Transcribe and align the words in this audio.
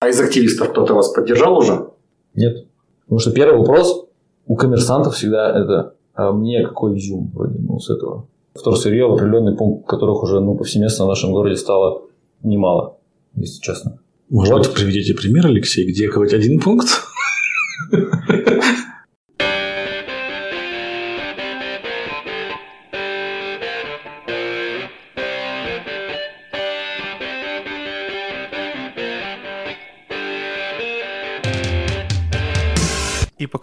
А 0.00 0.08
из 0.08 0.20
активистов 0.20 0.70
кто-то 0.70 0.94
вас 0.94 1.08
поддержал 1.10 1.58
уже? 1.58 1.90
Нет. 2.34 2.66
Потому 3.04 3.18
что 3.18 3.32
первый 3.32 3.58
вопрос 3.58 4.06
у 4.46 4.56
коммерсантов 4.56 5.14
всегда 5.14 5.50
это 5.50 5.94
а 6.18 6.32
мне 6.32 6.66
какой 6.66 6.98
изюм 6.98 7.30
вроде 7.32 7.60
ну, 7.60 7.78
с 7.78 7.90
этого. 7.90 8.26
Вторсырье 8.52 9.06
в 9.06 9.12
определенный 9.12 9.56
пункт, 9.56 9.88
которых 9.88 10.24
уже 10.24 10.40
ну, 10.40 10.56
повсеместно 10.56 11.04
в 11.04 11.08
нашем 11.08 11.30
городе 11.30 11.54
стало 11.54 12.02
немало, 12.42 12.96
если 13.36 13.60
честно. 13.60 14.00
Может 14.28 14.52
вот. 14.52 14.66
быть, 14.66 14.74
приведите 14.74 15.14
пример, 15.14 15.46
Алексей, 15.46 15.88
где 15.88 16.08
хоть 16.08 16.32
один 16.32 16.58
пункт? 16.58 16.88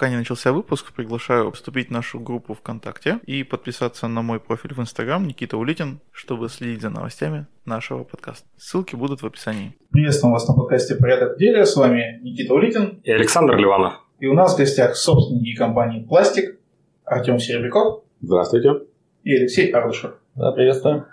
Пока 0.06 0.12
не 0.12 0.18
начался 0.18 0.54
выпуск, 0.54 0.94
приглашаю 0.94 1.52
вступить 1.52 1.88
в 1.88 1.92
нашу 1.92 2.20
группу 2.20 2.54
ВКонтакте 2.54 3.20
и 3.26 3.42
подписаться 3.44 4.08
на 4.08 4.22
мой 4.22 4.40
профиль 4.40 4.72
в 4.76 4.80
Инстаграм 4.80 5.26
Никита 5.26 5.58
Улитин, 5.58 6.00
чтобы 6.12 6.48
следить 6.50 6.84
за 6.84 6.92
новостями 6.92 7.48
нашего 7.66 8.04
подкаста. 8.04 8.48
Ссылки 8.56 8.96
будут 8.96 9.24
в 9.24 9.26
описании. 9.26 9.76
Приветствуем 9.90 10.34
вас 10.34 10.48
на 10.48 10.54
подкасте 10.54 10.94
«Порядок 10.94 11.38
в 11.38 11.40
деле». 11.40 11.66
С 11.66 11.76
вами 11.76 12.20
Никита 12.22 12.54
Улитин 12.54 13.02
и 13.04 13.12
Александр 13.12 13.58
Ливанов. 13.58 13.94
И 14.20 14.28
у 14.28 14.36
нас 14.36 14.54
в 14.54 14.60
гостях 14.60 14.96
собственники 14.96 15.56
компании 15.56 16.04
«Пластик» 16.04 16.60
Артем 17.04 17.40
Серебряков. 17.40 18.04
Здравствуйте. 18.22 18.84
И 19.24 19.36
Алексей 19.36 19.72
Ардышев. 19.72 20.12
Да, 20.36 20.52
приветствую. 20.52 21.08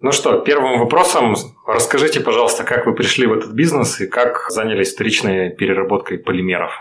Ну 0.00 0.12
что, 0.12 0.38
первым 0.38 0.78
вопросом 0.78 1.34
расскажите, 1.66 2.20
пожалуйста, 2.20 2.64
как 2.64 2.86
вы 2.86 2.94
пришли 2.94 3.26
в 3.26 3.34
этот 3.34 3.52
бизнес 3.52 4.00
и 4.00 4.06
как 4.06 4.46
занялись 4.48 4.94
вторичной 4.94 5.50
переработкой 5.50 6.16
полимеров. 6.16 6.72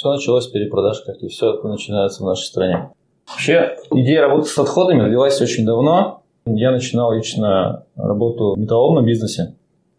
Все 0.00 0.10
началось 0.10 0.44
с 0.44 0.48
перепродаж, 0.48 1.02
как 1.04 1.16
и 1.16 1.28
все 1.28 1.60
начинается 1.62 2.22
в 2.22 2.26
нашей 2.26 2.44
стране. 2.44 2.88
Вообще, 3.28 3.76
идея 3.90 4.22
работы 4.22 4.48
с 4.48 4.58
отходами 4.58 5.02
родилась 5.02 5.38
очень 5.42 5.66
давно. 5.66 6.22
Я 6.46 6.70
начинал 6.70 7.12
лично 7.12 7.84
работу 7.96 8.54
в 8.54 8.58
металлоломном 8.58 9.04
бизнесе. 9.04 9.56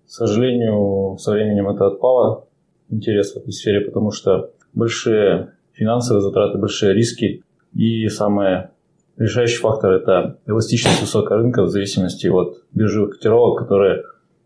К 0.08 0.09
сожалению, 0.09 1.20
со 1.20 1.34
временем 1.34 1.70
это 1.70 1.86
отпало, 1.86 2.45
интерес 2.89 3.34
в 3.34 3.38
этой 3.38 3.53
сфере, 3.53 3.81
потому 3.81 4.09
что 4.09 4.50
большие 4.73 5.52
финансовые 5.73 6.23
затраты, 6.23 6.58
большие 6.58 6.95
риски. 6.95 7.44
И 7.76 8.08
самое 8.08 8.72
решающий 9.17 9.59
фактор– 9.59 9.92
это 9.92 10.39
эластичность 10.48 11.02
высокого 11.02 11.38
рынка 11.38 11.61
в 11.61 11.70
зависимости 11.70 12.26
от 12.26 12.58
биржевых 12.73 13.17
котировок, 13.17 13.59
которые 13.59 14.02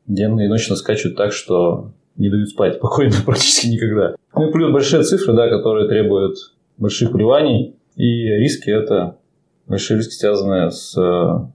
денно 0.06 0.42
и 0.42 0.50
ночно 0.50 0.76
скачут 0.76 1.16
так, 1.16 1.32
что 1.32 1.92
не 2.18 2.30
дают 2.30 2.50
спать 2.50 2.76
спокойно 2.76 3.16
практически 3.26 3.68
никогда. 3.68 4.16
Ну 4.36 4.50
и 4.50 4.52
плюс 4.52 4.72
большие 4.72 5.04
цифры, 5.04 5.34
да, 5.34 5.50
которые 5.50 5.88
требуют 5.88 6.38
больших 6.78 7.12
вливаний. 7.12 7.76
И 7.96 8.28
риски– 8.28 8.70
это 8.72 9.18
большие 9.68 9.98
риски, 9.98 10.14
связанные 10.14 10.72
с 10.72 10.98
э, 10.98 11.48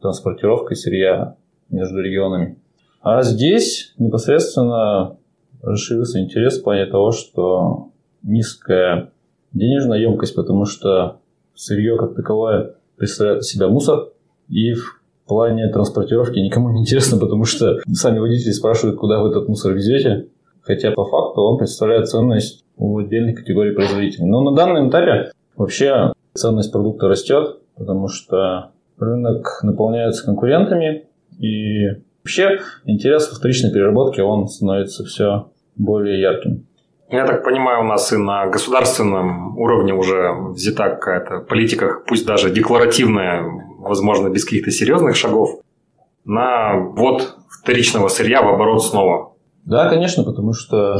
транспортировкой 0.00 0.76
сырья 0.76 1.36
между 1.70 2.00
регионами. 2.00 2.58
А 3.00 3.22
здесь 3.22 3.94
непосредственно 3.98 5.16
расширился 5.62 6.20
интерес 6.20 6.58
в 6.58 6.64
плане 6.64 6.86
того, 6.86 7.12
что 7.12 7.90
низкая 8.22 9.12
денежная 9.52 9.98
емкость, 9.98 10.34
потому 10.34 10.64
что 10.64 11.20
сырье 11.54 11.96
как 11.96 12.14
таковое 12.14 12.74
представляет 12.96 13.42
из 13.42 13.48
себя 13.48 13.68
мусор, 13.68 14.08
и 14.48 14.72
в 14.72 15.00
плане 15.26 15.68
транспортировки 15.68 16.38
никому 16.38 16.70
не 16.70 16.80
интересно, 16.80 17.18
потому 17.20 17.44
что 17.44 17.78
сами 17.92 18.18
водители 18.18 18.50
спрашивают, 18.50 18.98
куда 18.98 19.20
вы 19.20 19.30
этот 19.30 19.48
мусор 19.48 19.72
везете, 19.72 20.28
хотя 20.64 20.90
по 20.90 21.04
факту 21.04 21.42
он 21.42 21.58
представляет 21.58 22.08
ценность 22.08 22.64
у 22.76 22.98
отдельных 22.98 23.38
категорий 23.38 23.72
производителей. 23.72 24.26
Но 24.26 24.40
на 24.42 24.56
данном 24.56 24.88
этапе 24.88 25.30
вообще 25.56 26.12
ценность 26.34 26.72
продукта 26.72 27.08
растет, 27.08 27.58
потому 27.76 28.08
что 28.08 28.72
рынок 28.98 29.60
наполняется 29.62 30.24
конкурентами, 30.24 31.06
и 31.38 31.86
вообще 32.22 32.60
интерес 32.84 33.30
во 33.30 33.36
вторичной 33.36 33.72
переработке 33.72 34.22
он 34.22 34.48
становится 34.48 35.04
все 35.04 35.48
более 35.76 36.20
ярким. 36.20 36.66
Я 37.10 37.26
так 37.26 37.44
понимаю, 37.44 37.82
у 37.82 37.86
нас 37.86 38.12
и 38.12 38.16
на 38.16 38.46
государственном 38.46 39.58
уровне 39.58 39.92
уже 39.92 40.32
взята 40.50 40.90
какая-то 40.90 41.40
политика, 41.40 42.02
пусть 42.06 42.26
даже 42.26 42.50
декларативная, 42.50 43.44
возможно, 43.78 44.28
без 44.30 44.44
каких-то 44.44 44.70
серьезных 44.70 45.14
шагов, 45.14 45.60
на 46.24 46.76
ввод 46.76 47.36
вторичного 47.48 48.08
сырья 48.08 48.42
в 48.42 48.48
оборот 48.48 48.82
снова. 48.82 49.33
Да, 49.64 49.88
конечно, 49.88 50.24
потому 50.24 50.52
что... 50.52 50.98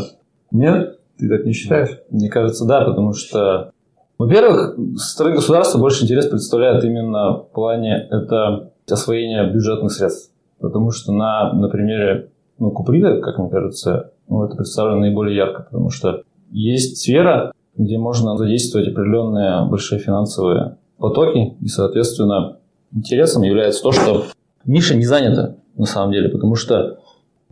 Нет? 0.50 0.98
Ты 1.18 1.28
так 1.28 1.44
не 1.44 1.52
считаешь? 1.52 2.00
Мне 2.10 2.28
кажется, 2.28 2.64
да, 2.64 2.84
потому 2.84 3.12
что... 3.12 3.70
Во-первых, 4.18 4.76
со 4.96 5.08
стороны 5.10 5.36
государства 5.36 5.78
больше 5.78 6.04
интерес 6.04 6.26
представляет 6.26 6.84
именно 6.84 7.38
в 7.38 7.50
плане 7.52 8.08
это 8.10 8.70
освоения 8.88 9.50
бюджетных 9.50 9.92
средств. 9.92 10.32
Потому 10.60 10.90
что 10.90 11.12
на, 11.12 11.52
на 11.52 11.68
примере 11.68 12.30
ну, 12.58 12.70
Куприда, 12.70 13.20
как 13.20 13.38
мне 13.38 13.50
кажется, 13.50 14.12
ну, 14.28 14.44
это 14.44 14.56
представлено 14.56 15.00
наиболее 15.00 15.36
ярко, 15.36 15.62
потому 15.64 15.90
что 15.90 16.22
есть 16.50 16.98
сфера, 16.98 17.52
где 17.76 17.98
можно 17.98 18.36
задействовать 18.36 18.88
определенные 18.88 19.66
большие 19.66 19.98
финансовые 19.98 20.76
потоки, 20.98 21.56
и, 21.60 21.66
соответственно, 21.66 22.58
интересом 22.92 23.42
является 23.42 23.82
то, 23.82 23.92
что 23.92 24.24
ниша 24.64 24.94
не 24.94 25.04
занята 25.04 25.56
на 25.76 25.86
самом 25.86 26.12
деле, 26.12 26.28
потому 26.28 26.54
что 26.54 27.00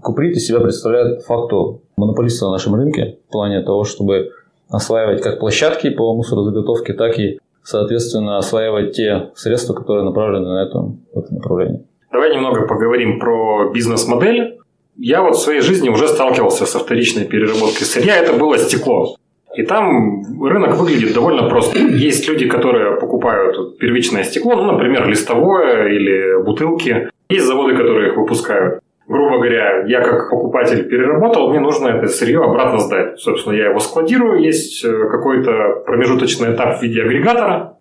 Куприт 0.03 0.37
из 0.37 0.47
себя 0.47 0.61
представляет 0.61 1.23
факту 1.23 1.83
монополиста 1.97 2.47
на 2.47 2.53
нашем 2.53 2.75
рынке 2.75 3.19
в 3.29 3.33
плане 3.33 3.63
того, 3.63 3.85
чтобы 3.85 4.31
осваивать 4.69 5.23
как 5.23 5.39
площадки 5.39 5.91
по 5.91 6.15
мусорозаготовке, 6.15 6.93
так 6.93 7.19
и, 7.19 7.39
соответственно, 7.63 8.39
осваивать 8.39 8.93
те 8.93 9.31
средства, 9.35 9.75
которые 9.75 10.05
направлены 10.05 10.47
на 10.47 10.63
это, 10.65 10.93
это 11.15 11.35
направление. 11.35 11.85
Давай 12.11 12.35
немного 12.35 12.67
поговорим 12.67 13.19
про 13.21 13.71
бизнес-модель 13.73 14.59
я 14.97 15.23
вот 15.23 15.37
в 15.37 15.41
своей 15.41 15.61
жизни 15.61 15.89
уже 15.89 16.07
сталкивался 16.07 16.67
со 16.67 16.79
вторичной 16.79 17.25
переработкой 17.25 17.87
сырья. 17.87 18.17
Это 18.17 18.35
было 18.35 18.59
стекло. 18.59 19.17
И 19.57 19.63
там 19.63 20.23
рынок 20.43 20.77
выглядит 20.77 21.15
довольно 21.15 21.49
просто. 21.49 21.79
Есть 21.79 22.29
люди, 22.29 22.47
которые 22.47 22.99
покупают 22.99 23.79
первичное 23.79 24.23
стекло, 24.25 24.55
ну, 24.55 24.73
например, 24.73 25.09
листовое 25.09 25.89
или 25.89 26.43
бутылки. 26.43 27.11
Есть 27.29 27.47
заводы, 27.47 27.77
которые 27.77 28.11
их 28.11 28.17
выпускают. 28.17 28.81
Грубо 29.09 29.37
говоря, 29.37 29.85
я 29.87 30.01
как 30.01 30.31
покупатель 30.31 30.89
переработал, 30.89 31.51
мне 31.51 31.61
нужно 31.61 31.89
это 31.89 32.07
сырье 32.07 32.43
обратно 32.43 32.79
сдать. 32.79 33.19
Собственно, 33.19 33.55
я 33.55 33.69
его 33.69 33.81
складирую, 33.81 34.41
есть 34.41 34.85
э, 34.85 35.09
какой-то 35.11 35.83
промежуточный 35.85 36.55
этап 36.55 36.79
в 36.79 36.83
виде 36.83 37.03
агрегатора. 37.03 37.79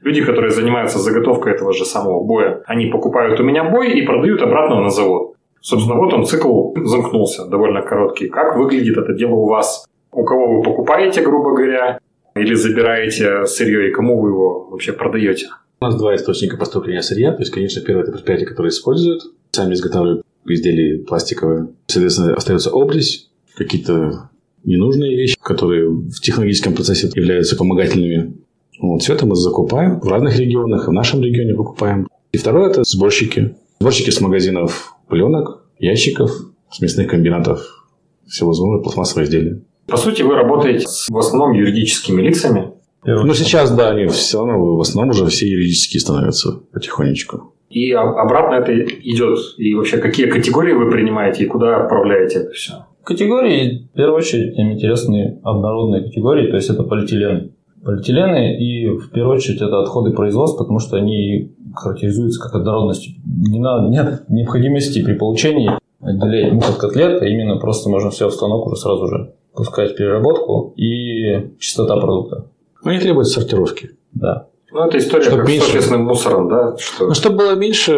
Люди, 0.00 0.24
которые 0.24 0.50
занимаются 0.50 0.98
заготовкой 0.98 1.52
этого 1.52 1.72
же 1.72 1.84
самого 1.84 2.24
боя, 2.24 2.62
они 2.66 2.86
покупают 2.86 3.38
у 3.38 3.44
меня 3.44 3.64
бой 3.64 3.92
и 3.92 4.06
продают 4.06 4.42
обратно 4.42 4.80
на 4.80 4.90
завод. 4.90 5.34
Собственно, 5.60 5.96
вот 5.96 6.12
он 6.12 6.24
цикл 6.24 6.74
замкнулся, 6.74 7.46
довольно 7.46 7.82
короткий. 7.82 8.28
Как 8.28 8.56
выглядит 8.56 8.96
это 8.96 9.12
дело 9.12 9.34
у 9.34 9.46
вас? 9.46 9.86
У 10.10 10.24
кого 10.24 10.56
вы 10.56 10.62
покупаете, 10.62 11.22
грубо 11.22 11.54
говоря, 11.54 11.98
или 12.34 12.54
забираете 12.54 13.46
сырье, 13.46 13.88
и 13.88 13.92
кому 13.92 14.20
вы 14.20 14.30
его 14.30 14.68
вообще 14.70 14.92
продаете? 14.92 15.46
У 15.80 15.84
нас 15.84 15.96
два 15.96 16.14
источника 16.16 16.56
поступления 16.56 17.02
сырья. 17.02 17.32
То 17.32 17.40
есть, 17.40 17.52
конечно, 17.52 17.82
первое– 17.82 18.02
это 18.04 18.12
предприятия, 18.12 18.46
которые 18.46 18.70
используют, 18.70 19.22
сами 19.52 19.74
изготавливают 19.74 20.24
изделия 20.46 20.98
пластиковые. 21.04 21.68
Соответственно, 21.86 22.34
остается 22.34 22.70
область, 22.70 23.30
какие-то 23.54 24.30
ненужные 24.64 25.16
вещи, 25.16 25.36
которые 25.40 25.88
в 25.88 26.20
технологическом 26.20 26.74
процессе 26.74 27.10
являются 27.14 27.56
помогательными. 27.56 28.34
Вот, 28.80 29.02
все 29.02 29.14
это 29.14 29.26
мы 29.26 29.36
закупаем 29.36 30.00
в 30.00 30.08
разных 30.08 30.38
регионах, 30.38 30.88
в 30.88 30.92
нашем 30.92 31.22
регионе 31.22 31.54
покупаем. 31.54 32.08
И 32.32 32.38
второе– 32.38 32.70
это 32.70 32.82
сборщики. 32.84 33.54
Сборщики 33.80 34.10
с 34.10 34.20
магазинов 34.20 34.96
пленок, 35.08 35.66
ящиков, 35.78 36.30
с 36.70 36.80
мясных 36.80 37.08
комбинатов, 37.08 37.86
всевозможные 38.26 38.82
пластмассовые 38.82 39.26
изделия. 39.26 39.62
По 39.86 39.96
сути, 39.96 40.22
вы 40.22 40.34
работаете 40.34 40.86
с, 40.86 41.08
в 41.08 41.18
основном 41.18 41.52
юридическими 41.52 42.22
лицами. 42.22 42.72
Ну, 43.04 43.34
сейчас, 43.34 43.74
да, 43.74 43.90
они 43.90 44.06
все 44.06 44.38
равно 44.38 44.76
в 44.76 44.80
основном 44.80 45.10
уже 45.10 45.26
все 45.26 45.48
юридические 45.48 46.00
становятся 46.00 46.60
потихонечку. 46.72 47.54
И 47.68 47.90
обратно 47.92 48.56
это 48.56 48.72
идет. 48.74 49.38
И 49.56 49.74
вообще, 49.74 49.98
какие 49.98 50.26
категории 50.26 50.72
вы 50.72 50.90
принимаете 50.90 51.44
и 51.44 51.46
куда 51.46 51.82
отправляете 51.82 52.40
это 52.40 52.52
все? 52.52 52.72
Категории, 53.02 53.88
в 53.92 53.96
первую 53.96 54.18
очередь, 54.18 54.56
им 54.56 54.72
интересны 54.72 55.40
однородные 55.42 56.02
категории, 56.02 56.50
то 56.50 56.56
есть 56.56 56.70
это 56.70 56.84
полиэтилены. 56.84 57.52
Полиэтилены 57.82 58.62
и, 58.62 58.88
в 58.88 59.10
первую 59.10 59.36
очередь, 59.36 59.60
это 59.60 59.80
отходы 59.80 60.12
производства, 60.12 60.62
потому 60.62 60.78
что 60.78 60.96
они 60.96 61.56
характеризуются 61.74 62.40
как 62.40 62.54
однородностью. 62.54 63.14
Не 63.24 63.58
надо, 63.58 63.88
нет 63.88 64.24
необходимости 64.28 65.02
при 65.02 65.14
получении 65.14 65.70
отделять 66.00 66.52
мух 66.52 66.70
от 66.70 66.76
котлет, 66.76 67.22
а 67.22 67.26
именно 67.26 67.56
просто 67.56 67.88
можно 67.88 68.10
все 68.10 68.28
в 68.28 68.32
станок 68.32 68.66
уже 68.66 68.76
сразу 68.76 69.08
же 69.08 69.34
пускать 69.54 69.92
в 69.92 69.96
переработку 69.96 70.74
и 70.76 71.56
чистота 71.58 71.96
продукта. 71.96 72.46
Но 72.84 72.92
не 72.92 72.98
требует 72.98 73.26
сортировки. 73.28 73.90
Да. 74.12 74.48
Ну, 74.72 74.86
это 74.86 74.98
история 74.98 75.24
чтобы 75.24 75.38
как 75.38 75.48
меньше... 75.48 75.66
с 75.66 75.74
офисным 75.74 76.04
мусором, 76.04 76.48
да? 76.48 76.76
Что... 76.78 77.08
Ну, 77.08 77.14
чтобы 77.14 77.36
было 77.36 77.54
меньше 77.54 77.92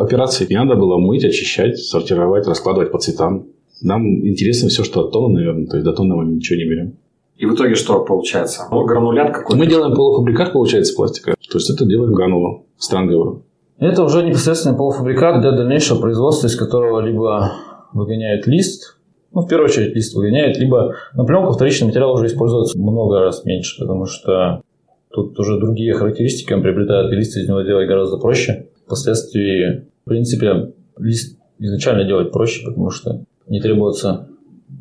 операций. 0.00 0.46
Не 0.48 0.56
надо 0.56 0.76
было 0.76 0.96
мыть, 0.98 1.24
очищать, 1.24 1.78
сортировать, 1.78 2.46
раскладывать 2.46 2.92
по 2.92 2.98
цветам. 2.98 3.46
Нам 3.82 4.04
интересно 4.26 4.68
все, 4.68 4.84
что 4.84 5.00
от 5.00 5.12
тонны, 5.12 5.40
наверное. 5.40 5.66
То 5.66 5.76
есть 5.76 5.84
до 5.84 5.92
тонны 5.92 6.14
мы 6.14 6.24
ничего 6.24 6.58
не 6.58 6.64
берем. 6.64 6.96
И 7.36 7.46
в 7.46 7.54
итоге 7.54 7.74
что 7.74 8.04
получается? 8.04 8.68
Ну, 8.70 8.84
гранулят 8.84 9.32
какой-то. 9.34 9.56
Мы 9.56 9.66
делаем 9.66 9.94
полуфабрикат, 9.94 10.52
получается, 10.52 10.94
пластика. 10.94 11.34
То 11.50 11.58
есть 11.58 11.70
это 11.70 11.86
делаем 11.86 12.12
гранулу 12.12 12.66
странговую. 12.78 13.44
Это 13.78 14.04
уже 14.04 14.22
непосредственно 14.22 14.76
полуфабрикат 14.76 15.40
для 15.40 15.52
дальнейшего 15.52 16.00
производства, 16.00 16.46
из 16.48 16.54
которого 16.54 17.00
либо 17.00 17.52
выгоняет 17.94 18.46
лист, 18.46 18.98
ну, 19.32 19.42
в 19.42 19.48
первую 19.48 19.66
очередь 19.66 19.94
лист 19.94 20.14
выгоняет, 20.14 20.58
либо 20.58 20.94
на 21.14 21.24
пленку 21.24 21.52
вторичный 21.52 21.88
материал 21.88 22.12
уже 22.12 22.26
используется 22.26 22.78
много 22.78 23.20
раз 23.20 23.44
меньше, 23.44 23.80
потому 23.80 24.06
что 24.06 24.62
тут 25.10 25.38
уже 25.38 25.58
другие 25.58 25.94
характеристики 25.94 26.52
он 26.52 26.62
приобретает, 26.62 27.12
и 27.12 27.16
лист 27.16 27.36
из 27.36 27.48
него 27.48 27.62
делать 27.62 27.88
гораздо 27.88 28.16
проще. 28.16 28.66
Впоследствии, 28.86 29.86
в 30.04 30.08
принципе, 30.08 30.72
лист 30.98 31.38
изначально 31.58 32.04
делать 32.04 32.32
проще, 32.32 32.64
потому 32.64 32.90
что 32.90 33.24
не 33.46 33.60
требуется 33.60 34.28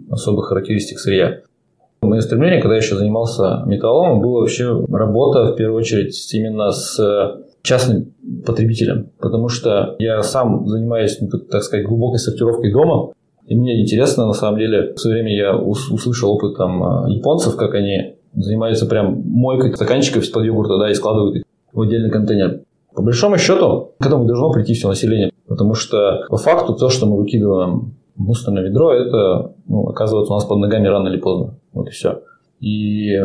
особых 0.10 0.48
характеристик 0.48 1.00
сырья. 1.00 1.42
Мое 2.02 2.22
стремление, 2.22 2.62
когда 2.62 2.76
я 2.76 2.82
еще 2.82 2.96
занимался 2.96 3.64
металлом, 3.66 4.22
было 4.22 4.40
вообще 4.40 4.86
работа, 4.90 5.52
в 5.52 5.56
первую 5.56 5.80
очередь, 5.80 6.34
именно 6.34 6.72
с 6.72 6.98
частным 7.62 8.14
потребителем, 8.46 9.10
потому 9.20 9.50
что 9.50 9.96
я 10.00 10.24
сам 10.24 10.66
занимаюсь, 10.68 11.18
ну, 11.20 11.28
так 11.28 11.62
сказать, 11.62 11.86
глубокой 11.86 12.18
сортировкой 12.20 12.72
дома, 12.72 13.14
и 13.50 13.56
мне 13.56 13.82
интересно, 13.82 14.28
на 14.28 14.34
самом 14.34 14.60
деле, 14.60 14.94
в 14.94 15.00
свое 15.00 15.16
время 15.16 15.36
я 15.36 15.58
услышал 15.58 16.32
опыт 16.32 16.56
там 16.56 17.08
японцев, 17.08 17.56
как 17.56 17.74
они 17.74 18.14
занимаются 18.36 18.86
прям 18.86 19.24
мойкой 19.26 19.74
стаканчиков 19.74 20.22
из-под 20.22 20.46
йогурта, 20.46 20.78
да, 20.78 20.92
и 20.92 20.94
складывают 20.94 21.38
их 21.38 21.44
в 21.74 21.82
отдельный 21.82 22.12
контейнер. 22.12 22.62
По 22.94 23.02
большому 23.02 23.40
счету, 23.40 23.96
к 24.00 24.06
этому 24.06 24.26
должно 24.26 24.52
прийти 24.52 24.76
все 24.76 24.88
население, 24.88 25.32
потому 25.48 25.74
что 25.74 26.26
по 26.30 26.38
факту 26.38 26.76
то, 26.76 26.90
что 26.90 27.08
мы 27.08 27.18
выкидываем 27.18 27.96
в 28.16 28.20
мусорное 28.20 28.62
ведро, 28.62 28.94
это 28.94 29.56
ну, 29.68 29.88
оказывается 29.88 30.32
у 30.32 30.36
нас 30.36 30.46
под 30.46 30.60
ногами 30.60 30.88
рано 30.88 31.08
или 31.08 31.18
поздно. 31.18 31.56
Вот 31.74 31.88
и 31.88 31.92
все. 31.92 32.22
И 32.60 33.16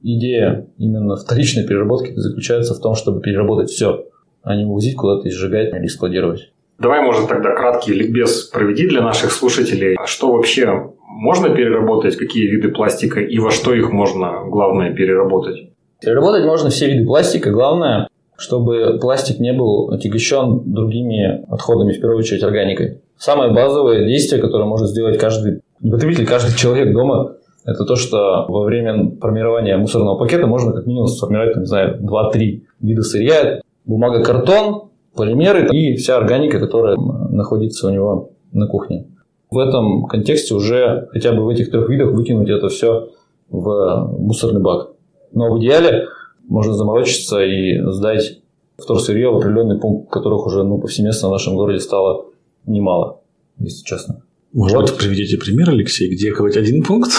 идея 0.00 0.68
именно 0.78 1.16
вторичной 1.16 1.66
переработки 1.66 2.12
заключается 2.14 2.74
в 2.74 2.80
том, 2.80 2.94
чтобы 2.94 3.20
переработать 3.20 3.70
все, 3.70 4.04
а 4.44 4.54
не 4.54 4.64
увозить 4.64 4.94
куда-то 4.94 5.26
и 5.26 5.32
сжигать 5.32 5.74
или 5.74 5.88
складировать. 5.88 6.51
Давай, 6.82 7.00
может, 7.00 7.28
тогда 7.28 7.54
краткий 7.54 7.94
ликбез 7.94 8.46
проведи 8.46 8.88
для 8.88 9.02
наших 9.02 9.30
слушателей. 9.30 9.94
А 9.94 10.06
что 10.06 10.32
вообще 10.32 10.90
можно 11.06 11.48
переработать, 11.48 12.16
какие 12.16 12.48
виды 12.48 12.70
пластика 12.72 13.20
и 13.20 13.38
во 13.38 13.52
что 13.52 13.72
их 13.72 13.92
можно, 13.92 14.42
главное, 14.48 14.92
переработать? 14.92 15.70
Переработать 16.00 16.44
можно 16.44 16.70
все 16.70 16.90
виды 16.90 17.06
пластика. 17.06 17.52
Главное, 17.52 18.08
чтобы 18.36 18.98
пластик 19.00 19.38
не 19.38 19.52
был 19.52 19.92
отягощен 19.92 20.72
другими 20.72 21.44
отходами, 21.48 21.92
в 21.92 22.00
первую 22.00 22.18
очередь 22.18 22.42
органикой. 22.42 23.00
Самое 23.16 23.54
базовое 23.54 24.04
действие, 24.04 24.42
которое 24.42 24.64
может 24.64 24.88
сделать 24.88 25.18
каждый 25.18 25.60
потребитель, 25.88 26.26
каждый 26.26 26.58
человек 26.58 26.92
дома, 26.92 27.36
это 27.64 27.84
то, 27.84 27.94
что 27.94 28.46
во 28.48 28.64
время 28.64 29.16
формирования 29.20 29.76
мусорного 29.76 30.18
пакета 30.18 30.48
можно 30.48 30.72
как 30.72 30.86
минимум 30.86 31.06
сформировать, 31.06 31.56
не 31.56 31.64
знаю, 31.64 32.00
2-3 32.00 32.62
вида 32.80 33.02
сырья. 33.02 33.60
Бумага, 33.84 34.24
картон, 34.24 34.90
полимеры 35.14 35.68
и 35.70 35.96
вся 35.96 36.16
органика, 36.16 36.58
которая 36.58 36.96
находится 36.96 37.88
у 37.88 37.90
него 37.90 38.30
на 38.52 38.66
кухне. 38.66 39.06
В 39.50 39.58
этом 39.58 40.06
контексте 40.06 40.54
уже 40.54 41.08
хотя 41.12 41.32
бы 41.32 41.44
в 41.44 41.48
этих 41.48 41.70
трех 41.70 41.88
видах 41.88 42.12
выкинуть 42.12 42.48
это 42.48 42.68
все 42.68 43.10
в 43.50 44.16
мусорный 44.18 44.62
бак. 44.62 44.92
Но 45.32 45.52
в 45.52 45.60
идеале 45.60 46.06
можно 46.48 46.74
заморочиться 46.74 47.42
и 47.42 47.78
сдать 47.92 48.38
вторсырье 48.78 49.30
в 49.30 49.36
определенный 49.36 49.78
пункт, 49.78 50.10
которых 50.10 50.46
уже 50.46 50.62
ну, 50.64 50.78
повсеместно 50.78 51.28
в 51.28 51.32
нашем 51.32 51.56
городе 51.56 51.80
стало 51.80 52.26
немало, 52.66 53.20
если 53.58 53.84
честно. 53.84 54.22
Может 54.52 54.76
вот. 54.76 54.90
быть, 54.90 54.98
приведите 54.98 55.38
пример, 55.38 55.70
Алексей, 55.70 56.08
где 56.10 56.32
хоть 56.32 56.56
один 56.56 56.82
пункт? 56.82 57.10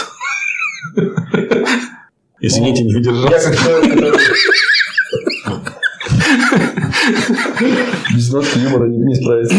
Извините, 2.41 2.83
не 2.83 2.95
удержался. 2.95 3.53
Нотки 8.33 8.57
юмора 8.57 8.87
не 8.87 9.15
справится. 9.15 9.55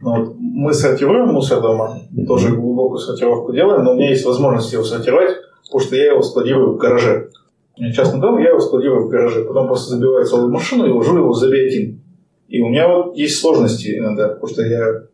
Ну, 0.00 0.36
мы 0.40 0.72
сортируем 0.72 1.28
мусор 1.28 1.60
дома, 1.60 1.96
тоже 2.26 2.56
глубокую 2.56 2.98
сортировку 2.98 3.52
делаем, 3.52 3.84
но 3.84 3.92
у 3.92 3.94
меня 3.94 4.10
есть 4.10 4.24
возможность 4.26 4.72
его 4.72 4.82
сортировать, 4.82 5.36
потому 5.64 5.80
что 5.80 5.94
я 5.94 6.06
его 6.06 6.22
складирую 6.22 6.74
в 6.74 6.76
гараже. 6.76 7.30
У 7.78 7.82
меня 7.82 7.92
частный 7.92 8.20
дом, 8.20 8.38
я 8.38 8.48
его 8.48 8.58
складирую 8.58 9.06
в 9.06 9.08
гараже, 9.08 9.44
потом 9.44 9.68
просто 9.68 9.94
забиваю 9.94 10.26
целую 10.26 10.52
машину 10.52 10.86
и 10.86 10.90
ложу 10.90 11.16
его 11.16 11.32
за 11.32 11.48
биотин. 11.48 12.02
И 12.48 12.60
у 12.60 12.68
меня 12.68 12.88
вот 12.88 13.16
есть 13.16 13.38
сложности 13.38 13.96
иногда, 13.96 14.28
потому 14.28 14.48
что 14.48 14.62
я 14.62 15.04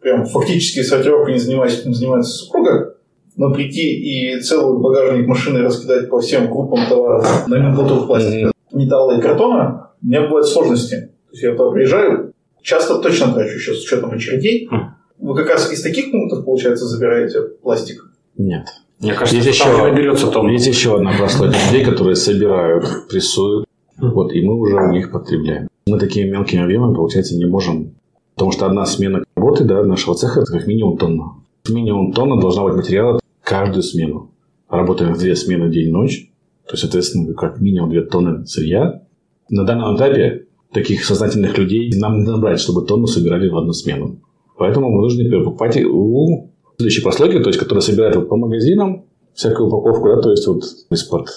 прям 0.00 0.24
фактически 0.24 0.82
сортировкой 0.82 1.34
не 1.34 1.40
занимаюсь, 1.40 1.80
этим 1.80 1.92
занимается 1.92 2.32
супруга, 2.32 2.94
но 3.36 3.52
прийти 3.52 4.36
и 4.36 4.40
целый 4.40 4.80
багажник 4.80 5.26
машины 5.26 5.62
раскидать 5.62 6.08
по 6.08 6.20
всем 6.20 6.48
группам 6.48 6.86
товаров 6.88 7.48
на 7.48 7.58
минуту 7.58 8.06
пластика, 8.06 8.52
металла 8.72 9.18
и 9.18 9.20
картона, 9.20 9.90
у 10.00 10.06
меня 10.06 10.22
бывают 10.22 10.46
сложности. 10.46 11.10
То 11.26 11.32
есть 11.32 11.42
я 11.42 11.54
туда 11.56 11.70
приезжаю, 11.70 12.32
часто 12.66 12.98
точно 12.98 13.32
трачу 13.32 13.58
сейчас 13.58 13.78
с 13.78 13.84
учетом 13.84 14.10
очередей. 14.10 14.68
Хм. 14.70 14.94
Вы 15.18 15.34
как 15.34 15.48
раз 15.48 15.72
из 15.72 15.80
таких 15.82 16.10
пунктов, 16.10 16.44
получается, 16.44 16.84
забираете 16.84 17.40
пластик? 17.62 18.10
Нет. 18.36 18.66
Мне 19.00 19.14
кажется, 19.14 19.36
есть 19.36 19.48
еще, 19.48 19.76
наберется 19.76 20.26
том. 20.26 20.48
Есть 20.48 20.66
еще 20.66 20.96
одна 20.96 21.12
прослойка 21.16 21.56
людей, 21.66 21.84
которые 21.84 22.16
собирают, 22.16 23.08
прессуют, 23.08 23.66
хм. 23.96 24.10
вот, 24.10 24.32
и 24.32 24.42
мы 24.42 24.58
уже 24.58 24.76
у 24.76 24.90
них 24.90 25.10
потребляем. 25.12 25.68
Мы 25.86 25.98
такими 25.98 26.28
мелкими 26.28 26.64
объемами, 26.64 26.94
получается, 26.94 27.36
не 27.36 27.46
можем, 27.46 27.94
потому 28.34 28.50
что 28.50 28.66
одна 28.66 28.84
смена 28.84 29.22
работы 29.36 29.64
да, 29.64 29.84
нашего 29.84 30.16
цеха– 30.16 30.40
это 30.42 30.52
как 30.52 30.66
минимум 30.66 30.98
тонна. 30.98 31.34
Минимум 31.68 32.12
тонна 32.12 32.40
должна 32.40 32.64
быть 32.64 32.74
материала 32.74 33.20
каждую 33.42 33.82
смену. 33.82 34.32
Работаем 34.68 35.14
в 35.14 35.18
две 35.18 35.36
смены 35.36 35.70
день-ночь, 35.70 36.30
то 36.66 36.72
есть, 36.72 36.82
соответственно, 36.82 37.32
как 37.34 37.60
минимум 37.60 37.90
две 37.90 38.02
тонны 38.02 38.44
сырья. 38.46 39.02
На 39.48 39.64
данном 39.64 39.94
этапе 39.96 40.46
таких 40.76 41.04
сознательных 41.04 41.56
людей 41.58 41.90
нам 41.96 42.18
не 42.18 42.30
набрать, 42.30 42.60
чтобы 42.60 42.86
тонну 42.86 43.06
собирали 43.06 43.48
в 43.48 43.56
одну 43.56 43.72
смену. 43.72 44.18
Поэтому 44.58 44.90
мы 44.90 45.00
должны 45.00 45.30
покупать 45.30 45.82
у 45.82 46.50
следующей 46.76 47.02
прослойки, 47.02 47.38
то 47.42 47.48
есть, 47.48 47.58
которая 47.58 47.82
собирает 47.82 48.28
по 48.28 48.36
магазинам 48.36 49.04
всякую 49.34 49.68
упаковку, 49.68 50.08
да, 50.08 50.20
то 50.20 50.30
есть, 50.30 50.46
вот 50.46 50.64
из-под 50.90 51.28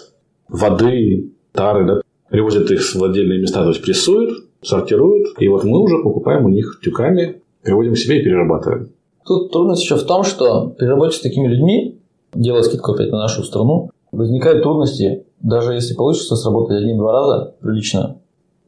воды, 0.49 1.31
тары, 1.53 1.85
да, 1.87 2.01
привозят 2.29 2.69
их 2.71 2.81
в 2.81 3.03
отдельные 3.03 3.39
места, 3.39 3.63
то 3.63 3.69
есть, 3.69 3.81
прессуют, 3.81 4.45
сортируют, 4.61 5.39
и 5.39 5.47
вот 5.47 5.63
мы 5.63 5.79
уже 5.81 6.03
покупаем 6.03 6.45
у 6.45 6.49
них 6.49 6.79
тюками, 6.83 7.41
приводим 7.63 7.93
к 7.93 7.97
себе 7.97 8.19
и 8.19 8.23
перерабатываем. 8.23 8.89
Тут 9.25 9.51
трудность 9.51 9.83
еще 9.83 9.95
в 9.95 10.03
том, 10.03 10.23
что 10.23 10.69
при 10.77 10.85
работе 10.85 11.15
с 11.15 11.21
такими 11.21 11.47
людьми, 11.47 11.99
делая 12.33 12.63
скидку 12.63 12.91
опять 12.91 13.11
на 13.11 13.19
нашу 13.19 13.43
страну, 13.43 13.89
возникают 14.11 14.63
трудности, 14.63 15.23
даже 15.41 15.73
если 15.73 15.93
получится 15.93 16.35
сработать 16.35 16.81
один-два 16.81 17.11
раза 17.13 17.55
прилично, 17.61 18.17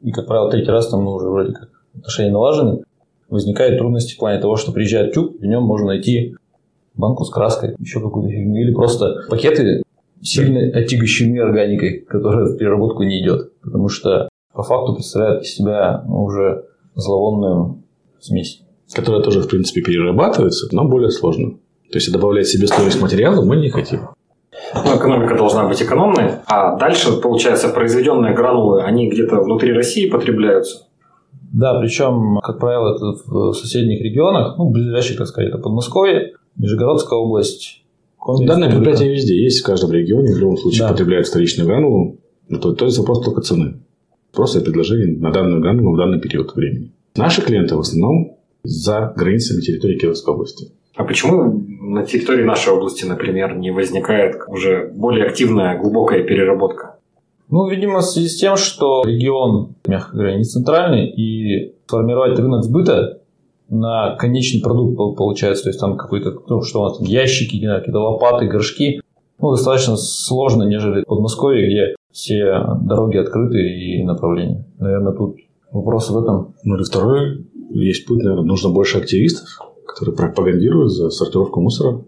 и, 0.02 0.12
как 0.12 0.26
правило, 0.26 0.50
третий 0.50 0.70
раз 0.70 0.88
там 0.88 1.04
ну, 1.04 1.12
уже 1.12 1.28
вроде 1.28 1.52
как 1.52 1.70
отношения 1.94 2.30
налажены, 2.30 2.82
возникают 3.28 3.78
трудности 3.78 4.14
в 4.14 4.18
плане 4.18 4.40
того, 4.40 4.56
что 4.56 4.72
приезжает 4.72 5.12
тюк, 5.12 5.40
в 5.40 5.44
нем 5.44 5.62
можно 5.62 5.88
найти 5.88 6.36
банку 6.94 7.24
с 7.24 7.30
краской, 7.30 7.74
еще 7.78 8.00
какую-то 8.00 8.30
фигню, 8.30 8.62
или 8.62 8.74
просто 8.74 9.24
пакеты 9.28 9.82
сильно 10.20 10.60
отягощены 10.78 11.38
органикой, 11.38 12.00
которая 12.00 12.46
в 12.46 12.56
переработку 12.56 13.02
не 13.02 13.22
идет, 13.22 13.58
потому 13.62 13.88
что 13.88 14.28
по 14.52 14.62
факту 14.62 14.94
представляет 14.94 15.42
из 15.42 15.54
себя 15.54 16.04
ну, 16.06 16.24
уже 16.24 16.66
зловонную 16.94 17.82
смесь 18.20 18.62
которая 18.92 19.22
тоже, 19.22 19.40
в 19.40 19.48
принципе, 19.48 19.80
перерабатывается, 19.80 20.68
но 20.72 20.84
более 20.84 21.10
сложно. 21.10 21.52
То 21.90 21.98
есть 21.98 22.12
добавлять 22.12 22.48
себе 22.48 22.66
стоимость 22.66 23.00
материала 23.00 23.44
мы 23.44 23.56
не 23.56 23.70
хотим. 23.70 24.08
Ну, 24.74 24.96
экономика 24.96 25.36
должна 25.36 25.68
быть 25.68 25.82
экономной, 25.82 26.32
а 26.46 26.76
дальше, 26.76 27.12
получается, 27.20 27.68
произведенные 27.68 28.34
гранулы, 28.34 28.82
они 28.82 29.08
где-то 29.08 29.40
внутри 29.40 29.72
России 29.72 30.08
потребляются. 30.08 30.86
Да, 31.52 31.78
причем, 31.78 32.40
как 32.42 32.58
правило, 32.58 32.96
это 32.96 33.18
в 33.26 33.52
соседних 33.52 34.00
регионах, 34.00 34.56
ну, 34.56 34.70
ближайших, 34.70 35.18
так 35.18 35.26
сказать, 35.26 35.50
это 35.50 35.58
Подмосковье, 35.58 36.32
Нижегородская 36.56 37.18
область. 37.18 37.82
Коми, 38.18 38.46
Данное 38.46 38.70
предприятие 38.70 39.12
везде 39.12 39.42
есть, 39.42 39.60
в 39.60 39.66
каждом 39.66 39.92
регионе, 39.92 40.32
в 40.32 40.38
любом 40.38 40.56
случае 40.56 40.82
да. 40.82 40.88
потребляют 40.88 41.26
вторичную 41.26 41.68
гранулу. 41.68 42.18
Ну, 42.48 42.58
то, 42.58 42.72
то 42.72 42.86
есть 42.86 42.96
вопрос 42.98 43.24
только 43.24 43.42
цены. 43.42 43.80
Просто 44.32 44.60
предложение 44.60 45.18
на 45.18 45.30
данную 45.30 45.60
гранулу 45.60 45.94
в 45.94 45.98
данный 45.98 46.20
период 46.20 46.54
времени. 46.54 46.92
Наши 47.16 47.42
клиенты 47.42 47.76
в 47.76 47.80
основном 47.80 48.38
за 48.62 49.12
границами 49.16 49.60
территории 49.60 49.98
Кировской 49.98 50.34
области. 50.34 50.72
А 50.94 51.04
почему 51.04 51.62
на 51.80 52.04
территории 52.04 52.44
нашей 52.44 52.72
области, 52.72 53.04
например, 53.04 53.56
не 53.56 53.70
возникает 53.70 54.42
уже 54.46 54.90
более 54.94 55.26
активная 55.26 55.78
глубокая 55.78 56.22
переработка? 56.22 56.96
Ну, 57.48 57.68
видимо, 57.68 57.98
в 57.98 58.04
связи 58.04 58.28
с 58.28 58.38
тем, 58.38 58.56
что 58.56 59.02
регион, 59.04 59.74
мягко 59.86 60.16
говоря, 60.16 60.36
не 60.36 60.44
центральный, 60.44 61.06
и 61.06 61.74
сформировать 61.86 62.38
рынок 62.38 62.64
сбыта 62.64 63.20
на 63.68 64.16
конечный 64.16 64.62
продукт 64.62 64.96
получается, 65.16 65.64
то 65.64 65.70
есть 65.70 65.80
там 65.80 65.96
какой-то, 65.96 66.34
ну, 66.48 66.62
что 66.62 66.80
у 66.80 66.84
нас 66.84 67.00
ящики, 67.00 67.60
какие-то 67.60 67.98
лопаты, 67.98 68.46
горшки, 68.46 69.00
ну, 69.40 69.50
достаточно 69.50 69.96
сложно, 69.96 70.62
нежели 70.62 71.02
в 71.02 71.06
Подмосковье, 71.06 71.66
где 71.66 71.96
все 72.10 72.64
дороги 72.82 73.16
открыты 73.16 73.58
и 73.58 74.02
направления. 74.04 74.64
Наверное, 74.78 75.12
тут 75.12 75.36
вопрос 75.72 76.10
в 76.10 76.18
этом. 76.18 76.54
Ну, 76.64 76.78
и 76.78 76.84
второй 76.84 77.46
есть 77.70 78.06
путь, 78.06 78.22
наверное, 78.22 78.44
нужно 78.44 78.70
больше 78.70 78.98
активистов, 78.98 79.71
которые 79.92 80.16
пропагандируют 80.16 80.90
за 80.90 81.10
сортировку 81.10 81.60
мусора. 81.60 82.02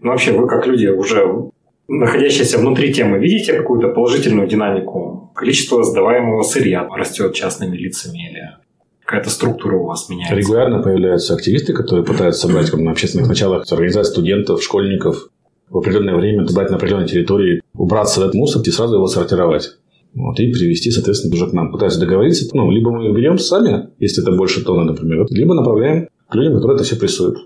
Ну, 0.00 0.10
вообще, 0.10 0.32
вы 0.32 0.46
как 0.46 0.66
люди 0.66 0.86
уже 0.86 1.50
находящиеся 1.88 2.58
внутри 2.58 2.92
темы, 2.92 3.18
видите 3.18 3.52
какую-то 3.52 3.88
положительную 3.88 4.48
динамику? 4.48 5.32
Количество 5.34 5.82
сдаваемого 5.82 6.42
сырья 6.42 6.86
растет 6.88 7.34
частными 7.34 7.76
лицами 7.76 8.30
или 8.30 8.50
какая-то 9.04 9.30
структура 9.30 9.76
у 9.76 9.86
вас 9.86 10.08
меняется? 10.08 10.36
Регулярно 10.36 10.82
появляются 10.82 11.34
активисты, 11.34 11.72
которые 11.72 12.04
пытаются 12.04 12.46
собрать 12.46 12.70
как, 12.70 12.80
на 12.80 12.92
общественных 12.92 13.28
началах 13.28 13.70
организаций 13.70 14.12
студентов, 14.12 14.62
школьников 14.62 15.28
в 15.68 15.78
определенное 15.78 16.16
время, 16.16 16.46
собрать 16.46 16.70
на 16.70 16.76
определенной 16.76 17.08
территории, 17.08 17.60
убраться 17.74 18.20
в 18.20 18.22
этот 18.22 18.34
мусор 18.34 18.62
и 18.64 18.70
сразу 18.70 18.96
его 18.96 19.06
сортировать. 19.06 19.76
Вот, 20.14 20.38
и 20.38 20.52
привести, 20.52 20.92
соответственно, 20.92 21.34
уже 21.34 21.50
к 21.50 21.52
нам. 21.52 21.72
Пытаются 21.72 21.98
договориться. 21.98 22.48
Ну, 22.52 22.70
либо 22.70 22.92
мы 22.92 23.12
берем 23.12 23.36
сами, 23.36 23.88
если 23.98 24.22
это 24.22 24.30
больше 24.36 24.64
тонны, 24.64 24.84
например, 24.84 25.26
либо 25.30 25.54
направляем 25.54 26.08
людям, 26.34 26.54
которые 26.54 26.76
это 26.76 26.84
все 26.84 26.96
прессуют. 26.96 27.38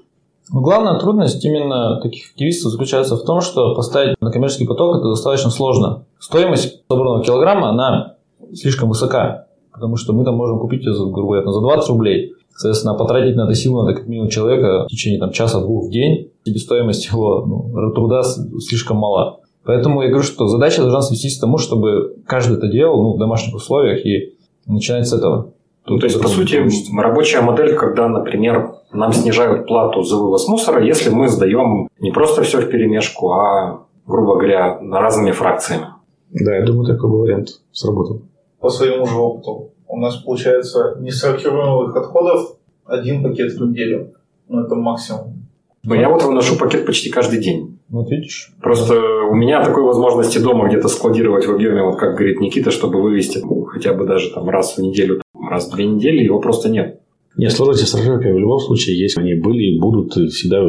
Но 0.50 0.60
главная 0.60 0.98
трудность 0.98 1.44
именно 1.44 2.00
таких 2.00 2.30
активистов 2.30 2.72
заключается 2.72 3.16
в 3.16 3.24
том, 3.24 3.40
что 3.40 3.74
поставить 3.74 4.20
на 4.20 4.30
коммерческий 4.30 4.66
поток 4.66 4.96
это 4.96 5.10
достаточно 5.10 5.50
сложно. 5.50 6.04
Стоимость 6.18 6.82
собранного 6.88 7.22
килограмма, 7.22 7.70
она 7.70 8.14
слишком 8.54 8.88
высока, 8.88 9.46
потому 9.72 9.96
что 9.96 10.12
мы 10.12 10.24
там 10.24 10.36
можем 10.36 10.58
купить 10.58 10.84
ее, 10.84 10.94
грубо 10.94 11.34
говоря, 11.34 11.52
за 11.52 11.60
20 11.60 11.88
рублей. 11.90 12.32
Соответственно, 12.54 12.94
потратить 12.94 13.36
на 13.36 13.42
это 13.42 13.54
силу 13.54 13.82
надо 13.82 13.96
как 13.96 14.08
минимум 14.08 14.30
человека 14.30 14.84
в 14.86 14.88
течение 14.88 15.20
там, 15.20 15.30
часа-двух 15.30 15.86
в 15.86 15.90
день. 15.90 16.32
Себестоимость 16.44 17.06
его 17.06 17.44
ну, 17.46 17.92
труда 17.92 18.22
слишком 18.22 18.96
мала. 18.96 19.40
Поэтому 19.64 20.02
я 20.02 20.08
говорю, 20.08 20.24
что 20.24 20.48
задача 20.48 20.80
должна 20.80 21.02
свестись 21.02 21.36
к 21.36 21.40
тому, 21.40 21.58
чтобы 21.58 22.16
каждый 22.26 22.56
это 22.56 22.68
делал 22.68 23.02
ну, 23.02 23.14
в 23.14 23.18
домашних 23.18 23.54
условиях 23.54 24.04
и 24.04 24.34
начинать 24.66 25.06
с 25.06 25.12
этого. 25.12 25.52
Ну, 25.88 25.98
то 25.98 26.06
есть, 26.06 26.20
по 26.20 26.28
сути, 26.28 26.62
рабочая 26.98 27.40
модель, 27.40 27.74
когда, 27.74 28.08
например, 28.08 28.72
нам 28.92 29.12
снижают 29.12 29.66
плату 29.66 30.02
за 30.02 30.16
вывоз 30.16 30.48
мусора, 30.48 30.84
если 30.84 31.10
мы 31.10 31.28
сдаем 31.28 31.88
не 32.00 32.10
просто 32.10 32.42
все 32.42 32.60
в 32.60 32.68
перемешку, 32.68 33.32
а, 33.32 33.86
грубо 34.06 34.34
говоря, 34.34 34.78
разными 34.80 35.32
фракциями. 35.32 35.86
Да, 36.30 36.56
я 36.56 36.64
думаю, 36.64 36.86
такой 36.86 37.10
вариант 37.10 37.48
сработал. 37.72 38.22
По 38.60 38.68
своему 38.68 39.06
же 39.06 39.16
опыту. 39.16 39.70
У 39.86 39.96
нас 39.98 40.16
получается 40.16 40.96
несортируемых 41.00 41.96
отходов 41.96 42.56
один 42.84 43.22
пакет 43.22 43.52
в 43.52 43.66
неделю. 43.66 44.12
Ну, 44.48 44.64
это 44.64 44.74
максимум. 44.74 45.48
Но 45.84 45.94
я 45.94 46.08
вот 46.10 46.22
выношу 46.22 46.58
пакет 46.58 46.84
почти 46.84 47.08
каждый 47.08 47.40
день. 47.40 47.78
Вот 47.88 48.10
видишь. 48.10 48.52
Просто 48.60 48.94
у 49.30 49.34
меня 49.34 49.64
такой 49.64 49.84
возможности 49.84 50.38
дома 50.38 50.68
где-то 50.68 50.88
складировать 50.88 51.46
в 51.46 51.50
объеме, 51.50 51.82
вот 51.82 51.96
как 51.96 52.16
говорит 52.16 52.40
Никита, 52.40 52.70
чтобы 52.70 53.00
вывести 53.00 53.38
ну, 53.38 53.64
хотя 53.64 53.94
бы 53.94 54.04
даже 54.04 54.30
там 54.30 54.48
раз 54.50 54.76
в 54.76 54.78
неделю 54.82 55.22
раз 55.50 55.68
в 55.68 55.74
две 55.74 55.86
недели, 55.86 56.24
его 56.24 56.40
просто 56.40 56.68
нет. 56.68 57.00
Нет, 57.36 57.52
сложности 57.52 57.84
с 57.84 57.94
ржавкой 57.94 58.32
в 58.32 58.38
любом 58.38 58.58
случае 58.58 58.98
есть. 58.98 59.16
Они 59.16 59.34
были 59.34 59.74
и 59.74 59.80
будут 59.80 60.12
всегда. 60.32 60.60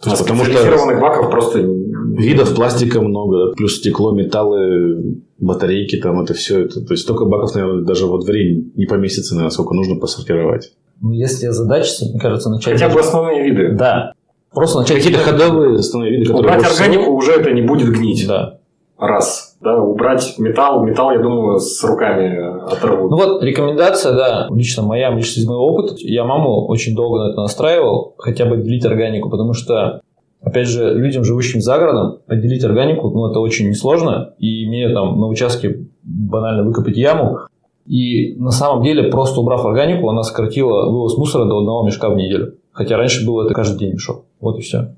То 0.00 0.10
есть, 0.10 0.20
а 0.20 0.24
потому 0.24 0.44
что 0.44 1.00
баков 1.00 1.30
просто... 1.30 1.58
Видов 1.58 2.54
пластика 2.54 3.00
много, 3.00 3.54
плюс 3.54 3.78
стекло, 3.78 4.12
металлы, 4.12 5.22
батарейки, 5.38 5.96
там 5.96 6.20
это 6.20 6.34
все. 6.34 6.64
Это, 6.64 6.84
то 6.84 6.92
есть, 6.92 7.04
столько 7.04 7.24
баков, 7.24 7.54
наверное, 7.54 7.84
даже 7.84 8.06
во 8.06 8.18
дворе 8.18 8.64
не 8.76 8.84
поместится, 8.86 9.34
наверное, 9.34 9.52
сколько 9.52 9.74
нужно 9.74 9.98
посортировать. 9.98 10.74
Ну, 11.00 11.12
если 11.12 11.48
задача, 11.48 12.04
мне 12.04 12.20
кажется, 12.20 12.50
начать... 12.50 12.74
Хотя 12.74 12.92
бы 12.92 13.00
основные 13.00 13.42
виды. 13.42 13.72
Да. 13.72 14.12
Просто 14.52 14.80
начать... 14.80 14.98
Какие-то 14.98 15.20
ходовые 15.20 15.76
основные 15.76 16.12
виды, 16.12 16.26
которые... 16.26 16.56
Убрать 16.56 16.72
органику 16.72 17.02
всего... 17.02 17.16
уже 17.16 17.32
это 17.32 17.50
не 17.50 17.62
будет 17.62 17.88
гнить. 17.88 18.26
Да. 18.28 18.58
Раз 18.98 19.51
да, 19.62 19.82
убрать 19.82 20.34
металл. 20.38 20.84
Металл, 20.84 21.12
я 21.12 21.22
думаю, 21.22 21.58
с 21.58 21.82
руками 21.84 22.62
оторвут. 22.70 23.10
Ну 23.10 23.16
вот, 23.16 23.42
рекомендация, 23.42 24.12
да, 24.12 24.48
лично 24.50 24.82
моя, 24.82 25.10
лично 25.10 25.40
из 25.40 25.46
моего 25.46 25.66
опыта. 25.66 25.94
Я 25.98 26.24
маму 26.24 26.66
очень 26.66 26.94
долго 26.94 27.18
на 27.18 27.30
это 27.30 27.40
настраивал, 27.40 28.14
хотя 28.18 28.46
бы 28.46 28.56
отделить 28.56 28.84
органику, 28.84 29.30
потому 29.30 29.52
что, 29.52 30.00
опять 30.42 30.66
же, 30.66 30.94
людям, 30.94 31.24
живущим 31.24 31.60
за 31.60 31.78
городом, 31.78 32.18
отделить 32.26 32.64
органику, 32.64 33.10
ну, 33.10 33.30
это 33.30 33.38
очень 33.38 33.68
несложно. 33.68 34.34
И 34.38 34.66
мне 34.66 34.92
там 34.92 35.18
на 35.20 35.26
участке 35.28 35.86
банально 36.02 36.64
выкопать 36.64 36.96
яму, 36.96 37.38
и 37.86 38.34
на 38.36 38.50
самом 38.50 38.82
деле, 38.82 39.10
просто 39.10 39.40
убрав 39.40 39.64
органику, 39.64 40.08
она 40.08 40.22
сократила 40.22 40.90
вывоз 40.90 41.16
мусора 41.16 41.46
до 41.46 41.58
одного 41.58 41.84
мешка 41.84 42.10
в 42.10 42.16
неделю. 42.16 42.54
Хотя 42.72 42.96
раньше 42.96 43.26
было 43.26 43.44
это 43.44 43.54
каждый 43.54 43.78
день 43.78 43.94
мешок. 43.94 44.24
Вот 44.40 44.58
и 44.58 44.62
все. 44.62 44.94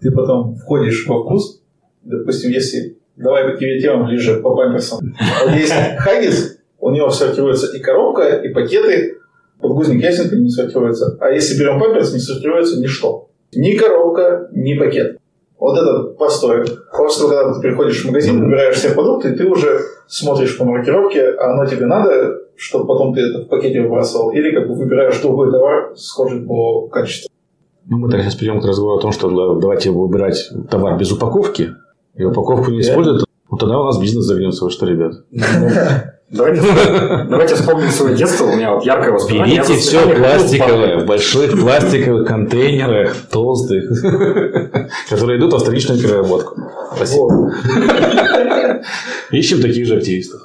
Ты 0.00 0.10
потом 0.10 0.56
входишь 0.56 1.06
во 1.06 1.22
вкус, 1.22 1.62
допустим, 2.02 2.50
если 2.50 2.98
давай 3.16 3.54
к 3.54 3.58
тебе 3.58 3.80
тема 3.80 4.06
ближе 4.06 4.40
по 4.40 4.54
памперсам. 4.54 4.98
Вот 5.44 5.54
есть 5.54 5.72
Хаггис, 5.98 6.58
у 6.80 6.90
него 6.90 7.10
сортируется 7.10 7.76
и 7.76 7.80
коробка, 7.80 8.28
и 8.36 8.48
пакеты, 8.48 9.18
подгузник 9.60 10.02
ясенка 10.02 10.36
не 10.36 10.48
сортируется. 10.48 11.16
А 11.20 11.30
если 11.30 11.58
берем 11.58 11.78
памперс, 11.78 12.12
не 12.12 12.18
сортируется 12.18 12.80
ничто. 12.80 13.28
Ни 13.54 13.76
коробка, 13.76 14.48
ни 14.52 14.74
пакет. 14.74 15.18
Вот 15.58 15.78
этот 15.78 16.18
постой. 16.18 16.64
Просто 16.90 17.28
когда 17.28 17.54
ты 17.54 17.60
приходишь 17.60 18.02
в 18.02 18.06
магазин, 18.08 18.42
выбираешь 18.42 18.74
все 18.74 18.90
продукты, 18.94 19.32
ты 19.32 19.46
уже 19.46 19.80
смотришь 20.08 20.58
по 20.58 20.64
маркировке, 20.64 21.28
а 21.28 21.52
оно 21.52 21.66
тебе 21.66 21.86
надо, 21.86 22.38
чтобы 22.56 22.88
потом 22.88 23.14
ты 23.14 23.20
это 23.20 23.44
в 23.44 23.48
пакете 23.48 23.80
выбрасывал, 23.80 24.32
или 24.32 24.52
как 24.52 24.66
бы 24.66 24.74
выбираешь 24.74 25.20
другой 25.20 25.52
товар, 25.52 25.92
схожий 25.96 26.40
по 26.40 26.88
качеству. 26.88 27.30
Ну, 27.86 27.98
мы 27.98 28.10
так 28.10 28.22
сейчас 28.22 28.34
перейдем 28.34 28.60
к 28.60 28.66
разговору 28.66 28.98
о 28.98 29.00
том, 29.00 29.12
что 29.12 29.28
давайте 29.60 29.90
выбирать 29.90 30.50
товар 30.68 30.98
без 30.98 31.12
упаковки, 31.12 31.70
и 32.14 32.24
упаковку 32.24 32.70
не 32.70 32.80
используют, 32.80 33.24
вот 33.48 33.60
тогда 33.60 33.78
у 33.78 33.84
нас 33.84 34.00
бизнес 34.00 34.24
загнется. 34.24 34.64
Вы 34.64 34.70
что, 34.70 34.86
ребят? 34.86 35.12
Давайте, 36.30 36.62
давайте 37.28 37.54
вспомним 37.54 37.90
свое 37.90 38.16
детство. 38.16 38.46
У 38.46 38.56
меня 38.56 38.72
вот 38.72 38.84
яркое 38.84 39.12
воспоминание. 39.12 39.56
Берите 39.58 39.74
все 39.74 40.00
пластиковое, 40.08 41.00
в 41.00 41.06
больших 41.06 41.60
пластиковых 41.60 42.26
контейнерах, 42.26 43.14
толстых, 43.30 43.90
которые 45.10 45.38
идут 45.38 45.52
в 45.52 45.58
вторичную 45.58 46.00
переработку. 46.00 46.56
Спасибо. 46.96 47.52
Ищем 49.30 49.60
таких 49.60 49.86
же 49.86 49.96
активистов. 49.98 50.40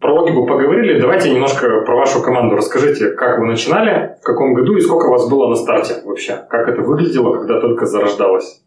Про 0.00 0.14
логику 0.14 0.46
поговорили. 0.46 0.98
Давайте 0.98 1.30
немножко 1.30 1.82
про 1.82 1.94
вашу 1.94 2.22
команду 2.22 2.56
расскажите, 2.56 3.10
как 3.10 3.38
вы 3.38 3.46
начинали, 3.46 4.16
в 4.22 4.24
каком 4.24 4.54
году 4.54 4.76
и 4.76 4.80
сколько 4.80 5.08
вас 5.08 5.28
было 5.28 5.48
на 5.48 5.56
старте 5.56 5.96
вообще. 6.06 6.40
Как 6.48 6.66
это 6.66 6.80
выглядело, 6.80 7.36
когда 7.36 7.60
только 7.60 7.84
зарождалось? 7.84 8.62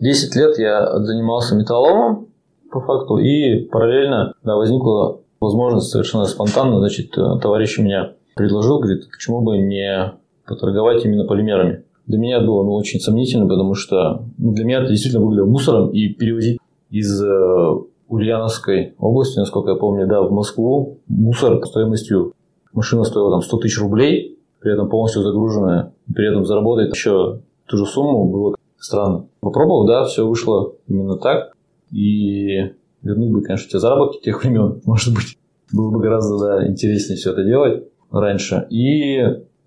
10 0.00 0.36
лет 0.36 0.58
я 0.58 0.98
занимался 1.00 1.54
металлоломом, 1.54 2.26
по 2.70 2.80
факту, 2.80 3.18
и 3.18 3.60
параллельно 3.68 4.34
да, 4.42 4.56
возникла 4.56 5.20
возможность 5.40 5.88
совершенно 5.88 6.24
спонтанно, 6.24 6.78
значит, 6.78 7.16
э, 7.16 7.38
товарищ 7.40 7.78
меня 7.78 8.12
предложил, 8.34 8.78
говорит, 8.80 9.08
почему 9.10 9.40
бы 9.40 9.58
не 9.58 10.12
поторговать 10.46 11.04
именно 11.04 11.24
полимерами. 11.24 11.84
Для 12.06 12.18
меня 12.18 12.40
было 12.40 12.62
ну, 12.62 12.74
очень 12.74 13.00
сомнительно, 13.00 13.48
потому 13.48 13.74
что 13.74 14.24
ну, 14.38 14.52
для 14.52 14.64
меня 14.64 14.82
это 14.82 14.90
действительно 14.90 15.24
выглядело 15.24 15.46
мусором, 15.46 15.90
и 15.90 16.08
перевозить 16.08 16.58
из 16.90 17.22
э, 17.22 17.70
Ульяновской 18.08 18.94
области, 18.98 19.38
насколько 19.38 19.70
я 19.70 19.76
помню, 19.76 20.06
да, 20.06 20.22
в 20.22 20.30
Москву 20.30 20.98
мусор 21.08 21.64
стоимостью 21.66 22.34
машина 22.72 23.04
стоила 23.04 23.30
там 23.30 23.42
100 23.42 23.56
тысяч 23.58 23.80
рублей, 23.80 24.38
при 24.60 24.72
этом 24.72 24.88
полностью 24.88 25.22
загруженная, 25.22 25.92
при 26.14 26.28
этом 26.28 26.44
заработать 26.44 26.94
еще 26.94 27.40
ту 27.66 27.76
же 27.76 27.86
сумму 27.86 28.30
было 28.30 28.56
странно. 28.78 29.28
Попробовал, 29.40 29.86
да, 29.86 30.04
все 30.04 30.26
вышло 30.26 30.74
именно 30.86 31.16
так. 31.16 31.52
И 31.90 32.74
вернуть 33.02 33.32
бы, 33.32 33.42
конечно, 33.42 33.70
те 33.70 33.78
заработки 33.78 34.22
тех 34.22 34.42
времен, 34.42 34.80
может 34.86 35.14
быть, 35.14 35.38
было 35.72 35.90
бы 35.90 36.00
гораздо 36.00 36.38
да, 36.38 36.66
интереснее 36.68 37.16
все 37.16 37.32
это 37.32 37.44
делать 37.44 37.84
раньше. 38.10 38.66
И 38.70 39.20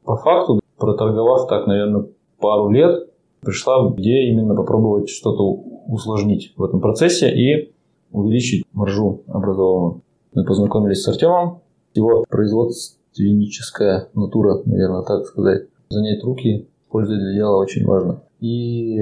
по 0.04 0.16
факту, 0.16 0.60
проторговав 0.78 1.48
так, 1.48 1.68
наверное, 1.68 2.08
пару 2.39 2.70
лет, 2.70 3.10
пришла 3.42 3.94
идея 3.98 4.32
именно 4.32 4.56
попробовать 4.56 5.10
что-то 5.10 5.44
усложнить 5.88 6.54
в 6.56 6.63
этом 6.63 6.82
процессе 6.82 7.30
и 7.30 7.74
увеличить 8.12 8.66
маржу 8.74 9.24
образованную. 9.28 10.01
Мы 10.34 10.46
познакомились 10.46 11.01
с 11.01 11.08
Артемом, 11.08 11.62
его 11.94 12.25
производственническая 12.30 14.10
натура, 14.13 14.62
наверное, 14.66 15.04
так 15.04 15.25
сказать. 15.25 15.68
Занять 15.89 16.24
руки, 16.24 16.68
пользой 16.89 17.18
для 17.18 17.34
дела 17.34 17.58
очень 17.58 17.86
важно. 17.86 18.22
И 18.39 19.00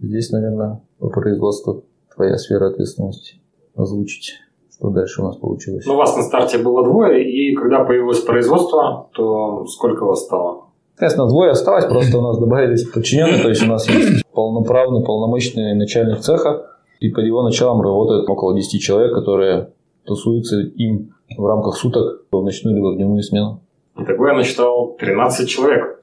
здесь, 0.00 0.30
наверное, 0.30 0.82
по 0.98 1.08
производству 1.08 1.84
твоя 2.14 2.36
сфера 2.36 2.68
ответственности 2.68 3.40
озвучить, 3.74 4.34
что 4.72 4.90
дальше 4.90 5.22
у 5.22 5.24
нас 5.24 5.36
получилось. 5.36 5.84
Ну, 5.86 5.94
у 5.94 5.96
вас 5.96 6.16
на 6.16 6.22
старте 6.22 6.58
было 6.58 6.84
двое, 6.84 7.28
и 7.28 7.54
когда 7.54 7.84
появилось 7.84 8.20
производство, 8.20 9.08
то 9.12 9.66
сколько 9.66 10.04
у 10.04 10.08
вас 10.08 10.24
стало? 10.24 10.64
Естественно, 10.94 11.28
двое 11.28 11.52
осталось, 11.52 11.86
просто 11.86 12.18
у 12.18 12.22
нас 12.22 12.38
добавились 12.38 12.84
подчиненные, 12.88 13.40
то 13.40 13.48
есть 13.48 13.62
у 13.62 13.66
нас 13.66 13.88
есть 13.88 14.24
полноправный, 14.32 15.04
полномочный 15.04 15.74
начальник 15.74 16.18
цеха, 16.18 16.66
и 16.98 17.08
под 17.08 17.24
его 17.24 17.42
началом 17.42 17.80
работает 17.80 18.28
около 18.28 18.56
10 18.56 18.80
человек, 18.82 19.14
которые 19.14 19.70
тусуются 20.04 20.58
им 20.60 21.14
в 21.36 21.46
рамках 21.46 21.76
суток 21.76 22.24
в 22.32 22.42
ночную 22.42 22.74
либо 22.74 22.92
в 22.92 22.96
дневную 22.96 23.22
смену. 23.22 23.60
Итого 23.96 24.28
я 24.28 24.34
насчитал 24.34 24.96
13 24.98 25.48
человек. 25.48 25.97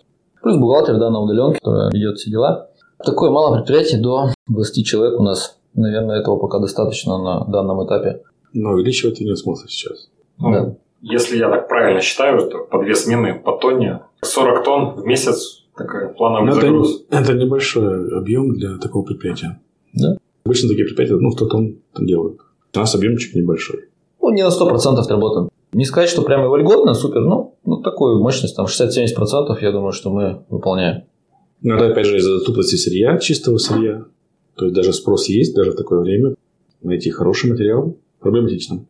Плюс 0.46 0.60
бухгалтер 0.60 1.00
да, 1.00 1.10
на 1.10 1.22
удаленке, 1.22 1.58
которая 1.58 1.90
ведет 1.92 2.20
все 2.20 2.30
дела. 2.30 2.70
Такое 3.04 3.32
малое 3.32 3.58
предприятие, 3.58 4.00
до 4.00 4.28
20 4.48 4.86
человек 4.86 5.20
у 5.20 5.24
нас. 5.24 5.58
Наверное, 5.74 6.20
этого 6.20 6.38
пока 6.38 6.60
достаточно 6.60 7.18
на 7.18 7.46
данном 7.46 7.84
этапе. 7.84 8.22
Но 8.54 8.74
увеличивать 8.74 9.20
нет 9.22 9.40
смысла 9.40 9.68
сейчас. 9.68 10.08
Ну, 10.38 10.52
да. 10.52 10.75
Если 11.02 11.38
я 11.38 11.50
так 11.50 11.68
правильно 11.68 12.00
считаю, 12.00 12.48
то 12.48 12.60
по 12.60 12.78
две 12.78 12.94
смены 12.94 13.42
по 13.44 13.54
тонне, 13.54 14.02
40 14.22 14.64
тонн 14.64 14.94
в 14.98 15.04
месяц 15.04 15.64
такая 15.75 16.10
плановый 16.10 16.52
это, 16.52 16.62
загруз. 16.62 17.06
Это 17.10 17.34
небольшой 17.34 18.16
объем 18.16 18.54
для 18.54 18.78
такого 18.78 19.04
предприятия. 19.04 19.60
Да. 19.94 20.16
Обычно 20.46 20.70
такие 20.70 20.86
предприятия, 20.86 21.16
ну, 21.16 21.32
кто 21.32 21.48
там 21.48 21.74
делают. 22.00 22.42
У 22.75 22.78
нас 22.78 22.94
объемчик 22.94 23.34
небольшой. 23.34 23.86
Ну, 24.22 24.30
не 24.30 24.44
на 24.44 24.50
100% 24.50 25.10
работаем. 25.10 25.50
Не 25.75 25.84
сказать, 25.84 26.10
что 26.10 26.22
прямо 26.22 26.48
вольготно, 26.48 26.94
супер, 26.94 27.20
ну, 27.20 27.58
ну 27.65 27.82
такую 27.82 28.22
мощность, 28.22 28.55
там 28.55 28.65
60-70% 28.65 29.58
я 29.60 29.74
думаю, 29.74 29.91
что 29.91 30.10
мы 30.10 30.46
выполняем. 30.48 31.03
Но 31.62 31.75
это, 31.75 31.88
опять 31.88 32.05
же, 32.05 32.15
из-за 32.15 32.36
доступности 32.36 32.77
сырья, 32.77 33.17
чистого 33.17 33.58
сырья. 33.58 34.05
То 34.55 34.65
есть 34.65 34.75
даже 34.75 34.94
спрос 34.94 35.27
есть, 35.27 35.53
даже 35.53 35.72
в 35.72 35.75
такое 35.75 36.00
время. 36.00 36.36
Найти 36.82 37.10
хороший 37.10 37.51
материал 37.51 37.98
проблематично. 38.22 38.86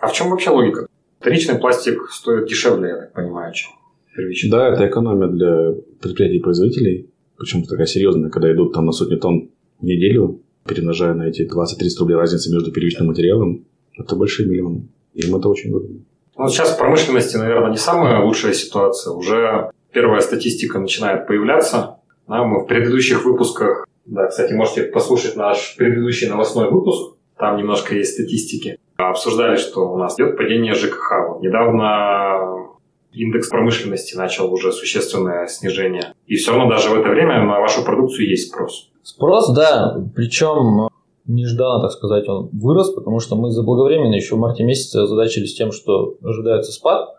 А 0.00 0.06
в 0.08 0.14
чем 0.14 0.30
вообще 0.30 0.48
логика? 0.48 0.86
Вторичный 1.18 1.58
пластик 1.58 2.08
стоит 2.10 2.48
дешевле, 2.48 2.88
я 2.88 2.96
так 2.96 3.12
понимаю, 3.12 3.52
чем 3.52 3.72
первичный. 4.16 4.50
Да, 4.50 4.68
это 4.68 4.86
экономия 4.86 5.28
для 5.28 5.74
предприятий-производителей. 6.00 7.10
Причем 7.36 7.64
такая 7.64 7.84
серьезная, 7.84 8.30
когда 8.30 8.50
идут 8.50 8.72
там 8.72 8.86
на 8.86 8.92
сотни 8.92 9.16
тонн 9.16 9.50
в 9.78 9.84
неделю, 9.84 10.40
перемножая 10.66 11.12
на 11.12 11.24
эти 11.24 11.42
20-30 11.42 11.98
рублей 11.98 12.16
разницы 12.16 12.50
между 12.50 12.72
первичным 12.72 13.08
материалом, 13.08 13.66
это 13.94 14.16
большие 14.16 14.48
миллионы. 14.48 14.88
Им 15.12 15.36
это 15.36 15.46
очень 15.50 15.70
выгодно. 15.70 16.00
Ну, 16.36 16.48
сейчас 16.48 16.74
в 16.74 16.78
промышленности, 16.78 17.36
наверное, 17.36 17.70
не 17.70 17.76
самая 17.76 18.22
лучшая 18.22 18.52
ситуация. 18.52 19.12
Уже 19.12 19.70
первая 19.92 20.20
статистика 20.20 20.78
начинает 20.78 21.26
появляться. 21.26 21.96
Да, 22.28 22.44
мы 22.44 22.60
в 22.60 22.66
предыдущих 22.66 23.24
выпусках, 23.24 23.86
да, 24.06 24.28
кстати, 24.28 24.52
можете 24.52 24.84
послушать 24.84 25.36
наш 25.36 25.76
предыдущий 25.76 26.28
новостной 26.28 26.70
выпуск, 26.70 27.16
там 27.36 27.56
немножко 27.56 27.94
есть 27.94 28.14
статистики. 28.14 28.78
Обсуждали, 28.96 29.56
что 29.56 29.90
у 29.90 29.96
нас 29.96 30.14
идет 30.18 30.36
падение 30.36 30.74
ЖКХ. 30.74 31.12
Вот 31.28 31.42
недавно 31.42 32.68
индекс 33.12 33.48
промышленности 33.48 34.16
начал 34.16 34.52
уже 34.52 34.72
существенное 34.72 35.46
снижение. 35.46 36.14
И 36.26 36.36
все 36.36 36.52
равно 36.52 36.68
даже 36.68 36.90
в 36.90 36.94
это 36.94 37.08
время 37.08 37.44
на 37.44 37.60
вашу 37.60 37.82
продукцию 37.82 38.28
есть 38.28 38.48
спрос. 38.48 38.90
Спрос, 39.02 39.54
да, 39.54 39.96
причем 40.14 40.88
нежданно, 41.34 41.80
так 41.80 41.92
сказать, 41.92 42.28
он 42.28 42.48
вырос, 42.52 42.90
потому 42.90 43.20
что 43.20 43.36
мы 43.36 43.50
заблаговременно 43.50 44.14
еще 44.14 44.36
в 44.36 44.38
марте 44.38 44.64
месяце 44.64 44.96
озадачились 44.98 45.54
тем, 45.54 45.72
что 45.72 46.16
ожидается 46.22 46.72
спад. 46.72 47.14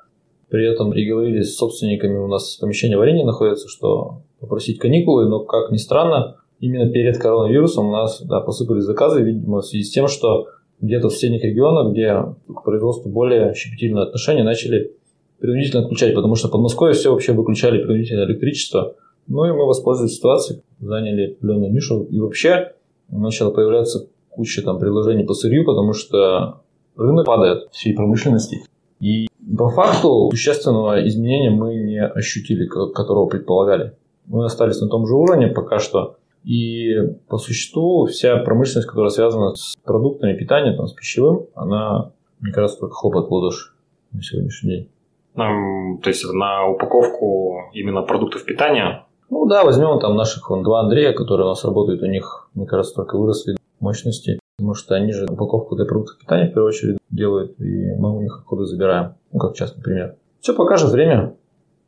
При 0.50 0.68
этом 0.68 0.92
приговорили 0.92 1.42
с 1.42 1.56
собственниками, 1.56 2.18
у 2.18 2.28
нас 2.28 2.58
помещение 2.58 2.98
в 2.98 3.02
арене 3.02 3.26
находится, 3.26 3.70
что 3.70 4.24
попросить 4.40 4.80
каникулы, 4.80 5.30
но, 5.30 5.40
как 5.40 5.72
ни 5.72 5.78
странно, 5.78 6.38
именно 6.60 6.92
перед 6.92 7.18
коронавирусом 7.18 7.88
у 7.88 7.92
нас 7.92 8.22
да, 8.22 8.42
посыпались 8.42 8.84
заказы, 8.84 9.22
видимо, 9.22 9.62
в 9.62 9.66
связи 9.66 9.84
с 9.86 9.92
тем, 9.92 10.08
что 10.08 10.48
где-то 10.82 11.10
в 11.10 11.14
соседних 11.14 11.44
регионах, 11.44 11.94
где 11.94 12.22
к 12.54 12.64
производству 12.64 13.10
более 13.10 13.54
щепетильное 13.54 14.04
отношение, 14.04 14.44
начали 14.44 14.94
принудительно 15.40 15.84
отключать, 15.84 16.14
потому 16.16 16.36
что 16.36 16.50
в 16.50 16.52
Подмосковье 16.52 16.94
все 16.94 17.12
вообще 17.12 17.34
выключали 17.34 17.82
принудительное 17.82 18.26
электричество. 18.26 18.96
Ну 19.28 19.46
и 19.46 19.52
мы 19.52 19.66
воспользовались 19.66 20.16
ситуацией, 20.16 20.62
заняли 20.80 21.34
определенную 21.34 21.72
нишу. 21.72 22.04
И 22.04 22.20
вообще 22.20 22.74
начала 23.12 23.52
появляться 23.52 24.08
куча 24.30 24.62
там 24.62 24.80
приложений 24.80 25.26
по 25.26 25.34
сырью, 25.34 25.66
потому 25.66 25.94
что 25.94 26.62
рынок 26.96 27.26
падает 27.26 27.70
всей 27.72 27.94
промышленности. 27.94 28.64
И 29.00 29.28
по 29.58 29.70
факту 29.70 30.30
существенного 30.32 31.08
изменения 31.08 31.50
мы 31.50 31.76
не 31.76 32.02
ощутили, 32.02 32.66
которого 32.68 33.28
предполагали. 33.28 33.94
Мы 34.26 34.46
остались 34.46 34.80
на 34.80 34.88
том 34.88 35.08
же 35.08 35.16
уровне 35.16 35.48
пока 35.48 35.80
что. 35.80 36.18
И 36.44 36.96
по 37.28 37.38
существу 37.38 38.06
вся 38.06 38.38
промышленность, 38.38 38.88
которая 38.88 39.12
связана 39.12 39.56
с 39.56 39.76
продуктами 39.84 40.38
питания, 40.38 40.76
там, 40.76 40.88
с 40.88 40.94
пищевым, 40.94 41.48
она, 41.56 42.12
мне 42.40 42.52
кажется, 42.52 42.80
только 42.80 42.96
хлопает 42.96 43.28
в 43.28 43.34
ладоши 43.34 43.74
на 44.12 44.22
сегодняшний 44.24 44.70
день. 44.70 44.90
Um, 45.36 46.02
то 46.02 46.10
есть 46.10 46.26
на 46.34 46.68
упаковку 46.68 47.70
именно 47.74 48.02
продуктов 48.02 48.44
питания 48.44 49.06
ну 49.32 49.46
да, 49.46 49.64
возьмем 49.64 50.00
там 50.00 50.16
наших 50.16 50.50
вон, 50.50 50.62
два 50.62 50.82
Андрея, 50.82 51.14
которые 51.14 51.48
у 51.48 51.50
нас 51.50 51.64
работают, 51.64 52.04
у 52.04 52.06
них, 52.06 52.50
мне 52.54 52.68
кажется, 52.68 52.94
только 52.94 53.18
выросли 53.18 53.56
мощности, 53.80 54.40
потому 54.58 54.76
что 54.76 54.94
они 54.94 55.14
же 55.14 55.26
упаковку 55.26 55.76
для 55.76 55.86
продуктов 55.86 56.20
питания 56.20 56.50
в 56.50 56.54
первую 56.54 56.68
очередь 56.68 56.98
делают, 57.10 57.60
и 57.60 57.96
мы 57.98 58.16
у 58.16 58.22
них 58.22 58.38
отходы 58.38 58.66
забираем, 58.66 59.16
ну 59.32 59.40
как 59.40 59.56
частный 59.56 59.82
пример. 59.82 60.16
Все 60.42 60.54
покажет 60.54 60.92
время, 60.92 61.36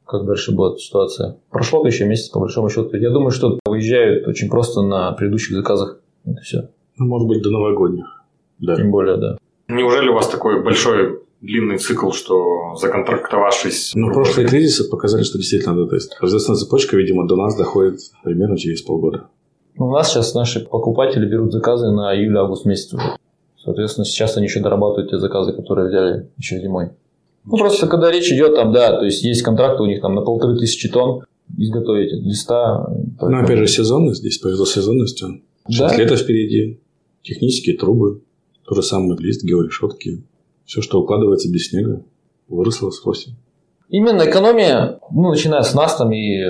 как 0.06 0.26
дальше 0.26 0.56
будет 0.56 0.80
ситуация. 0.80 1.38
Прошло 1.52 1.86
еще 1.86 2.06
месяц, 2.06 2.30
по 2.30 2.40
большому 2.40 2.70
счету. 2.70 2.96
Я 2.96 3.10
думаю, 3.10 3.32
что 3.32 3.60
выезжают 3.66 4.28
очень 4.28 4.50
просто 4.50 4.82
на 4.82 5.12
предыдущих 5.12 5.56
заказах. 5.56 6.00
Это 6.26 6.42
все. 6.42 6.70
Ну, 6.98 7.06
может 7.06 7.28
быть, 7.28 7.42
до 7.42 7.50
новогодних. 7.50 8.24
Да. 8.60 8.76
Тем 8.76 8.92
более, 8.92 9.18
да. 9.18 9.38
Неужели 9.68 10.10
у 10.10 10.14
вас 10.14 10.28
такой 10.28 10.64
большой 10.64 11.22
длинный 11.44 11.78
цикл, 11.78 12.12
что 12.12 12.76
законтрактовавшись... 12.76 13.92
Ну, 13.96 14.12
прошлые 14.14 14.48
кризисы 14.48 14.90
показали, 14.90 15.24
что 15.24 15.38
действительно 15.38 15.76
надо 15.76 15.90
тестить. 15.90 16.18
Производственная 16.18 16.58
цепочка, 16.58 16.96
видимо, 16.96 17.28
до 17.28 17.36
нас 17.36 17.56
доходит 17.58 18.00
примерно 18.24 18.58
через 18.58 18.82
полгода. 18.82 19.28
У 19.78 19.92
нас 19.92 20.10
сейчас 20.10 20.34
наши 20.34 20.62
покупатели 20.62 21.30
берут 21.30 21.52
заказы 21.52 21.92
на 21.92 22.16
июль-август 22.16 22.66
месяц 22.66 22.94
уже. 22.94 23.18
Соответственно, 23.58 24.06
сейчас 24.06 24.38
они 24.38 24.46
еще 24.46 24.62
дорабатывают 24.62 25.12
те 25.12 25.20
заказы, 25.20 25.54
которые 25.54 25.90
взяли 25.90 26.30
еще 26.38 26.60
зимой. 26.62 26.92
Ну, 27.46 27.58
просто 27.58 27.88
когда 27.88 28.10
речь 28.12 28.32
идет 28.32 28.56
там, 28.56 28.72
да, 28.72 28.98
то 28.98 29.06
есть 29.06 29.24
есть 29.24 29.42
контракты 29.42 29.84
у 29.84 29.86
них 29.86 30.02
там 30.02 30.16
на 30.16 30.22
полторы 30.22 30.58
тысячи 30.58 30.90
тонн, 30.90 31.24
изготовить 31.58 32.14
листа. 32.26 32.88
Ну, 33.22 33.44
опять 33.44 33.60
же, 33.60 33.68
сезонность 33.68 34.20
здесь, 34.20 34.38
повезло 34.38 34.66
сезонностью. 34.66 35.42
Сейчас 35.68 35.92
да? 35.92 35.98
лето 35.98 36.16
впереди, 36.16 36.80
технические 37.22 37.78
трубы, 37.78 38.22
то 38.66 38.76
же 38.76 38.84
самое 38.84 39.18
лист, 39.20 39.44
георешетки. 39.44 40.24
Все, 40.74 40.82
что 40.82 41.00
укладывается 41.00 41.52
без 41.52 41.70
снега, 41.70 42.02
выросло 42.48 42.90
в 42.90 42.96
спросе. 42.96 43.36
Именно 43.90 44.28
экономия, 44.28 44.98
ну, 45.12 45.30
начиная 45.30 45.62
с 45.62 45.76
нас 45.76 45.96
там 45.98 46.12
и 46.12 46.42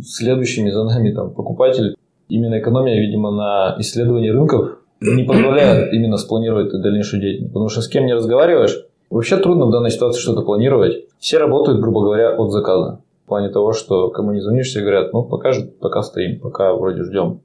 следующими 0.00 0.70
за 0.70 0.84
нами 0.84 1.10
там 1.10 1.32
покупателей, 1.32 1.96
именно 2.28 2.60
экономия, 2.60 3.00
видимо, 3.00 3.32
на 3.32 3.74
исследовании 3.80 4.28
рынков 4.30 4.78
не 5.00 5.24
позволяет 5.24 5.92
именно 5.92 6.18
спланировать 6.18 6.70
дальнейшую 6.70 7.20
деятельность. 7.20 7.52
Потому 7.52 7.68
что 7.68 7.80
с 7.80 7.88
кем 7.88 8.06
не 8.06 8.14
разговариваешь, 8.14 8.80
вообще 9.10 9.38
трудно 9.38 9.66
в 9.66 9.72
данной 9.72 9.90
ситуации 9.90 10.20
что-то 10.20 10.42
планировать. 10.42 11.06
Все 11.18 11.38
работают, 11.38 11.80
грубо 11.80 12.02
говоря, 12.02 12.36
от 12.36 12.52
заказа. 12.52 13.00
В 13.24 13.28
плане 13.28 13.48
того, 13.48 13.72
что 13.72 14.10
кому 14.10 14.34
не 14.34 14.40
звонишь, 14.40 14.68
все 14.68 14.82
говорят, 14.82 15.12
ну, 15.12 15.24
пока, 15.24 15.50
пока 15.80 16.02
стоим, 16.02 16.38
пока 16.38 16.74
вроде 16.74 17.02
ждем. 17.02 17.40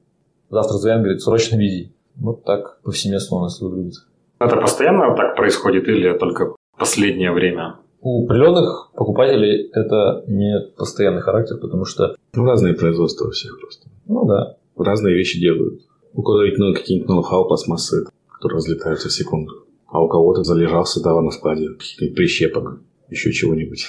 Завтра 0.48 0.74
звонят, 0.74 1.00
говорит, 1.00 1.22
срочно 1.22 1.56
вези. 1.56 1.90
Вот 2.14 2.44
так 2.44 2.78
повсеместно 2.84 3.38
у 3.38 3.40
нас 3.40 3.60
выглядит. 3.60 3.94
Это 4.38 4.56
постоянно 4.56 5.14
так 5.14 5.36
происходит 5.36 5.88
или 5.88 6.16
только 6.18 6.54
последнее 6.76 7.32
время? 7.32 7.76
У 8.00 8.26
определенных 8.26 8.90
покупателей 8.94 9.70
это 9.72 10.24
имеет 10.26 10.76
постоянный 10.76 11.22
характер, 11.22 11.56
потому 11.60 11.84
что... 11.84 12.14
Ну, 12.34 12.44
разные 12.44 12.74
производства 12.74 13.28
у 13.28 13.30
всех 13.30 13.58
просто. 13.58 13.88
Ну 14.06 14.26
да. 14.26 14.56
Разные 14.76 15.14
вещи 15.14 15.40
делают. 15.40 15.80
У 16.12 16.22
кого-то 16.22 16.44
ведь 16.44 16.58
ну, 16.58 16.74
какие-нибудь 16.74 17.08
ноу-хау 17.08 17.46
пластмассы, 17.46 18.04
которые 18.30 18.58
разлетаются 18.58 19.08
в 19.08 19.12
секунду. 19.12 19.64
А 19.88 20.02
у 20.02 20.08
кого-то 20.08 20.42
залежался 20.42 21.02
товар 21.02 21.22
на 21.22 21.30
складе, 21.30 21.70
каких-нибудь 21.70 22.16
прищепок, 22.16 22.80
еще 23.08 23.32
чего-нибудь. 23.32 23.86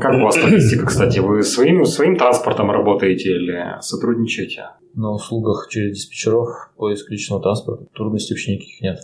Как 0.00 0.14
у 0.14 0.24
вас 0.24 0.36
статистика, 0.36 0.86
кстати? 0.86 1.18
Вы 1.18 1.42
своим, 1.42 1.84
своим 1.84 2.16
транспортом 2.16 2.70
работаете 2.70 3.30
или 3.30 3.80
сотрудничаете? 3.80 4.70
На 4.94 5.12
услугах 5.12 5.66
через 5.70 5.96
диспетчеров 5.96 6.70
поиск 6.76 7.10
личного 7.10 7.42
транспорта 7.42 7.86
трудностей 7.94 8.34
вообще 8.34 8.54
никаких 8.54 8.80
нет 8.80 8.98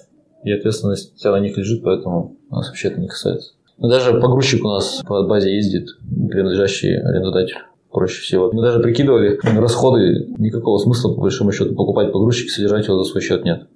и 0.45 0.53
ответственность 0.53 1.15
вся 1.17 1.31
на 1.31 1.41
них 1.41 1.57
лежит, 1.57 1.83
поэтому 1.83 2.37
нас 2.51 2.69
вообще 2.69 2.89
это 2.89 3.01
не 3.01 3.09
касается. 3.09 3.53
Но 3.79 3.89
даже 3.89 4.21
погрузчик 4.21 4.65
у 4.65 4.69
нас 4.69 5.03
по 5.07 5.23
базе 5.23 5.55
ездит, 5.55 5.89
принадлежащий 6.29 6.95
арендодателю 6.97 7.61
проще 7.91 8.23
всего. 8.23 8.51
Мы 8.53 8.63
даже 8.63 8.81
прикидывали 8.81 9.39
расходы, 9.43 10.27
никакого 10.39 10.79
смысла, 10.79 11.13
по 11.15 11.23
большому 11.23 11.53
счету, 11.53 11.75
покупать 11.75 12.13
погрузчик, 12.13 12.51
содержать 12.51 12.87
его 12.87 13.03
за 13.03 13.11
свой 13.11 13.23
счет 13.23 13.45
нет. 13.45 13.69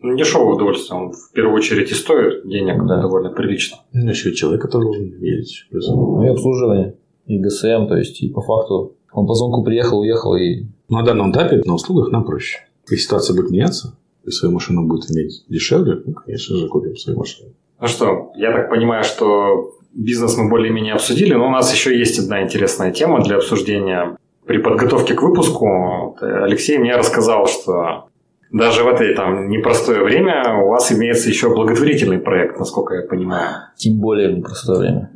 Ну, 0.00 0.16
дешевое 0.16 0.54
удовольствие. 0.54 1.00
Он 1.00 1.10
в 1.10 1.32
первую 1.32 1.56
очередь 1.56 1.90
и 1.90 1.94
стоит 1.94 2.46
денег 2.46 2.86
да. 2.86 3.00
довольно 3.00 3.30
прилично. 3.30 3.78
Ну, 3.92 4.08
еще 4.08 4.32
человек, 4.34 4.62
который 4.62 4.84
должен 4.84 5.18
ездить. 5.20 5.66
Ну, 5.70 6.22
и 6.22 6.28
обслуживание, 6.28 6.96
и 7.26 7.38
ГСМ, 7.38 7.88
то 7.88 7.96
есть, 7.96 8.22
и 8.22 8.28
по 8.28 8.40
факту 8.40 8.96
он 9.12 9.26
по 9.26 9.34
звонку 9.34 9.64
приехал, 9.64 10.00
уехал 10.00 10.36
и... 10.36 10.66
Ну, 10.88 10.98
на 10.98 11.02
данном 11.02 11.32
этапе 11.32 11.62
на 11.64 11.74
услугах 11.74 12.12
нам 12.12 12.24
проще. 12.24 12.58
Если 12.88 13.04
ситуация 13.04 13.34
будет 13.34 13.50
меняться, 13.50 13.96
и 14.26 14.30
свою 14.30 14.54
машину 14.54 14.86
будет 14.86 15.10
иметь 15.10 15.44
дешевле, 15.48 16.02
ну, 16.04 16.12
конечно 16.14 16.56
же, 16.56 16.68
купим 16.68 16.96
свою 16.96 17.18
машину. 17.18 17.50
Ну 17.80 17.86
что, 17.86 18.32
я 18.36 18.52
так 18.52 18.70
понимаю, 18.70 19.04
что 19.04 19.72
бизнес 19.92 20.36
мы 20.36 20.48
более-менее 20.50 20.94
обсудили, 20.94 21.34
но 21.34 21.46
у 21.46 21.50
нас 21.50 21.72
еще 21.72 21.96
есть 21.96 22.18
одна 22.18 22.42
интересная 22.42 22.90
тема 22.90 23.22
для 23.22 23.36
обсуждения. 23.36 24.16
При 24.46 24.58
подготовке 24.58 25.14
к 25.14 25.22
выпуску 25.22 26.16
Алексей 26.20 26.78
мне 26.78 26.96
рассказал, 26.96 27.46
что 27.46 28.08
даже 28.52 28.84
в 28.84 28.88
это 28.88 29.14
там 29.14 29.48
непростое 29.48 30.02
время 30.04 30.62
у 30.64 30.68
вас 30.68 30.92
имеется 30.92 31.28
еще 31.28 31.54
благотворительный 31.54 32.18
проект, 32.18 32.58
насколько 32.58 32.94
я 32.94 33.02
понимаю. 33.02 33.56
Тем 33.76 33.98
более 33.98 34.30
в 34.30 34.36
непростое 34.38 34.78
время. 34.78 35.10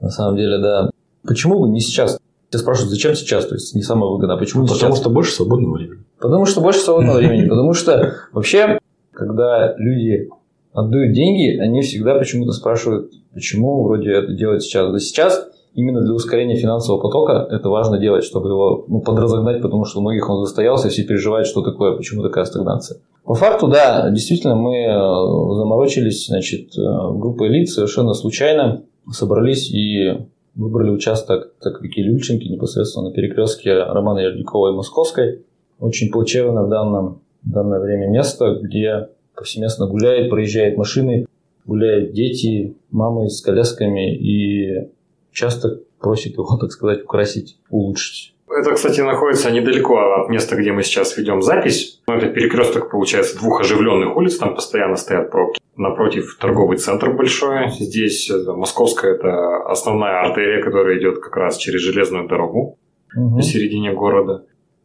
На 0.00 0.10
самом 0.10 0.36
деле, 0.36 0.58
да. 0.58 0.90
Почему 1.26 1.60
бы 1.60 1.68
не 1.68 1.80
сейчас? 1.80 2.18
Тебя 2.50 2.60
спрашивают, 2.60 2.90
зачем 2.90 3.14
сейчас? 3.14 3.46
То 3.46 3.54
есть 3.54 3.74
не 3.74 3.82
самое 3.82 4.12
выгодное. 4.12 4.36
А 4.36 4.38
почему 4.38 4.66
Потому 4.66 4.78
сейчас? 4.78 5.00
что 5.00 5.10
больше 5.10 5.32
свободного 5.32 5.76
времени. 5.76 6.03
Потому 6.20 6.46
что 6.46 6.60
больше 6.60 6.80
свободного 6.80 7.16
времени. 7.18 7.48
Потому 7.48 7.72
что 7.72 8.14
вообще, 8.32 8.78
когда 9.12 9.74
люди 9.76 10.28
отдают 10.72 11.12
деньги, 11.12 11.58
они 11.58 11.82
всегда 11.82 12.16
почему-то 12.18 12.52
спрашивают, 12.52 13.12
почему 13.32 13.84
вроде 13.84 14.12
это 14.12 14.32
делать 14.32 14.62
сейчас. 14.62 14.90
Да 14.90 14.98
сейчас 14.98 15.48
именно 15.74 16.00
для 16.00 16.14
ускорения 16.14 16.56
финансового 16.56 17.00
потока 17.00 17.46
это 17.50 17.68
важно 17.68 17.98
делать, 17.98 18.24
чтобы 18.24 18.48
его 18.48 18.84
ну, 18.88 19.00
подразогнать, 19.00 19.62
потому 19.62 19.84
что 19.84 19.98
у 19.98 20.02
многих 20.02 20.28
он 20.28 20.44
застоялся, 20.44 20.88
и 20.88 20.90
все 20.90 21.04
переживают, 21.04 21.46
что 21.46 21.62
такое, 21.62 21.96
почему 21.96 22.22
такая 22.22 22.44
стагнация. 22.44 23.00
По 23.24 23.34
факту, 23.34 23.68
да, 23.68 24.10
действительно, 24.10 24.54
мы 24.54 24.76
э, 24.76 25.56
заморочились, 25.56 26.26
значит, 26.26 26.76
э, 26.76 26.82
группа 27.14 27.46
элит 27.46 27.70
совершенно 27.70 28.12
случайно 28.12 28.82
собрались 29.10 29.70
и 29.70 30.26
выбрали 30.54 30.90
участок 30.90 31.52
так 31.60 31.80
как 31.80 31.96
Люльченки 31.96 32.46
непосредственно 32.46 33.08
на 33.08 33.14
перекрестке 33.14 33.74
Романа 33.74 34.20
Ярдюкова 34.20 34.72
и 34.72 34.76
Московской. 34.76 35.44
Очень 35.78 36.10
плачевно 36.10 36.64
в 36.64 36.68
данном, 36.68 37.22
в 37.42 37.50
данное 37.50 37.80
время 37.80 38.08
место, 38.08 38.58
где 38.62 39.08
повсеместно 39.34 39.86
гуляет, 39.86 40.30
проезжают 40.30 40.76
машины, 40.76 41.26
гуляют 41.66 42.12
дети, 42.12 42.76
мамы 42.90 43.28
с 43.28 43.40
колясками 43.40 44.16
и 44.16 44.88
часто 45.32 45.80
просит 46.00 46.34
его, 46.34 46.56
так 46.60 46.70
сказать, 46.70 47.02
украсить, 47.04 47.58
улучшить. 47.70 48.34
Это, 48.48 48.72
кстати, 48.74 49.00
находится 49.00 49.50
недалеко 49.50 49.96
от 49.96 50.28
места, 50.28 50.54
где 50.54 50.70
мы 50.70 50.82
сейчас 50.82 51.16
ведем 51.16 51.42
запись. 51.42 52.00
Ну, 52.06 52.14
это 52.14 52.28
перекресток, 52.28 52.90
получается, 52.90 53.36
двух 53.36 53.60
оживленных 53.60 54.16
улиц, 54.16 54.36
там 54.36 54.54
постоянно 54.54 54.96
стоят 54.96 55.30
пробки. 55.30 55.60
Напротив 55.76 56.36
торговый 56.40 56.76
центр 56.76 57.10
большой. 57.10 57.70
Здесь 57.70 58.30
э, 58.30 58.44
Московская– 58.52 59.14
это 59.16 59.64
основная 59.64 60.20
артерия, 60.20 60.62
которая 60.62 61.00
идет 61.00 61.18
как 61.18 61.36
раз 61.36 61.56
через 61.56 61.80
железную 61.80 62.28
дорогу 62.28 62.78
угу. 63.16 63.36
посередине 63.36 63.92
города. 63.92 64.44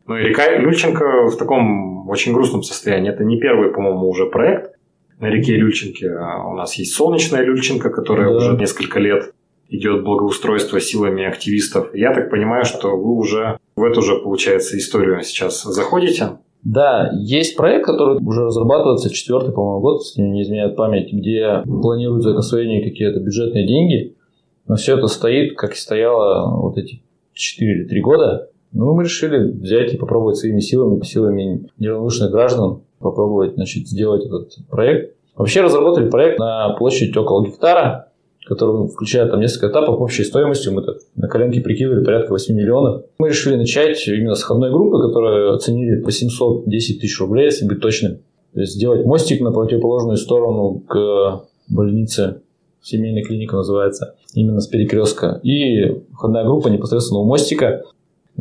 Ну 0.09 0.17
и 0.17 0.23
река 0.23 0.57
Люльченко 0.57 1.27
в 1.27 1.37
таком 1.37 2.09
очень 2.09 2.33
грустном 2.33 2.63
состоянии. 2.63 3.11
Это 3.11 3.23
не 3.23 3.39
первый, 3.39 3.71
по-моему, 3.71 4.09
уже 4.09 4.25
проект 4.25 4.71
на 5.19 5.27
реке 5.27 5.55
Люльченке. 5.55 6.09
А 6.09 6.49
у 6.49 6.55
нас 6.55 6.73
есть 6.79 6.95
солнечная 6.95 7.43
Люльченко, 7.43 7.91
которая 7.91 8.29
да. 8.31 8.35
уже 8.35 8.57
несколько 8.57 8.99
лет 8.99 9.31
идет 9.67 10.03
благоустройство 10.03 10.79
силами 10.81 11.23
активистов. 11.25 11.93
Я 11.93 12.11
так 12.11 12.31
понимаю, 12.31 12.65
что 12.65 12.97
вы 12.97 13.17
уже 13.17 13.59
в 13.75 13.83
эту 13.83 14.01
же, 14.01 14.15
получается, 14.15 14.79
историю 14.79 15.21
сейчас 15.21 15.61
заходите. 15.61 16.39
Да, 16.63 17.11
есть 17.13 17.55
проект, 17.55 17.85
который 17.85 18.17
уже 18.17 18.45
разрабатывается 18.45 19.13
четвертый, 19.13 19.53
по-моему, 19.53 19.79
год, 19.79 20.01
если 20.01 20.23
не 20.23 20.41
изменяет 20.41 20.75
память, 20.75 21.13
где 21.13 21.61
планируется 21.63 22.35
освоение 22.35 22.83
какие-то 22.83 23.19
бюджетные 23.19 23.67
деньги, 23.67 24.15
но 24.67 24.75
все 24.75 24.97
это 24.97 25.05
стоит, 25.05 25.55
как 25.55 25.73
и 25.73 25.77
стояло 25.77 26.59
вот 26.59 26.79
эти 26.79 27.03
4 27.33 27.71
или 27.71 27.87
3 27.87 28.01
года. 28.01 28.49
Ну, 28.71 28.93
мы 28.93 29.03
решили 29.03 29.51
взять 29.51 29.93
и 29.93 29.97
попробовать 29.97 30.37
своими 30.37 30.59
силами, 30.59 31.03
силами 31.03 31.69
неравнодушных 31.79 32.31
граждан, 32.31 32.81
попробовать 32.99 33.55
значит, 33.55 33.87
сделать 33.87 34.25
этот 34.25 34.57
проект. 34.69 35.15
Вообще 35.35 35.61
разработали 35.61 36.09
проект 36.09 36.39
на 36.39 36.75
площадь 36.77 37.15
около 37.15 37.45
гектара, 37.45 38.09
который 38.45 38.87
включает 38.87 39.31
там 39.31 39.39
несколько 39.39 39.67
этапов 39.67 40.01
общей 40.01 40.23
стоимостью. 40.23 40.73
Мы 40.73 40.83
так 40.83 40.97
на 41.15 41.27
коленке 41.27 41.61
прикидывали 41.61 42.03
порядка 42.03 42.31
8 42.31 42.55
миллионов. 42.55 43.03
Мы 43.19 43.29
решили 43.29 43.55
начать 43.55 44.07
именно 44.07 44.35
с 44.35 44.41
входной 44.41 44.71
группы, 44.71 45.01
которую 45.01 45.53
оценили 45.53 46.01
по 46.01 46.11
710 46.11 46.99
тысяч 46.99 47.19
рублей, 47.19 47.45
если 47.45 47.65
быть 47.65 47.79
точным. 47.79 48.19
То 48.53 48.61
есть 48.61 48.73
сделать 48.73 49.05
мостик 49.05 49.41
на 49.41 49.51
противоположную 49.51 50.17
сторону 50.17 50.83
к 50.87 51.43
больнице, 51.69 52.41
семейная 52.81 53.23
клиника 53.23 53.55
называется, 53.55 54.15
именно 54.33 54.59
с 54.59 54.67
перекрестка. 54.67 55.39
И 55.43 56.01
входная 56.11 56.43
группа 56.43 56.67
непосредственно 56.69 57.19
у 57.19 57.25
мостика, 57.25 57.83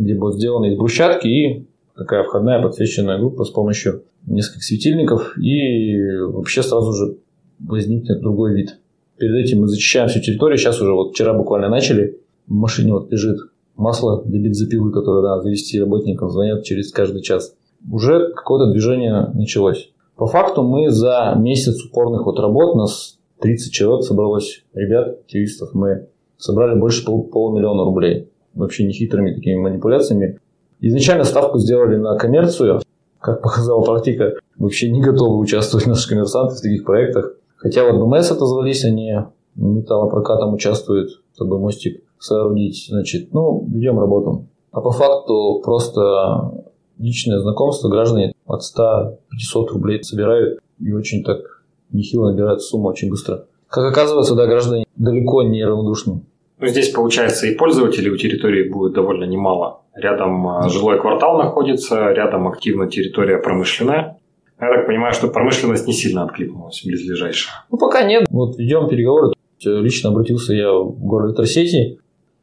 где 0.01 0.15
будет 0.15 0.35
сделана 0.35 0.67
из 0.67 0.77
брусчатки 0.77 1.27
и 1.27 1.67
такая 1.97 2.23
входная 2.25 2.63
подсвеченная 2.63 3.19
группа 3.19 3.45
с 3.45 3.51
помощью 3.51 4.05
нескольких 4.27 4.65
светильников. 4.65 5.37
И 5.39 5.97
вообще 6.21 6.63
сразу 6.63 6.93
же 6.93 7.19
возникнет 7.59 8.21
другой 8.21 8.55
вид 8.55 8.79
Перед 9.19 9.35
этим 9.35 9.63
мы 9.63 9.69
зачищаем 9.69 10.09
всю 10.09 10.21
территорию. 10.21 10.59
Сейчас 10.59 10.81
уже 10.81 10.93
вот 10.93 11.11
вчера 11.11 11.35
буквально 11.35 11.69
начали. 11.69 12.21
В 12.47 12.55
машине 12.55 12.93
вот 12.93 13.11
лежит 13.11 13.39
масло 13.77 14.23
для 14.25 14.39
бензопилы, 14.39 14.93
которое 14.93 15.23
надо 15.23 15.43
завести 15.43 15.81
работникам. 15.81 16.31
Звонят 16.31 16.63
через 16.63 16.93
каждый 16.93 17.23
час. 17.23 17.55
Уже 17.91 18.33
какое-то 18.33 18.71
движение 18.71 19.31
началось. 19.35 19.91
По 20.17 20.27
факту 20.27 20.63
мы 20.63 20.91
за 20.91 21.35
месяц 21.37 21.85
упорных 21.85 22.27
вот 22.27 22.39
работ, 22.39 22.77
нас 22.77 23.19
30 23.41 23.73
человек 23.73 24.05
собралось, 24.05 24.65
ребят, 24.73 25.21
активистов, 25.21 25.75
мы 25.75 26.09
собрали 26.37 26.79
больше 26.79 27.05
пол, 27.05 27.25
полумиллиона 27.25 27.85
рублей. 27.85 28.28
Вообще 28.59 28.85
не 28.85 28.93
хитрыми 28.93 29.33
такими 29.33 29.57
манипуляциями. 29.57 30.41
Изначально 30.81 31.23
ставку 31.23 31.59
сделали 31.59 31.97
на 31.97 32.17
коммерцию. 32.17 32.81
Как 33.21 33.41
показала 33.41 33.83
практика, 33.83 34.35
вообще 34.59 34.91
не 34.91 35.01
готовы 35.01 35.39
участвовать 35.39 35.87
наши 35.87 36.09
коммерсанты 36.09 36.57
в 36.57 36.61
таких 36.61 36.85
проектах. 36.85 37.35
Хотя 37.57 37.91
вот 37.91 38.05
БМС 38.05 38.31
отозвались, 38.33 38.85
они 38.85 39.15
металлопрокатом 39.55 40.55
участвуют, 40.55 41.23
чтобы 41.35 41.61
мостик 41.61 42.03
соорудить. 42.19 42.87
Значит, 42.89 43.33
ну, 43.33 43.65
ведем 43.69 43.99
работу. 44.01 44.47
А 44.73 44.81
по 44.81 44.91
факту 44.91 45.61
просто 45.65 46.65
личное 46.99 47.39
знакомство 47.39 47.89
граждане 47.89 48.33
от 48.45 48.63
100-500 48.63 49.67
рублей 49.69 50.03
собирают 50.03 50.59
и 50.81 50.93
очень 50.93 51.23
так 51.23 51.63
нехило 51.93 52.31
набирают 52.31 52.63
сумму 52.63 52.89
очень 52.89 53.09
быстро. 53.09 53.47
Как 53.69 53.85
оказывается, 53.85 54.35
да, 54.35 54.47
граждане 54.47 54.85
далеко 54.97 55.43
не 55.45 55.65
равнодушны. 55.65 56.23
Ну, 56.61 56.67
здесь, 56.67 56.91
получается, 56.91 57.47
и 57.47 57.55
пользователей 57.55 58.11
у 58.11 58.17
территории 58.17 58.69
будет 58.69 58.93
довольно 58.93 59.25
немало. 59.25 59.83
Рядом 59.95 60.47
а, 60.49 60.69
жилой 60.69 61.01
квартал 61.01 61.39
находится, 61.39 62.13
рядом 62.13 62.49
активно 62.49 62.89
территория 62.89 63.39
промышленная. 63.39 64.19
Я 64.61 64.69
так 64.69 64.87
понимаю, 64.87 65.13
что 65.13 65.29
промышленность 65.29 65.87
не 65.87 65.93
сильно 65.93 66.25
откликнулась 66.25 66.83
близлежащая. 66.85 67.53
Ну, 67.71 67.79
пока 67.79 68.03
нет. 68.03 68.27
Вот 68.31 68.59
ведем 68.59 68.89
переговоры. 68.89 69.33
Лично 69.65 70.11
обратился 70.11 70.53
я 70.55 70.73
в 70.73 70.99
город 70.99 71.29
электросети. 71.29 72.01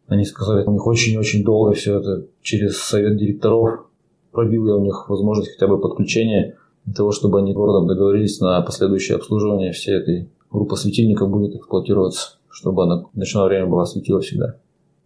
Они 0.08 0.24
сказали, 0.24 0.64
у 0.66 0.72
них 0.72 0.86
очень-очень 0.86 1.44
долго 1.44 1.74
все 1.74 2.00
это 2.00 2.26
через 2.42 2.78
совет 2.78 3.18
директоров. 3.18 3.86
Пробил 4.32 4.68
я 4.68 4.76
у 4.76 4.84
них 4.84 5.10
возможность 5.10 5.52
хотя 5.54 5.68
бы 5.68 5.80
подключения 5.80 6.56
для 6.86 6.94
того, 6.94 7.12
чтобы 7.12 7.40
они 7.40 7.54
городом 7.54 7.88
договорились 7.88 8.40
на 8.40 8.62
последующее 8.62 9.16
обслуживание 9.16 9.72
всей 9.72 9.96
этой 9.96 10.30
группы 10.52 10.76
светильников 10.76 11.30
будет 11.30 11.56
эксплуатироваться, 11.56 12.38
чтобы 12.56 12.84
она 12.84 13.04
в 13.14 13.18
ночное 13.18 13.44
время 13.44 13.66
была 13.66 13.86
светила 13.86 14.22
всегда. 14.22 14.56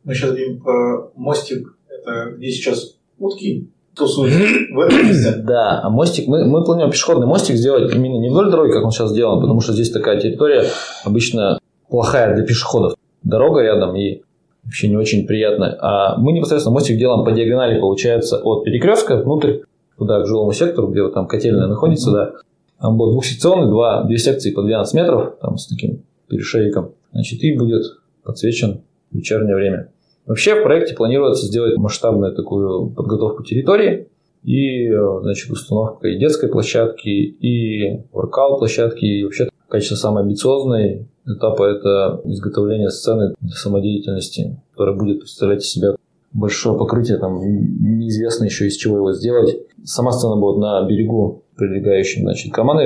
Мы 0.04 0.14
сейчас 0.14 0.30
говорим 0.30 0.62
про 0.62 1.12
мостик, 1.16 1.76
это 1.90 2.36
где 2.38 2.52
сейчас 2.52 2.96
утки 3.18 3.70
тусуют 3.96 4.70
в 4.72 4.80
этом 4.80 5.08
месте. 5.08 5.32
Да, 5.44 5.82
а 5.84 5.90
мостик, 5.90 6.28
мы, 6.28 6.46
мы 6.46 6.64
планируем 6.64 6.92
пешеходный 6.92 7.26
мостик 7.26 7.56
сделать 7.56 7.92
именно 7.94 8.20
не 8.20 8.30
вдоль 8.30 8.52
дороги, 8.52 8.72
как 8.72 8.86
он 8.86 8.92
сейчас 8.92 9.10
сделан, 9.10 9.42
потому 9.42 9.62
что 9.62 9.74
здесь 9.74 9.90
такая 9.90 10.20
территория 10.20 10.66
обычно 11.04 11.60
плохая 11.90 12.36
для 12.36 12.46
пешеходов. 12.46 12.94
Дорога 13.24 13.62
рядом 13.62 13.96
и 13.96 14.22
вообще 14.64 14.88
не 14.88 14.96
очень 14.96 15.26
приятная. 15.26 15.76
А 15.82 16.18
мы 16.18 16.34
непосредственно 16.34 16.76
мостик 16.76 17.00
делаем 17.00 17.26
по 17.26 17.32
диагонали, 17.32 17.80
получается, 17.80 18.38
от 18.38 18.64
перекрестка 18.64 19.18
внутрь, 19.18 19.62
туда, 19.98 20.22
к 20.22 20.28
жилому 20.28 20.54
сектору, 20.54 20.88
где 20.88 21.02
вот 21.02 21.16
там 21.16 21.28
котельная 21.28 21.68
находится, 21.68 22.12
да. 22.12 22.32
Там 22.80 22.96
будет 22.96 23.14
двухсекционный, 23.14 23.70
два, 23.70 24.04
две 24.04 24.20
секции 24.20 24.52
по 24.52 24.62
12 24.62 24.94
метров, 24.94 25.34
там 25.42 25.58
с 25.58 25.66
таким 25.66 26.04
перешейком. 26.30 26.92
Значит, 27.12 27.44
и 27.44 27.58
будет 27.58 27.84
подсвечен 28.24 28.82
вечернее 29.12 29.56
время. 29.56 29.92
Вообще 30.26 30.60
в 30.60 30.64
проекте 30.64 30.96
планируется 30.96 31.48
сделать 31.48 31.78
масштабную 31.78 32.36
такую 32.36 32.92
подготовку 32.92 33.44
территории 33.44 34.08
и 34.44 34.90
значит, 35.22 35.50
установка 35.50 36.08
и 36.08 36.20
детской 36.20 36.50
площадки, 36.50 37.10
и 37.10 38.04
воркаут 38.12 38.60
площадки, 38.60 39.06
и 39.06 39.24
вообще 39.24 39.50
качество 39.68 39.96
самый 39.96 40.24
амбициозный 40.24 41.08
этап 41.26 41.60
это 41.62 42.22
изготовление 42.26 42.90
сцены 42.90 43.34
для 43.42 43.56
самодеятельности, 43.56 44.60
которая 44.72 44.96
будет 44.96 45.20
представлять 45.20 45.62
из 45.62 45.72
себя 45.72 45.96
большое 46.32 46.78
покрытие, 46.78 47.18
там 47.18 47.40
неизвестно 47.40 48.46
еще 48.46 48.68
из 48.68 48.76
чего 48.76 48.98
его 48.98 49.14
сделать. 49.14 49.58
Сама 49.84 50.12
сцена 50.12 50.36
будет 50.36 50.58
на 50.58 50.86
берегу, 50.86 51.44
прилегающем, 51.56 52.22
значит, 52.22 52.54
к 52.54 52.58
Романа 52.58 52.82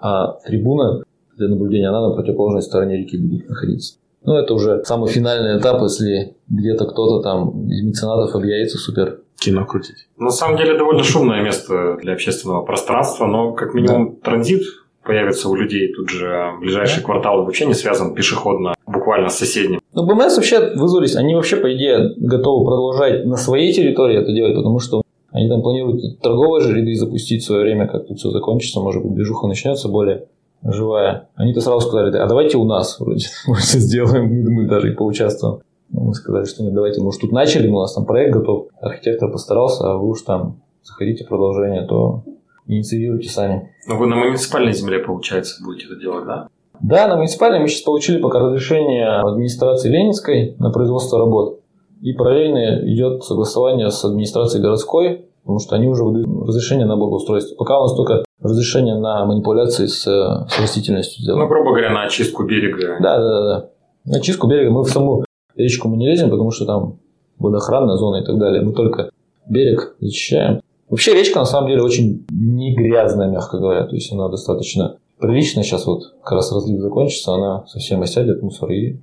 а 0.00 0.38
трибуна 0.46 1.02
для 1.36 1.48
наблюдения, 1.48 1.88
она 1.88 2.08
на 2.08 2.14
противоположной 2.14 2.62
стороне 2.62 2.98
реки 2.98 3.16
будет 3.18 3.48
находиться. 3.48 3.96
Ну, 4.24 4.34
это 4.34 4.54
уже 4.54 4.82
самый 4.84 5.08
финальный 5.08 5.58
этап, 5.58 5.82
если 5.82 6.34
где-то 6.48 6.86
кто-то 6.86 7.22
там 7.22 7.68
из 7.68 7.82
меценатов 7.82 8.34
объявится 8.34 8.76
супер. 8.76 9.20
Кино 9.38 9.66
крутить. 9.66 10.08
На 10.16 10.30
самом 10.30 10.56
деле 10.56 10.78
довольно 10.78 11.02
шумное 11.02 11.42
место 11.42 11.98
для 12.00 12.14
общественного 12.14 12.62
пространства, 12.62 13.26
но 13.26 13.52
как 13.52 13.74
минимум 13.74 14.14
да. 14.14 14.30
транзит 14.30 14.62
появится 15.04 15.48
у 15.48 15.54
людей. 15.54 15.92
Тут 15.94 16.08
же 16.10 16.52
ближайший 16.58 17.00
да. 17.00 17.04
квартал 17.04 17.44
вообще 17.44 17.66
не 17.66 17.74
связан 17.74 18.14
пешеходно, 18.14 18.74
буквально 18.86 19.28
с 19.28 19.38
соседним. 19.38 19.80
Ну, 19.92 20.06
БМС 20.06 20.36
вообще 20.36 20.72
вызвались, 20.74 21.16
они 21.16 21.34
вообще, 21.34 21.56
по 21.56 21.72
идее, 21.72 22.14
готовы 22.16 22.64
продолжать 22.64 23.26
на 23.26 23.36
своей 23.36 23.72
территории 23.72 24.18
это 24.18 24.32
делать, 24.32 24.56
потому 24.56 24.80
что 24.80 25.02
они 25.30 25.48
там 25.48 25.62
планируют 25.62 26.20
торговые 26.20 26.62
же 26.62 26.74
ряды 26.74 26.94
запустить 26.94 27.42
в 27.42 27.46
свое 27.46 27.62
время, 27.62 27.86
как 27.86 28.08
тут 28.08 28.18
все 28.18 28.30
закончится, 28.30 28.80
может 28.80 29.02
быть, 29.02 29.14
движуха 29.14 29.46
начнется 29.46 29.88
более 29.88 30.28
живая. 30.62 31.28
Они-то 31.34 31.60
сразу 31.60 31.86
сказали, 31.86 32.16
а 32.16 32.26
давайте 32.26 32.56
у 32.58 32.64
нас 32.64 32.98
вроде, 33.00 33.26
мы 33.46 33.56
все 33.56 33.78
сделаем, 33.78 34.26
мы 34.52 34.66
даже 34.66 34.92
и 34.92 34.94
поучаствуем. 34.94 35.60
Ну, 35.90 36.06
мы 36.06 36.14
сказали, 36.14 36.44
что 36.44 36.64
нет, 36.64 36.74
давайте, 36.74 37.00
мы 37.00 37.08
уж 37.08 37.16
тут 37.16 37.32
начали, 37.32 37.68
у 37.68 37.78
нас 37.78 37.94
там 37.94 38.06
проект 38.06 38.32
готов, 38.34 38.68
архитектор 38.80 39.30
постарался, 39.30 39.90
а 39.90 39.96
вы 39.96 40.08
уж 40.08 40.22
там 40.22 40.60
заходите 40.82 41.24
продолжение, 41.24 41.86
то 41.86 42.24
инициируйте 42.66 43.28
сами. 43.28 43.70
Но 43.86 43.96
вы 43.96 44.06
на 44.06 44.16
муниципальной 44.16 44.72
земле, 44.72 44.98
получается, 44.98 45.62
будете 45.64 45.86
это 45.86 45.96
делать, 45.96 46.26
да? 46.26 46.48
Да, 46.80 47.08
на 47.08 47.16
муниципальной 47.16 47.60
мы 47.60 47.68
сейчас 47.68 47.82
получили 47.82 48.20
пока 48.20 48.40
разрешение 48.40 49.08
администрации 49.20 49.88
Ленинской 49.88 50.56
на 50.58 50.70
производство 50.70 51.18
работ. 51.18 51.60
И 52.02 52.12
параллельно 52.12 52.80
идет 52.92 53.24
согласование 53.24 53.90
с 53.90 54.04
администрацией 54.04 54.62
городской, 54.62 55.26
потому 55.46 55.60
что 55.60 55.76
они 55.76 55.86
уже 55.86 56.02
выдают 56.02 56.26
разрешение 56.48 56.86
на 56.86 56.96
благоустройство. 56.96 57.54
Пока 57.54 57.78
у 57.78 57.82
нас 57.82 57.94
только 57.94 58.24
разрешение 58.42 58.96
на 58.98 59.24
манипуляции 59.24 59.86
с, 59.86 60.02
с 60.02 60.58
растительностью 60.60 61.20
Ну, 61.20 61.22
сделано. 61.22 61.46
грубо 61.46 61.70
говоря, 61.70 61.90
на 61.90 62.02
очистку 62.02 62.42
берега. 62.44 62.96
Да, 63.00 63.18
да, 63.18 63.42
да. 63.44 63.68
На 64.04 64.20
чистку 64.20 64.48
берега 64.48 64.72
мы 64.72 64.82
в 64.82 64.88
саму 64.88 65.24
речку 65.54 65.88
мы 65.88 65.96
не 65.98 66.08
лезем, 66.08 66.30
потому 66.30 66.50
что 66.50 66.66
там 66.66 66.98
водоохранная 67.38 67.94
зона 67.96 68.16
и 68.22 68.24
так 68.24 68.38
далее. 68.38 68.60
Мы 68.62 68.72
только 68.72 69.10
берег 69.48 69.94
зачищаем. 70.00 70.60
Вообще 70.90 71.14
речка 71.14 71.38
на 71.38 71.44
самом 71.44 71.68
деле 71.68 71.82
очень 71.82 72.26
не 72.30 72.74
грязная, 72.74 73.28
мягко 73.28 73.58
говоря. 73.58 73.86
То 73.86 73.94
есть 73.94 74.12
она 74.12 74.28
достаточно 74.28 74.96
приличная. 75.20 75.62
Сейчас 75.62 75.86
вот 75.86 76.12
как 76.24 76.32
раз 76.32 76.52
разлив 76.52 76.80
закончится, 76.80 77.34
она 77.34 77.64
совсем 77.68 78.02
осядет, 78.02 78.42
мусор 78.42 78.70
и 78.72 78.96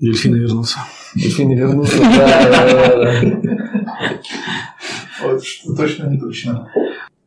Дельфины 0.00 0.36
вернутся. 0.36 0.78
дельфины 1.16 1.54
вернутся. 1.54 1.98
Да, 1.98 2.28
да, 2.50 2.86
да, 2.86 3.30
да. 3.32 3.57
Вот 5.22 5.44
что 5.44 5.74
точно 5.74 6.06
не 6.08 6.18
точно. 6.20 6.70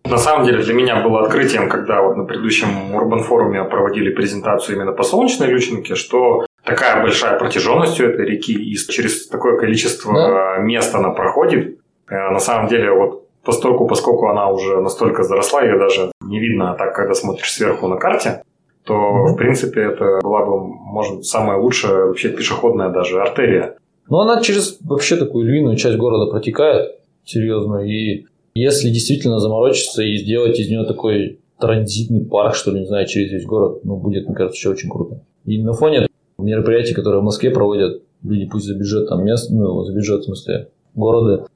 На 0.06 0.18
самом 0.18 0.46
деле 0.46 0.64
для 0.64 0.74
меня 0.74 1.02
было 1.02 1.22
открытием, 1.24 1.70
когда 1.70 2.02
вот 2.02 2.18
на 2.18 2.26
предыдущем 2.26 2.94
Урбан 2.96 3.20
форуме 3.24 3.64
проводили 3.64 4.10
презентацию 4.14 4.76
именно 4.76 4.92
по 4.92 5.04
Солнечной 5.04 5.48
Лючинке, 5.50 5.96
что 5.96 6.46
такая 6.66 7.02
большая 7.02 7.38
протяженность 7.40 8.00
у 8.02 8.06
этой 8.06 8.26
реки 8.26 8.54
и 8.54 8.76
через 8.76 9.28
такое 9.28 9.58
количество 9.58 10.14
Да. 10.14 10.58
мест 10.58 10.94
она 10.96 11.10
проходит. 11.12 11.78
Э, 12.10 12.32
На 12.32 12.40
самом 12.40 12.68
деле 12.68 12.92
вот 12.92 13.28
постольку, 13.44 13.88
поскольку 13.88 14.28
она 14.28 14.50
уже 14.50 14.82
настолько 14.82 15.24
заросла, 15.24 15.64
ее 15.64 15.78
даже 15.78 16.12
не 16.22 16.40
видно, 16.40 16.72
а 16.72 16.76
так 16.76 16.96
когда 16.96 17.14
смотришь 17.14 17.52
сверху 17.52 17.88
на 17.88 17.98
карте, 17.98 18.44
то 18.84 19.26
в 19.26 19.36
принципе 19.36 19.82
это 19.82 20.20
была 20.24 20.46
бы, 20.46 20.60
может, 20.60 21.26
самая 21.26 21.58
лучшая 21.58 22.06
вообще 22.08 22.30
пешеходная 22.30 22.90
даже 22.90 23.22
артерия. 23.22 23.76
Но 24.10 24.22
она 24.22 24.42
через 24.42 24.80
вообще 24.82 25.16
такую 25.16 25.46
львиную 25.48 25.78
часть 25.78 25.98
города 25.98 26.30
протекает 26.32 26.96
серьезно. 27.26 27.78
И 27.78 28.26
если 28.54 28.90
действительно 28.90 29.40
заморочиться 29.40 30.04
и 30.04 30.18
сделать 30.18 30.60
из 30.60 30.70
нее 30.70 30.86
такой 30.86 31.40
транзитный 31.60 32.26
парк, 32.26 32.56
что 32.56 32.72
ли, 32.72 32.82
не 32.82 32.86
знаю, 32.88 33.08
через 33.08 33.32
весь 33.32 33.46
город, 33.46 33.82
ну, 33.84 33.96
будет, 33.98 34.28
мне 34.28 34.36
кажется, 34.36 34.58
еще 34.58 34.70
очень 34.70 34.90
круто. 34.90 35.22
И 35.46 35.62
на 35.62 35.74
фоне 35.74 36.08
мероприятий, 36.38 36.94
которые 36.94 37.22
в 37.22 37.26
Москве 37.26 37.52
проводят 37.52 38.02
люди, 38.24 38.48
пусть 38.48 38.66
за 38.66 38.76
бюджет 38.76 39.08
там 39.08 39.24
мест, 39.24 39.50
ну, 39.52 39.84
за 39.84 39.94
бюджет, 39.94 40.22
в 40.22 40.26
смысле, 40.26 40.70
города, 40.96 41.48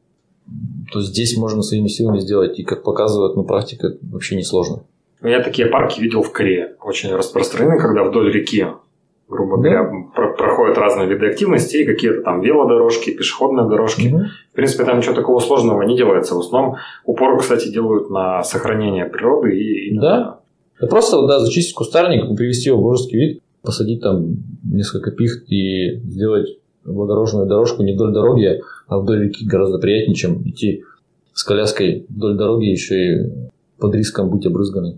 то 0.92 1.02
здесь 1.02 1.36
можно 1.38 1.64
своими 1.64 1.88
силами 1.88 2.20
сделать. 2.20 2.60
И, 2.60 2.64
как 2.64 2.84
показывает, 2.84 3.36
ну, 3.36 3.44
практика, 3.44 3.98
вообще 4.02 4.36
несложно. 4.36 4.84
Я 5.24 5.42
такие 5.42 5.68
парки 5.68 6.00
видел 6.00 6.22
в 6.22 6.32
Корее. 6.32 6.76
Очень 6.84 7.12
распространены, 7.12 7.80
когда 7.80 8.04
вдоль 8.04 8.32
реки, 8.32 8.68
грубо 9.28 9.58
говоря, 9.58 9.90
про- 10.16 10.34
проходят 10.36 10.78
разные 10.78 11.08
виды 11.08 11.28
активности, 11.28 11.78
и 11.78 11.86
какие-то 11.86 12.22
там 12.22 12.42
велодорожки, 12.42 13.12
пешеходные 13.12 13.68
дорожки. 13.68 14.08
В 14.52 14.56
принципе, 14.56 14.84
там 14.86 14.98
ничего 15.00 15.16
такого 15.16 15.40
сложного 15.40 15.82
не 15.84 15.98
делается. 15.98 16.36
В 16.36 16.40
основном 16.40 16.76
упор, 17.06 17.38
кстати, 17.40 17.72
делают 17.72 18.10
на 18.10 18.44
сохранение 18.44 19.06
природы 19.06 19.58
и 19.58 19.90
именно- 19.90 20.02
Да. 20.02 20.40
Да 20.82 20.88
просто, 20.88 21.26
да, 21.26 21.40
зачистить 21.40 21.74
кустарник, 21.74 22.36
привести 22.38 22.70
его 22.70 22.80
в 22.80 22.84
божеский 22.84 23.18
вид, 23.18 23.42
посадить 23.62 24.02
там 24.02 24.38
несколько 24.64 25.12
пихт 25.12 25.50
и 25.50 26.00
сделать 26.04 26.58
благорожную 26.84 27.48
дорожку 27.48 27.82
не 27.84 27.94
вдоль 27.94 28.14
дороги, 28.14 28.62
а 28.88 29.00
вдоль 29.00 29.24
реки 29.24 29.46
гораздо 29.46 29.80
приятнее, 29.80 30.16
чем 30.16 30.42
идти 30.48 30.84
с 31.34 31.44
коляской 31.44 32.06
вдоль 32.10 32.38
дороги 32.38 32.66
еще 32.66 32.96
и 32.96 33.32
под 33.80 33.96
риском 33.96 34.30
быть 34.30 34.46
обрызганной. 34.46 34.98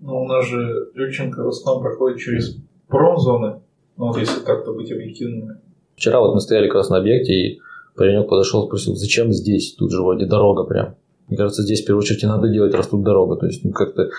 Но 0.00 0.22
у 0.22 0.26
нас 0.26 0.46
же 0.46 0.88
Люченко 0.94 1.42
в 1.44 1.48
основном 1.48 1.82
проходит 1.84 2.18
через 2.18 2.56
промзоны. 2.92 3.60
Ну, 3.96 4.06
вот 4.06 4.18
если 4.18 4.40
как-то 4.40 4.72
быть 4.72 4.92
объективными. 4.92 5.56
Вчера 5.96 6.20
вот 6.20 6.34
мы 6.34 6.40
стояли 6.40 6.66
как 6.66 6.76
раз 6.76 6.90
на 6.90 6.98
объекте, 6.98 7.32
и 7.32 7.60
паренек 7.96 8.28
подошел, 8.28 8.66
спросил, 8.66 8.94
зачем 8.94 9.32
здесь? 9.32 9.74
Тут 9.74 9.90
же 9.90 10.02
вроде 10.02 10.26
дорога 10.26 10.64
прям. 10.64 10.94
Мне 11.28 11.36
кажется, 11.36 11.62
здесь 11.62 11.82
в 11.82 11.86
первую 11.86 12.02
очередь 12.02 12.22
и 12.22 12.26
надо 12.26 12.48
делать, 12.48 12.74
раз 12.74 12.88
тут 12.88 13.02
дорога. 13.02 13.36
То 13.36 13.46
есть, 13.46 13.64
ну, 13.64 13.72
как-то, 13.72 14.10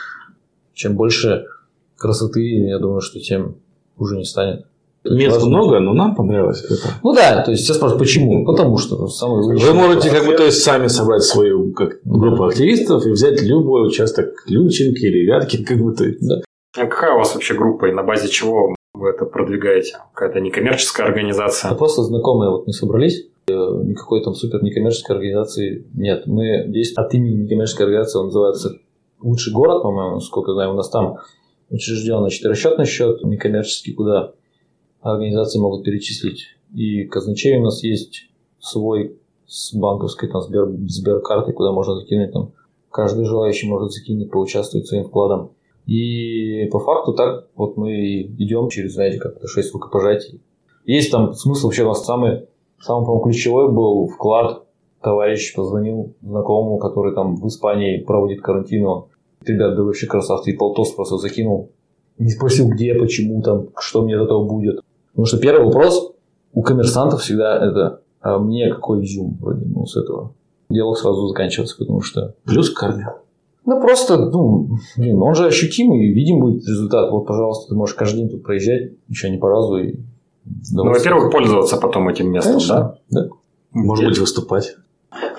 чем 0.73 0.95
больше 0.95 1.45
красоты, 1.97 2.41
я 2.41 2.79
думаю, 2.79 3.01
что 3.01 3.19
тем 3.19 3.55
хуже 3.97 4.17
не 4.17 4.25
станет. 4.25 4.65
Мест 5.05 5.43
много, 5.43 5.79
но 5.79 5.93
нам 5.93 6.15
понравилось 6.15 6.63
это. 6.63 6.93
Ну 7.03 7.13
да, 7.13 7.43
то 7.43 7.51
есть 7.51 7.63
все 7.63 7.73
спрашивают, 7.73 7.99
почему? 7.99 8.45
Потому 8.45 8.77
что 8.77 8.97
ну, 8.97 9.07
самый 9.09 9.57
Вы 9.57 9.73
можете 9.73 10.09
как 10.09 10.25
бы 10.25 10.33
то 10.33 10.45
есть 10.45 10.63
сами 10.63 10.87
собрать 10.87 11.23
свою 11.23 11.73
как, 11.73 11.99
группу 12.05 12.45
активистов 12.45 13.05
и 13.05 13.11
взять 13.11 13.41
любой 13.41 13.85
участок 13.85 14.33
Ключенки 14.45 15.05
или 15.05 15.25
Вятки, 15.25 15.61
как 15.61 15.83
бы 15.83 15.93
то 15.93 16.05
есть. 16.05 16.21
А 16.75 16.87
какая 16.87 17.13
у 17.13 17.19
вас 17.19 17.35
вообще 17.35 17.53
группа 17.53 17.85
и 17.85 17.91
на 17.91 18.01
базе 18.01 18.27
чего 18.29 18.75
вы 18.93 19.09
это 19.09 19.25
продвигаете? 19.25 19.97
Какая-то 20.13 20.39
некоммерческая 20.39 21.05
организация? 21.05 21.69
просто 21.75 22.01
знакомые 22.01 22.49
вот 22.49 22.65
не 22.65 22.73
собрались, 22.73 23.27
э, 23.47 23.53
никакой 23.53 24.23
там 24.23 24.33
супер 24.33 24.63
некоммерческой 24.63 25.17
организации 25.17 25.85
нет. 25.93 26.25
Мы 26.25 26.65
здесь 26.67 26.93
от 26.93 27.13
имени 27.13 27.43
некоммерческой 27.43 27.85
организации, 27.85 28.17
он 28.17 28.25
называется 28.25 28.71
«Лучший 29.21 29.53
город», 29.53 29.83
по-моему, 29.83 30.19
сколько 30.19 30.53
знаю, 30.53 30.71
у 30.71 30.73
нас 30.73 30.89
там 30.89 31.17
учрежден 31.69 32.25
расчетный 32.25 32.85
счет 32.85 33.23
некоммерческий, 33.23 33.93
куда 33.93 34.33
организации 35.01 35.59
могут 35.59 35.85
перечислить. 35.85 36.47
И 36.73 37.03
казначей 37.03 37.57
у 37.57 37.63
нас 37.63 37.83
есть 37.83 38.29
свой 38.59 39.19
с 39.45 39.75
банковской 39.75 40.27
там 40.27 40.41
Сбер, 40.41 40.69
Сберкартой, 40.87 41.53
куда 41.53 41.71
можно 41.71 41.99
закинуть 41.99 42.31
там. 42.31 42.53
Каждый 42.89 43.25
желающий 43.25 43.67
может 43.67 43.91
закинуть, 43.91 44.31
поучаствовать 44.31 44.87
своим 44.87 45.03
вкладом. 45.03 45.51
И 45.85 46.65
по 46.71 46.79
факту 46.79 47.13
так 47.13 47.47
вот 47.55 47.77
мы 47.77 48.21
идем 48.21 48.69
через, 48.69 48.93
знаете, 48.93 49.19
как 49.19 49.37
это, 49.37 49.47
шесть 49.47 49.73
рукопожатий. 49.73 50.41
Есть 50.85 51.11
там 51.11 51.33
смысл 51.33 51.67
вообще 51.67 51.83
у 51.83 51.89
нас 51.89 52.05
самый, 52.05 52.47
самый, 52.79 53.05
по-моему, 53.05 53.23
ключевой 53.25 53.71
был 53.71 54.07
вклад. 54.07 54.63
Товарищ 55.01 55.53
позвонил 55.53 56.13
знакомому, 56.21 56.77
который 56.77 57.13
там 57.13 57.35
в 57.35 57.47
Испании 57.47 57.97
проводит 57.97 58.41
карантин. 58.41 58.85
Он, 58.85 59.05
ребят, 59.45 59.75
да 59.75 59.83
вообще 59.83 60.07
красавцы. 60.07 60.51
И 60.51 60.55
полтос 60.55 60.91
просто 60.91 61.17
закинул. 61.17 61.71
Не 62.17 62.29
спросил, 62.29 62.69
где, 62.69 62.93
почему 62.93 63.41
там, 63.41 63.67
что 63.77 64.03
мне 64.03 64.15
от 64.15 64.23
этого 64.23 64.45
будет. 64.47 64.81
Потому 65.11 65.25
что 65.25 65.39
первый 65.39 65.65
вопрос 65.65 66.13
у 66.53 66.61
коммерсантов 66.61 67.21
всегда 67.21 67.57
это 67.57 68.03
а 68.23 68.39
мне 68.39 68.73
какой 68.73 69.03
изюм 69.03 69.37
вроде, 69.41 69.65
ну, 69.65 69.85
с 69.85 69.97
этого. 69.97 70.33
Диалог 70.69 70.97
сразу 70.97 71.27
заканчивается, 71.27 71.77
потому 71.77 72.01
что 72.01 72.35
Плюс 72.45 72.69
карми. 72.69 73.05
Ну, 73.65 73.81
просто, 73.81 74.17
ну, 74.17 74.77
блин, 74.97 75.21
он 75.21 75.35
же 75.35 75.45
ощутимый, 75.45 76.11
видим 76.11 76.39
будет 76.39 76.67
результат. 76.67 77.11
Вот, 77.11 77.25
пожалуйста, 77.25 77.69
ты 77.69 77.75
можешь 77.75 77.95
каждый 77.95 78.17
день 78.17 78.29
тут 78.29 78.43
проезжать, 78.43 78.91
еще 79.07 79.29
не 79.29 79.37
по 79.37 79.49
разу. 79.49 79.77
И 79.77 79.95
Ну, 80.71 80.85
во-первых, 80.85 81.31
пользоваться 81.31 81.77
потом 81.77 82.09
этим 82.09 82.31
местом, 82.31 82.59
да? 82.67 82.97
да? 83.09 83.21
да. 83.21 83.29
Может 83.71 84.05
быть, 84.05 84.19
выступать. 84.19 84.75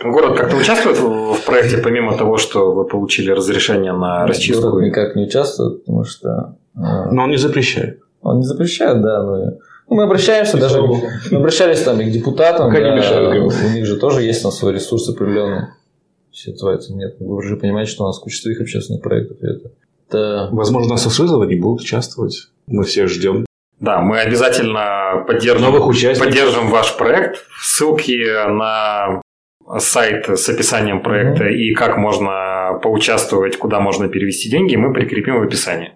Город 0.03 0.37
как-то 0.37 0.57
участвует 0.57 0.99
в, 0.99 1.45
проекте, 1.47 1.79
помимо 1.79 2.17
того, 2.17 2.37
что 2.37 2.73
вы 2.73 2.85
получили 2.85 3.31
разрешение 3.31 3.93
на 3.93 4.27
расчистку? 4.27 4.71
Город 4.71 4.85
никак 4.85 5.17
не 5.17 5.25
участвует, 5.25 5.81
потому 5.85 6.05
что 6.05 6.57
э, 6.77 6.81
Но 7.11 7.25
он 7.25 7.31
не 7.31 7.37
запрещает. 7.37 8.01
он 8.23 8.39
не 8.39 8.45
запрещает, 8.45 9.03
да, 9.03 9.23
но 9.23 9.37
ну, 9.37 9.97
мы 9.97 10.05
обращаемся 10.05 10.59
даже, 10.59 10.81
мы 10.83 11.39
обращались 11.39 11.83
там 11.83 12.01
и 12.01 12.05
к 12.05 12.13
депутатам, 12.13 12.69
Пока 12.69 12.79
не 12.81 13.01
да, 13.01 13.31
у 13.31 13.71
них 13.75 13.85
же 13.85 13.97
тоже 13.97 14.23
есть 14.23 14.43
там 14.43 14.53
свой 14.53 14.73
ресурс 14.73 15.09
определенный. 15.09 15.69
Все 16.35 16.51
называется, 16.51 16.93
нет, 16.93 17.15
вы 17.21 17.43
же 17.45 17.57
понимаете, 17.57 17.93
что 17.93 18.03
у 18.03 18.07
нас 18.09 18.19
куча 18.19 18.39
своих 18.39 18.61
общественных 18.61 19.03
проектов, 19.03 19.37
и 19.41 19.47
это, 19.47 19.71
это 20.09 20.49
Возможно, 20.51 20.95
нас 20.95 21.07
освызывать 21.07 21.49
не 21.49 21.55
будут 21.55 21.83
участвовать. 21.83 22.49
Мы 22.67 22.83
всех 22.83 23.09
ждем. 23.09 23.47
Да, 23.79 24.01
мы 24.01 24.19
обязательно 24.19 25.25
поддержим, 25.29 25.63
Новых 25.63 25.87
участников. 25.87 26.27
поддержим 26.27 26.71
ваш 26.71 26.97
проект. 26.97 27.45
Ссылки 27.63 28.49
на 28.49 29.23
сайт 29.79 30.29
с 30.29 30.49
описанием 30.49 31.05
проекта 31.05 31.45
и 31.45 31.73
как 31.73 31.99
можно 31.99 32.81
поучаствовать, 32.83 33.57
куда 33.57 33.79
можно 33.79 34.09
перевести 34.09 34.51
деньги, 34.51 34.75
мы 34.75 34.93
прикрепим 34.93 35.39
в 35.39 35.43
описании. 35.45 35.93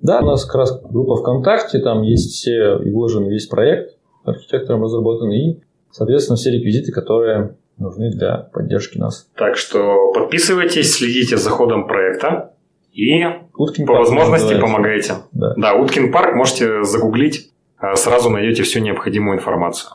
Да, 0.00 0.20
у 0.20 0.26
нас 0.26 0.44
как 0.44 0.54
раз 0.54 0.80
группа 0.80 1.16
ВКонтакте, 1.16 1.80
там 1.80 2.02
есть 2.02 2.34
все 2.34 2.78
и 2.78 2.90
вложен 2.92 3.26
весь 3.26 3.46
проект 3.46 3.96
архитектором 4.24 4.84
разработан, 4.84 5.32
и, 5.32 5.58
соответственно, 5.90 6.36
все 6.36 6.52
реквизиты, 6.52 6.92
которые 6.92 7.56
нужны 7.82 8.10
для 8.10 8.36
поддержки 8.52 8.98
нас. 8.98 9.28
Так 9.36 9.56
что 9.56 10.12
подписывайтесь, 10.12 10.94
следите 10.94 11.36
за 11.36 11.50
ходом 11.50 11.86
проекта 11.86 12.54
и 12.92 13.24
Уткин 13.56 13.86
по 13.86 13.94
парк 13.94 14.06
возможности 14.06 14.60
помогайте. 14.60 15.14
Да. 15.32 15.54
Да, 15.56 15.74
Уткин 15.74 16.12
парк 16.12 16.34
можете 16.34 16.84
загуглить, 16.84 17.50
а, 17.78 17.96
сразу 17.96 18.30
найдете 18.30 18.62
всю 18.62 18.80
необходимую 18.80 19.38
информацию. 19.38 19.90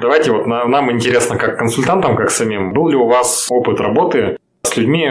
Давайте 0.00 0.30
вот 0.32 0.46
на- 0.46 0.66
нам 0.66 0.90
интересно, 0.92 1.36
как 1.36 1.58
консультантам, 1.58 2.16
как 2.16 2.30
самим, 2.30 2.72
был 2.72 2.88
ли 2.88 2.96
у 2.96 3.06
вас 3.06 3.48
опыт 3.50 3.80
работы 3.80 4.36
с 4.62 4.76
людьми, 4.76 5.08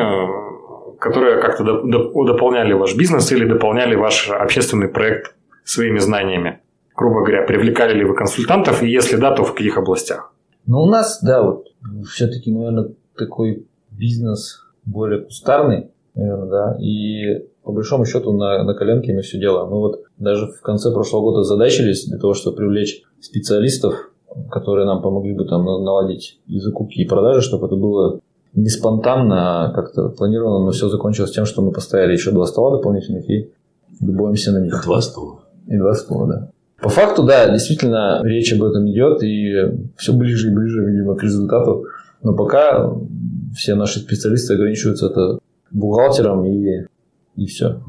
которые 0.99 1.41
как-то 1.41 1.63
доп- 1.63 1.83
доп- 1.83 2.25
дополняли 2.25 2.73
ваш 2.73 2.95
бизнес 2.95 3.31
или 3.31 3.45
дополняли 3.45 3.95
ваш 3.95 4.29
общественный 4.29 4.87
проект 4.87 5.35
своими 5.63 5.99
знаниями? 5.99 6.59
Грубо 6.95 7.21
говоря, 7.21 7.43
привлекали 7.43 7.93
ли 7.93 8.03
вы 8.05 8.13
консультантов, 8.15 8.83
и 8.83 8.89
если 8.89 9.17
да, 9.17 9.31
то 9.31 9.43
в 9.43 9.53
каких 9.53 9.77
областях? 9.77 10.33
Ну, 10.69 10.83
у 10.83 10.85
нас, 10.85 11.19
да, 11.23 11.41
вот 11.41 11.65
все-таки, 12.07 12.51
наверное, 12.51 12.91
такой 13.17 13.65
бизнес 13.89 14.59
более 14.85 15.21
кустарный, 15.21 15.89
наверное, 16.13 16.47
да, 16.47 16.77
и 16.79 17.47
по 17.63 17.71
большому 17.71 18.05
счету 18.05 18.33
на, 18.33 18.63
на 18.63 18.75
коленке 18.75 19.15
мы 19.15 19.23
все 19.23 19.39
делаем. 19.39 19.71
Мы 19.71 19.79
вот 19.79 20.03
даже 20.19 20.45
в 20.45 20.61
конце 20.61 20.91
прошлого 20.91 21.23
года 21.23 21.43
задачились 21.43 22.05
для 22.07 22.19
того, 22.19 22.35
чтобы 22.35 22.57
привлечь 22.57 23.01
специалистов, 23.19 23.95
которые 24.51 24.85
нам 24.85 25.01
помогли 25.01 25.33
бы 25.33 25.45
там 25.45 25.65
наладить 25.65 26.39
и 26.45 26.59
закупки, 26.59 26.99
и 26.99 27.07
продажи, 27.07 27.41
чтобы 27.41 27.65
это 27.65 27.75
было 27.75 28.19
не 28.53 28.69
спонтанно, 28.69 29.65
а 29.65 29.73
как-то 29.73 30.09
планировано, 30.09 30.65
но 30.65 30.69
все 30.69 30.87
закончилось 30.87 31.31
тем, 31.31 31.45
что 31.45 31.63
мы 31.63 31.71
поставили 31.71 32.13
еще 32.13 32.29
два 32.29 32.45
стола 32.45 32.77
дополнительных 32.77 33.27
и 33.27 33.51
любуемся 34.01 34.51
на 34.51 34.59
них. 34.59 34.79
Два 34.83 35.01
стола? 35.01 35.39
И 35.65 35.75
два 35.75 35.95
стола, 35.95 36.27
да. 36.27 36.51
По 36.81 36.89
факту, 36.89 37.23
да, 37.23 37.49
действительно, 37.49 38.21
речь 38.23 38.53
об 38.53 38.63
этом 38.63 38.89
идет, 38.89 39.21
и 39.23 39.53
все 39.97 40.13
ближе 40.13 40.49
и 40.49 40.55
ближе, 40.55 40.85
видимо, 40.85 41.15
к 41.15 41.23
результату. 41.23 41.85
Но 42.23 42.33
пока 42.33 42.91
все 43.55 43.75
наши 43.75 43.99
специалисты 43.99 44.53
ограничиваются 44.53 45.07
это 45.07 45.39
бухгалтером 45.71 46.45
и, 46.45 46.85
и 47.35 47.45
все. 47.45 47.81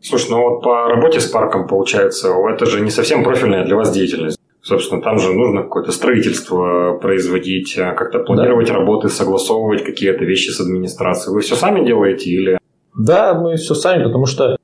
Слушай, 0.00 0.30
ну 0.30 0.40
вот 0.42 0.62
по 0.62 0.88
работе 0.88 1.20
с 1.20 1.26
парком, 1.26 1.66
получается, 1.66 2.28
это 2.52 2.66
же 2.66 2.80
не 2.80 2.90
совсем 2.90 3.24
профильная 3.24 3.64
для 3.64 3.76
вас 3.76 3.92
деятельность. 3.92 4.38
Собственно, 4.62 5.00
там 5.02 5.18
же 5.18 5.32
нужно 5.32 5.62
какое-то 5.62 5.92
строительство 5.92 6.98
производить, 7.00 7.76
а 7.78 7.92
как-то 7.94 8.18
планировать 8.18 8.68
да. 8.68 8.74
работы, 8.74 9.08
согласовывать 9.08 9.84
какие-то 9.84 10.24
вещи 10.24 10.50
с 10.50 10.60
администрацией. 10.60 11.34
Вы 11.34 11.40
все 11.40 11.54
сами 11.54 11.86
делаете 11.86 12.30
или... 12.30 12.58
Да, 12.96 13.34
мы 13.34 13.56
все 13.56 13.74
сами, 13.74 14.04
потому 14.04 14.26
что 14.26 14.56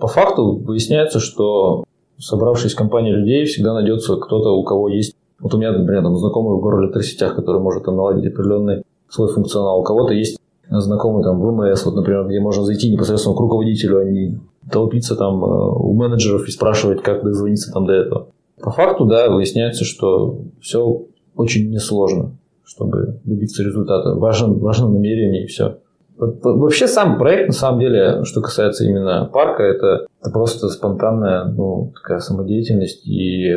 по 0.00 0.06
факту 0.06 0.58
выясняется, 0.58 1.18
что 1.18 1.84
собравшись 2.18 2.74
в 2.74 2.76
компании 2.76 3.12
людей, 3.12 3.44
всегда 3.44 3.74
найдется 3.74 4.16
кто-то, 4.16 4.50
у 4.50 4.64
кого 4.64 4.88
есть... 4.88 5.14
Вот 5.40 5.54
у 5.54 5.58
меня, 5.58 5.72
например, 5.72 6.02
там 6.02 6.16
знакомый 6.16 6.56
в 6.56 6.60
городе 6.60 6.86
электросетях, 6.86 7.36
который 7.36 7.60
может 7.60 7.84
там, 7.84 7.96
наладить 7.96 8.26
определенный 8.26 8.82
свой 9.08 9.28
функционал. 9.28 9.80
У 9.80 9.84
кого-то 9.84 10.12
есть 10.12 10.38
знакомый 10.68 11.22
там 11.22 11.40
в 11.40 11.46
ВМС, 11.46 11.84
вот, 11.86 11.94
например, 11.94 12.26
где 12.26 12.40
можно 12.40 12.64
зайти 12.64 12.90
непосредственно 12.90 13.36
к 13.36 13.40
руководителю, 13.40 14.00
а 14.00 14.04
не 14.04 14.40
толпиться 14.70 15.16
там 15.16 15.42
э, 15.44 15.46
у 15.46 15.94
менеджеров 15.94 16.46
и 16.46 16.50
спрашивать, 16.50 17.02
как 17.02 17.22
дозвониться 17.22 17.72
там 17.72 17.86
до 17.86 17.92
этого. 17.94 18.28
По 18.60 18.70
факту, 18.70 19.06
да, 19.06 19.30
выясняется, 19.30 19.84
что 19.84 20.40
все 20.60 21.06
очень 21.36 21.70
несложно, 21.70 22.36
чтобы 22.64 23.20
добиться 23.24 23.62
результата. 23.62 24.14
Важно, 24.14 24.52
важно 24.54 24.88
намерение 24.88 25.44
и 25.44 25.46
все. 25.46 25.78
Вообще 26.18 26.88
сам 26.88 27.16
проект, 27.16 27.48
на 27.48 27.54
самом 27.54 27.80
деле, 27.80 28.24
что 28.24 28.40
касается 28.40 28.84
именно 28.84 29.30
парка, 29.32 29.62
это, 29.62 30.06
это 30.20 30.30
просто 30.30 30.68
спонтанная 30.68 31.44
ну, 31.44 31.92
такая 31.94 32.18
самодеятельность, 32.18 33.06
и 33.06 33.54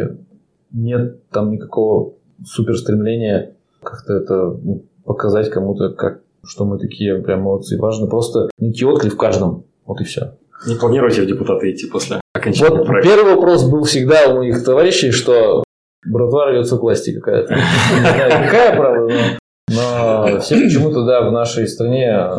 нет 0.71 1.27
там 1.29 1.51
никакого 1.51 2.13
супер 2.45 2.77
стремления 2.77 3.55
как-то 3.81 4.13
это 4.13 4.33
ну, 4.63 4.85
показать 5.05 5.49
кому-то, 5.49 5.89
как, 5.89 6.21
что 6.45 6.65
мы 6.65 6.77
такие 6.77 7.19
прям 7.21 7.41
молодцы. 7.41 7.77
Важно 7.79 8.07
просто 8.07 8.49
найти 8.59 8.85
отклик 8.85 9.13
в 9.13 9.17
каждом. 9.17 9.65
Вот 9.85 9.99
и 10.01 10.03
все. 10.03 10.37
Не 10.67 10.75
планируете 10.75 11.23
в 11.23 11.25
депутаты 11.25 11.71
идти 11.71 11.87
после 11.89 12.21
окончания 12.33 12.77
вот 12.77 12.85
проекта? 12.85 13.09
Первый 13.09 13.35
вопрос 13.35 13.67
был 13.67 13.83
всегда 13.83 14.27
у 14.27 14.37
моих 14.37 14.63
товарищей, 14.63 15.11
что 15.11 15.63
братва 16.05 16.47
рвется 16.47 16.77
к 16.77 16.81
власти 16.81 17.13
какая-то. 17.13 17.55
Не 17.95 17.99
знаю, 17.99 18.45
какая, 18.45 18.77
правда, 18.77 19.13
но 19.13 19.19
все 20.41 20.61
почему-то, 20.61 21.05
да, 21.05 21.27
в 21.27 21.31
нашей 21.31 21.67
стране 21.67 22.29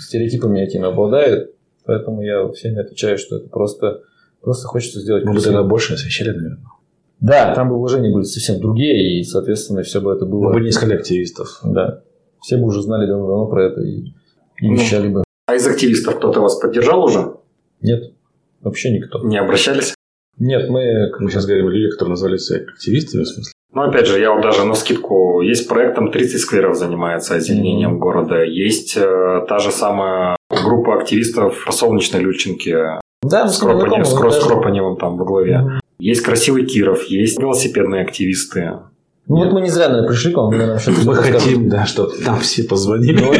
стереотипами 0.00 0.60
этими 0.60 0.86
обладают. 0.86 1.52
Поэтому 1.84 2.22
я 2.22 2.46
всем 2.52 2.78
отвечаю, 2.78 3.16
что 3.16 3.36
это 3.36 3.48
просто, 3.48 4.02
просто 4.40 4.66
хочется 4.66 5.00
сделать 5.00 5.24
Мы 5.24 5.34
бы 5.34 5.40
тогда 5.40 5.62
больше 5.62 5.94
освещали, 5.94 6.30
наверное. 6.30 6.58
Да, 7.20 7.54
там 7.54 7.70
бы 7.70 7.78
вложения 7.78 8.12
были 8.12 8.24
совсем 8.24 8.60
другие, 8.60 9.20
и, 9.20 9.22
соответственно, 9.22 9.82
все 9.82 10.00
бы 10.00 10.12
это 10.12 10.26
было... 10.26 10.48
Мы 10.48 10.54
бы 10.54 10.60
не 10.60 10.68
искали 10.68 10.94
активистов. 10.94 11.60
Да. 11.64 12.02
Все 12.42 12.56
бы 12.56 12.66
уже 12.66 12.82
знали 12.82 13.06
давно 13.06 13.46
про 13.46 13.66
это 13.66 13.80
и, 13.80 14.08
и 14.60 14.68
ну, 14.68 14.74
вещали 14.74 15.08
бы. 15.08 15.24
А 15.46 15.54
из 15.54 15.66
активистов 15.66 16.18
кто-то 16.18 16.40
вас 16.40 16.56
поддержал 16.56 17.04
уже? 17.04 17.36
Нет, 17.80 18.12
вообще 18.60 18.90
никто. 18.90 19.20
Не 19.24 19.38
обращались? 19.38 19.94
Нет, 20.38 20.68
мы... 20.68 21.10
Мы 21.18 21.30
сейчас 21.30 21.46
говорим 21.46 21.68
о 21.68 21.70
людях, 21.70 21.92
которые 21.92 22.10
назвались 22.10 22.50
активистами, 22.50 23.22
в 23.22 23.28
смысле? 23.28 23.52
Ну, 23.72 23.82
опять 23.82 24.06
же, 24.06 24.18
я 24.20 24.32
вот 24.32 24.42
даже 24.42 24.64
на 24.64 24.74
скидку, 24.74 25.42
есть 25.42 25.68
проект, 25.68 25.96
там 25.96 26.10
30 26.10 26.40
скверов 26.40 26.76
занимается 26.76 27.34
озеленением 27.34 27.98
города, 27.98 28.42
есть 28.42 28.96
э, 28.96 29.44
та 29.48 29.58
же 29.58 29.70
самая 29.70 30.36
группа 30.50 30.96
активистов 30.96 31.64
по 31.66 31.72
солнечной 31.72 32.22
Лючинке, 32.22 33.00
да, 33.22 33.48
с, 33.48 33.58
Кропанев, 33.58 34.06
с, 34.06 34.14
даже... 34.14 34.40
с 34.40 34.44
Кропаневым 34.44 34.96
там 34.96 35.16
во 35.16 35.24
главе. 35.24 35.54
Mm-hmm. 35.54 35.78
Есть 35.98 36.20
красивый 36.22 36.64
Киров, 36.64 37.04
есть 37.04 37.38
велосипедные 37.40 38.02
активисты. 38.02 38.78
Ну 39.28 39.36
вот 39.38 39.52
мы 39.52 39.60
не 39.62 39.70
зря, 39.70 39.88
наверное, 39.88 40.08
пришли 40.08 40.32
к 40.32 40.36
вам. 40.36 40.54
Мы 41.04 41.14
хотим, 41.16 41.68
да, 41.68 41.84
чтобы 41.84 42.12
нам 42.24 42.38
все 42.38 42.62
позвонили. 42.62 43.20
Ну, 43.20 43.32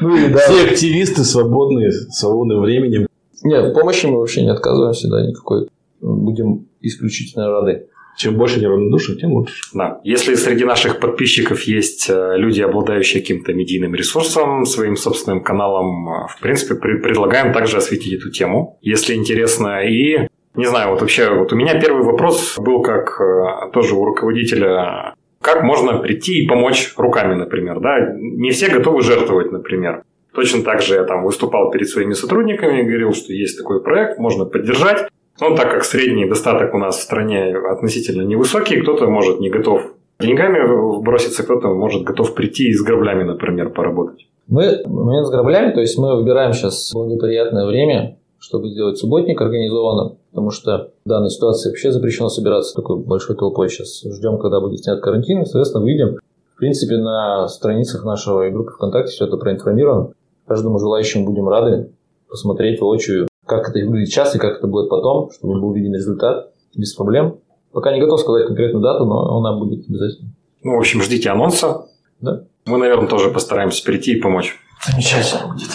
ну 0.00 0.38
все 0.38 0.64
активисты 0.64 1.24
свободные, 1.24 1.92
свободным 1.92 2.62
временем. 2.62 3.06
Нет, 3.42 3.70
в 3.70 3.74
помощи 3.74 4.06
мы 4.06 4.18
вообще 4.18 4.42
не 4.42 4.50
отказываемся, 4.50 5.10
да, 5.10 5.26
никакой. 5.26 5.68
Будем 6.00 6.68
исключительно 6.80 7.50
рады. 7.50 7.88
Чем 8.16 8.36
больше 8.36 8.60
неравнодушных, 8.60 9.18
тем 9.18 9.32
лучше. 9.32 9.54
Да. 9.72 10.00
Если 10.04 10.34
среди 10.34 10.64
наших 10.64 11.00
подписчиков 11.00 11.62
есть 11.62 12.08
э, 12.08 12.36
люди, 12.36 12.62
обладающие 12.62 13.20
каким-то 13.20 13.52
медийным 13.52 13.94
ресурсом, 13.94 14.64
своим 14.66 14.96
собственным 14.96 15.42
каналом, 15.42 16.08
э, 16.08 16.28
в 16.28 16.40
принципе, 16.40 16.74
предлагаем 16.76 17.52
также 17.52 17.78
осветить 17.78 18.20
эту 18.20 18.30
тему, 18.30 18.78
если 18.82 19.14
интересно. 19.14 19.84
И 19.84 20.28
не 20.54 20.66
знаю, 20.66 20.90
вот 20.90 21.00
вообще, 21.00 21.30
вот 21.34 21.52
у 21.52 21.56
меня 21.56 21.80
первый 21.80 22.04
вопрос 22.04 22.56
был 22.58 22.82
как 22.82 23.20
э, 23.20 23.72
тоже 23.72 23.96
у 23.96 24.04
руководителя, 24.04 25.14
как 25.40 25.64
можно 25.64 25.98
прийти 25.98 26.44
и 26.44 26.46
помочь 26.46 26.92
руками, 26.96 27.34
например, 27.34 27.80
да? 27.80 27.98
Не 28.16 28.50
все 28.50 28.68
готовы 28.68 29.02
жертвовать, 29.02 29.50
например. 29.50 30.04
Точно 30.32 30.62
так 30.62 30.80
же 30.80 30.94
я 30.94 31.04
там 31.04 31.24
выступал 31.24 31.70
перед 31.70 31.88
своими 31.88 32.12
сотрудниками 32.12 32.80
и 32.80 32.84
говорил, 32.84 33.12
что 33.12 33.32
есть 33.32 33.58
такой 33.58 33.82
проект, 33.82 34.18
можно 34.18 34.44
поддержать. 34.44 35.08
Ну, 35.40 35.56
так 35.56 35.70
как 35.70 35.84
средний 35.84 36.28
достаток 36.28 36.74
у 36.74 36.78
нас 36.78 36.96
в 36.96 37.02
стране 37.02 37.56
относительно 37.56 38.22
невысокий, 38.22 38.80
кто-то 38.80 39.08
может 39.08 39.40
не 39.40 39.50
готов 39.50 39.82
деньгами 40.20 41.02
броситься, 41.02 41.42
кто-то 41.42 41.68
может 41.68 42.04
готов 42.04 42.34
прийти 42.34 42.68
и 42.68 42.72
с 42.72 42.82
граблями, 42.82 43.24
например, 43.24 43.70
поработать. 43.70 44.28
Мы 44.46 44.82
момент 44.86 45.26
с 45.26 45.30
граблями, 45.30 45.72
то 45.72 45.80
есть 45.80 45.98
мы 45.98 46.16
выбираем 46.16 46.52
сейчас 46.52 46.92
благоприятное 46.92 47.66
время, 47.66 48.18
чтобы 48.38 48.68
сделать 48.68 48.98
субботник 48.98 49.40
организованно, 49.40 50.16
потому 50.30 50.50
что 50.50 50.92
в 51.04 51.08
данной 51.08 51.30
ситуации 51.30 51.70
вообще 51.70 51.90
запрещено 51.90 52.28
собираться 52.28 52.74
такой 52.74 52.98
большой 52.98 53.36
толпой. 53.36 53.70
Сейчас 53.70 54.02
ждем, 54.04 54.38
когда 54.38 54.60
будет 54.60 54.84
снят 54.84 55.00
карантин, 55.00 55.42
и, 55.42 55.44
соответственно, 55.46 55.82
выйдем. 55.82 56.18
В 56.54 56.58
принципе, 56.58 56.98
на 56.98 57.48
страницах 57.48 58.04
нашего 58.04 58.48
группы 58.50 58.70
ВКонтакте 58.72 59.12
все 59.12 59.26
это 59.26 59.36
проинформируем. 59.36 60.10
Каждому 60.46 60.78
желающему 60.78 61.24
будем 61.24 61.48
рады 61.48 61.90
посмотреть 62.28 62.80
воочию 62.80 63.26
как 63.46 63.68
это 63.68 63.78
выглядит 63.86 64.08
сейчас 64.08 64.34
и 64.34 64.38
как 64.38 64.58
это 64.58 64.66
будет 64.66 64.88
потом, 64.88 65.30
чтобы 65.30 65.60
был 65.60 65.72
виден 65.72 65.94
результат 65.94 66.52
без 66.74 66.94
проблем. 66.94 67.38
Пока 67.72 67.92
не 67.92 68.00
готов 68.00 68.20
сказать 68.20 68.46
конкретную 68.46 68.82
дату, 68.82 69.04
но 69.04 69.38
она 69.38 69.58
будет 69.58 69.88
обязательно. 69.88 70.30
Ну, 70.62 70.76
в 70.76 70.78
общем, 70.78 71.02
ждите 71.02 71.30
анонса. 71.30 71.86
Да. 72.20 72.44
Мы, 72.66 72.78
наверное, 72.78 73.08
тоже 73.08 73.30
постараемся 73.30 73.84
прийти 73.84 74.16
и 74.16 74.20
помочь. 74.20 74.56
Замечательно 74.86 75.52
будет. 75.52 75.70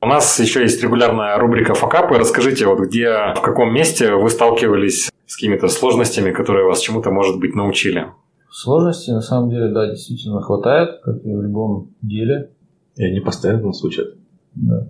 У 0.00 0.06
нас 0.06 0.38
еще 0.38 0.60
есть 0.60 0.80
регулярная 0.82 1.36
рубрика 1.38 1.74
«Факапы». 1.74 2.16
Расскажите, 2.16 2.66
вот 2.66 2.78
где, 2.78 3.10
в 3.34 3.40
каком 3.40 3.72
месте 3.72 4.14
вы 4.14 4.30
сталкивались 4.30 5.10
с 5.26 5.34
какими-то 5.34 5.68
сложностями, 5.68 6.30
которые 6.30 6.66
вас 6.66 6.80
чему-то, 6.80 7.10
может 7.10 7.40
быть, 7.40 7.54
научили? 7.54 8.06
Сложностей, 8.50 9.12
на 9.12 9.22
самом 9.22 9.50
деле, 9.50 9.68
да, 9.68 9.90
действительно 9.90 10.40
хватает, 10.40 11.00
как 11.02 11.24
и 11.24 11.34
в 11.34 11.42
любом 11.42 11.90
деле. 12.02 12.50
И 12.94 13.04
они 13.04 13.20
постоянно 13.20 13.72
случаются. 13.72 14.16
Да. 14.56 14.88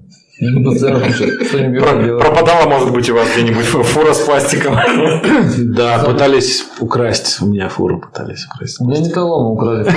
Пропадала, 2.18 2.68
может 2.68 2.92
быть, 2.92 3.10
у 3.10 3.14
вас 3.14 3.28
где-нибудь 3.34 3.64
фура 3.64 4.12
с 4.12 4.20
пластиком. 4.20 4.76
Да, 5.74 6.04
пытались 6.04 6.64
украсть. 6.80 7.42
У 7.42 7.46
меня 7.46 7.68
фуру 7.68 8.00
пытались 8.00 8.46
украсть. 8.46 8.80
У 8.80 8.84
меня 8.86 9.00
не 9.00 9.10
того 9.10 9.42
мы 9.42 9.52
украли. 9.54 9.90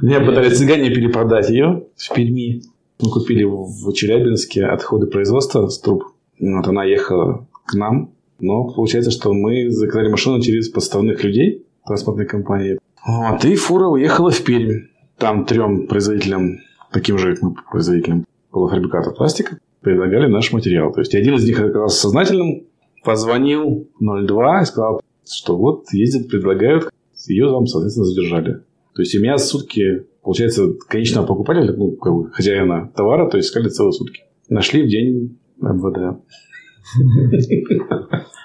Меня 0.00 0.20
пытались 0.20 0.58
цыгане 0.58 0.90
перепродать 0.90 1.50
ее 1.50 1.84
в 1.96 2.14
Перми. 2.14 2.62
Мы 3.00 3.10
купили 3.10 3.44
в 3.44 3.92
Челябинске 3.92 4.64
отходы 4.64 5.06
производства 5.06 5.68
с 5.68 5.78
труб. 5.78 6.04
Вот 6.40 6.66
она 6.66 6.84
ехала 6.84 7.46
к 7.66 7.74
нам. 7.74 8.10
Но 8.40 8.64
получается, 8.64 9.10
что 9.10 9.32
мы 9.32 9.70
заказали 9.70 10.08
машину 10.08 10.40
через 10.40 10.68
подставных 10.68 11.22
людей 11.22 11.66
транспортной 11.86 12.26
компании. 12.26 12.78
Вот, 13.06 13.44
и 13.44 13.54
фура 13.56 13.86
уехала 13.86 14.30
в 14.30 14.42
Пермь. 14.42 14.88
Там 15.18 15.44
трем 15.44 15.86
производителям, 15.86 16.58
таким 16.94 17.18
же, 17.18 17.34
как 17.34 17.42
мы, 17.42 17.54
производителям 17.70 18.24
полуфабрикатов 18.50 19.16
пластика 19.16 19.58
предлагали 19.80 20.28
наш 20.28 20.52
материал. 20.52 20.92
То 20.92 21.00
есть 21.00 21.14
один 21.14 21.34
из 21.34 21.44
них 21.44 21.60
оказался 21.60 22.00
сознательным, 22.00 22.66
позвонил 23.04 23.90
02 24.00 24.62
и 24.62 24.64
сказал, 24.64 25.02
что 25.30 25.56
вот 25.56 25.92
ездят, 25.92 26.28
предлагают, 26.28 26.88
ее 27.26 27.50
вам, 27.50 27.66
соответственно, 27.66 28.06
задержали. 28.06 28.60
То 28.94 29.02
есть 29.02 29.14
у 29.16 29.20
меня 29.20 29.36
сутки, 29.38 30.06
получается, 30.22 30.72
конечного 30.88 31.26
покупателя, 31.26 31.72
ну, 31.72 31.92
как 31.92 32.12
бы 32.12 32.30
хозяина 32.30 32.90
товара, 32.94 33.28
то 33.28 33.36
есть 33.36 33.48
искали 33.48 33.68
целые 33.68 33.92
сутки. 33.92 34.22
Нашли 34.48 34.82
в 34.82 34.88
день 34.88 35.38
МВД. 35.60 36.20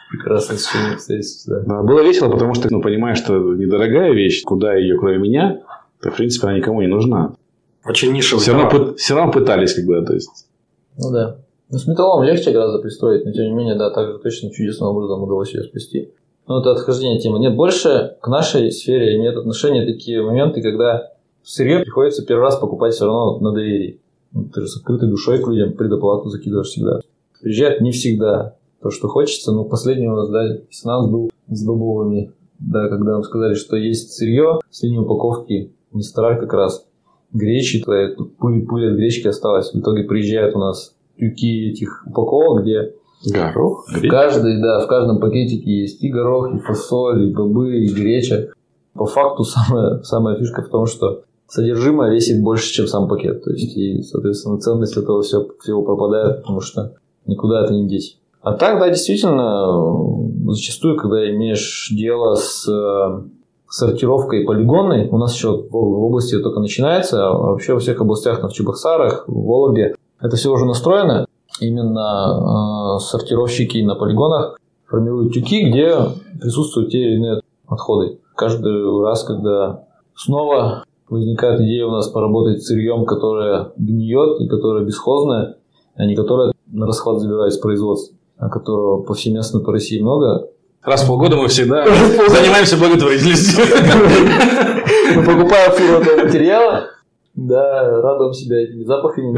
Прекрасно 0.10 0.56
обстоятельства, 0.56 1.64
да. 1.68 1.84
Было 1.84 2.02
весело, 2.02 2.30
потому 2.32 2.56
что, 2.56 2.68
ну, 2.72 2.82
понимаешь, 2.82 3.20
что 3.20 3.38
недорогая 3.54 4.12
вещь, 4.14 4.44
куда 4.44 4.74
ее, 4.76 4.98
кроме 4.98 5.20
меня, 5.20 5.62
то, 6.02 6.10
в 6.10 6.16
принципе, 6.16 6.48
она 6.48 6.58
никому 6.58 6.82
не 6.82 6.88
нужна. 6.88 7.36
Очень 7.86 8.14
нишевый 8.14 8.42
все 8.42 8.54
равно, 8.54 8.94
все 8.96 9.16
равно 9.16 9.32
пытались, 9.32 9.74
как 9.74 9.86
бы, 9.86 10.02
то 10.06 10.14
есть. 10.14 10.48
Ну 10.98 11.12
да. 11.12 11.38
Ну, 11.70 11.78
с 11.78 11.88
металлом 11.88 12.24
легче 12.24 12.52
гораздо 12.52 12.80
пристроить, 12.80 13.26
но 13.26 13.32
тем 13.32 13.46
не 13.46 13.52
менее, 13.52 13.76
да, 13.76 13.92
также 13.92 14.18
точно 14.20 14.52
чудесным 14.52 14.90
образом 14.90 15.22
удалось 15.24 15.54
ее 15.54 15.64
спасти. 15.64 16.12
Но 16.48 16.62
это 16.62 16.72
отхождение 16.72 17.20
темы. 17.20 17.40
Нет, 17.40 17.56
больше 17.56 18.18
к 18.22 18.28
нашей 18.28 18.72
сфере 18.72 19.16
имеют 19.18 19.38
отношение 19.38 19.86
такие 19.86 20.24
моменты, 20.24 20.64
когда 20.64 21.12
сырье 21.44 21.80
приходится 21.80 22.26
первый 22.26 22.42
раз 22.42 22.58
покупать 22.58 22.96
все 22.96 23.06
равно 23.06 23.38
на 23.40 23.54
доверии. 23.54 24.02
Ну, 24.32 24.46
ты 24.46 24.62
же 24.62 24.68
с 24.68 24.78
открытой 24.78 25.10
душой 25.10 25.44
к 25.44 25.48
людям 25.48 25.74
предоплату 25.74 26.30
закидываешь 26.30 26.70
всегда. 26.70 27.02
Приезжают 27.40 27.82
не 27.82 27.92
всегда 27.92 28.56
то, 28.82 28.90
что 28.90 29.08
хочется. 29.08 29.52
Но 29.52 29.64
последний 29.64 30.08
у 30.08 30.16
нас, 30.16 30.30
да, 30.30 30.58
диссонанс 30.58 31.10
был 31.10 31.30
с 31.50 31.64
бобовыми. 31.64 32.32
Да, 32.58 32.90
когда 32.90 33.12
нам 33.12 33.24
сказали, 33.24 33.54
что 33.54 33.78
есть 33.78 34.14
сырье 34.14 34.60
с 34.72 34.82
линии 34.82 34.98
упаковки, 34.98 35.72
не 35.92 36.02
старай 36.02 36.40
как 36.40 36.52
раз, 36.54 36.86
гречи, 37.34 37.84
пыль, 37.84 38.16
пыль 38.66 38.92
от 38.92 38.98
гречки 38.98 39.28
осталась. 39.28 39.74
В 39.74 39.80
итоге 39.80 40.04
приезжают 40.04 40.56
у 40.56 40.60
нас 40.60 40.96
тюки 41.18 41.70
этих 41.70 42.04
упаковок, 42.08 42.64
где 42.64 42.94
Горох, 43.26 43.86
в 43.90 44.08
каждой, 44.08 44.62
да, 44.62 44.80
в 44.80 44.88
каждом 44.88 45.20
пакетике 45.20 45.82
есть 45.82 46.02
и 46.02 46.10
горох, 46.10 46.54
и 46.56 46.60
фасоль, 46.60 47.28
и 47.28 47.34
бобы, 47.34 47.80
и 47.80 47.94
греча. 47.94 48.48
По 48.94 49.06
факту 49.06 49.44
самая, 49.44 50.02
самая 50.04 50.38
фишка 50.38 50.62
в 50.62 50.70
том, 50.70 50.86
что 50.86 51.24
содержимое 51.48 52.12
весит 52.12 52.42
больше, 52.42 52.72
чем 52.72 52.88
сам 52.88 53.10
пакет. 53.10 53.44
То 53.44 53.52
есть, 53.52 53.76
и, 53.76 54.02
соответственно, 54.04 54.60
ценность 54.60 54.96
этого 54.96 55.22
все, 55.22 55.46
всего 55.62 55.82
пропадает, 55.82 56.42
потому 56.42 56.62
что 56.62 56.94
никуда 57.26 57.66
это 57.66 57.74
не 57.74 57.90
деть. 57.90 58.18
А 58.42 58.54
так, 58.54 58.80
да, 58.80 58.88
действительно, 58.88 60.54
зачастую, 60.54 60.96
когда 60.96 61.30
имеешь 61.30 61.90
дело 61.92 62.36
с 62.36 62.66
э, 63.70 63.72
сортировкой 63.72 64.46
полигонной, 64.46 65.08
у 65.10 65.18
нас 65.18 65.34
еще 65.34 65.66
в 65.70 65.76
области 65.76 66.40
только 66.42 66.60
начинается, 66.60 67.28
а 67.28 67.34
вообще 67.34 67.74
во 67.74 67.80
всех 67.80 68.02
областях, 68.02 68.44
в 68.44 68.52
Чебоксарах, 68.52 69.26
в 69.28 69.46
Вологде, 69.46 69.96
это 70.20 70.36
все 70.36 70.52
уже 70.52 70.66
настроено. 70.66 71.26
Именно 71.62 72.98
э, 72.98 73.00
сортировщики 73.00 73.80
на 73.84 73.96
полигонах 73.96 74.60
формируют 74.88 75.34
тюки, 75.34 75.70
где 75.70 75.96
присутствуют 76.40 76.92
те 76.92 77.00
или 77.00 77.16
иные 77.18 77.42
отходы. 77.68 78.20
Каждый 78.36 79.04
раз, 79.04 79.24
когда 79.24 79.84
снова 80.16 80.84
возникает 81.10 81.60
идея 81.62 81.86
у 81.86 81.92
нас 81.92 82.08
поработать 82.08 82.62
с 82.62 82.68
сырьем, 82.68 83.06
которое 83.06 83.72
гниет 83.78 84.40
и 84.42 84.48
которое 84.48 84.86
бесхозное, 84.86 85.58
а 85.96 86.06
не 86.06 86.16
которое 86.16 86.54
на 86.68 86.86
расхват 86.86 87.20
забирает 87.20 87.54
с 87.54 87.58
производства, 87.58 88.16
а 88.38 88.50
которого 88.50 89.02
повсеместно 89.04 89.60
по 89.60 89.72
России 89.72 90.02
много. 90.02 90.50
Раз 90.82 91.04
в 91.04 91.08
полгода 91.08 91.36
мы 91.36 91.48
всегда 91.50 91.86
занимаемся 92.30 92.78
благотворительностью. 92.78 93.66
Мы 95.16 95.24
покупаем 95.24 95.72
фуру 95.72 96.02
этого 96.02 96.24
материала, 96.24 96.88
да, 97.34 98.02
радуем 98.02 98.34
себя 98.34 98.62
этими 98.62 98.84
запахами, 98.84 99.32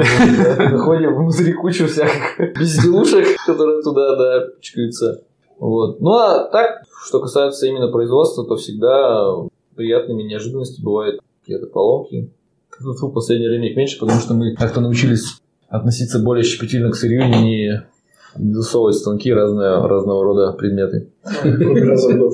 находим 0.72 1.16
внутри 1.16 1.54
кучу 1.54 1.88
всяких 1.88 2.40
безделушек, 2.60 3.38
которые 3.46 3.82
туда, 3.82 4.16
да, 4.16 4.48
пичкаются. 4.60 5.24
Вот. 5.60 6.02
Ну, 6.02 6.12
а 6.12 6.50
так, 6.52 6.84
что 7.06 7.22
касается 7.22 7.68
именно 7.68 7.90
производства, 7.90 8.46
то 8.46 8.56
всегда 8.58 9.34
приятными 9.76 10.24
неожиданностями 10.24 10.84
бывают 10.84 11.22
какие-то 11.42 11.68
поломки. 11.68 12.30
В 12.80 13.10
последнее 13.12 13.50
время 13.50 13.70
их 13.70 13.78
меньше, 13.78 14.00
потому 14.00 14.20
что 14.20 14.34
мы 14.34 14.56
как-то 14.56 14.82
научились 14.82 15.40
относиться 15.70 16.20
более 16.20 16.44
щепетильно 16.44 16.92
к 16.92 16.96
сырью, 16.96 17.30
не, 17.30 17.44
не 17.44 17.84
засовывать 18.36 18.96
станки 18.96 19.34
разные, 19.34 19.86
разного 19.88 20.24
рода 20.24 20.52
предметы. 20.54 21.10
Кроме 21.42 21.84
раза 21.84 22.10
в 22.14 22.18
год. 22.18 22.34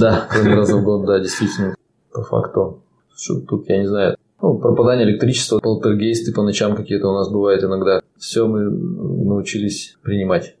Да, 0.00 0.26
кроме 0.30 0.54
раза 0.54 0.76
в 0.76 0.84
год, 0.84 1.06
да, 1.06 1.18
действительно. 1.18 1.74
По 2.12 2.22
факту. 2.22 2.82
Что 3.16 3.40
тут, 3.40 3.68
я 3.68 3.78
не 3.78 3.86
знаю. 3.86 4.16
Ну, 4.40 4.58
пропадание 4.58 5.06
электричества, 5.08 5.58
полтергейсты 5.58 6.32
по 6.32 6.42
ночам 6.42 6.76
какие-то 6.76 7.08
у 7.08 7.12
нас 7.12 7.28
бывают 7.30 7.64
иногда. 7.64 8.00
Все 8.16 8.46
мы 8.46 8.70
научились 8.70 9.96
принимать. 10.02 10.54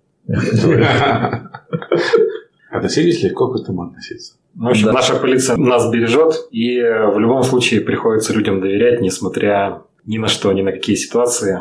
Относились 2.70 3.22
легко 3.22 3.48
к 3.48 3.60
этому 3.60 3.82
относиться. 3.84 4.34
Ну, 4.54 4.66
в 4.66 4.70
общем, 4.70 4.86
Да. 4.86 4.92
наша 4.92 5.14
полиция 5.16 5.56
нас 5.56 5.90
бережет, 5.90 6.48
и 6.50 6.80
в 6.80 7.18
любом 7.18 7.42
случае 7.44 7.80
приходится 7.80 8.32
людям 8.32 8.60
доверять, 8.60 9.00
несмотря 9.00 9.82
ни 10.04 10.18
на 10.18 10.26
что, 10.26 10.52
ни 10.52 10.62
на 10.62 10.72
какие 10.72 10.96
ситуации. 10.96 11.60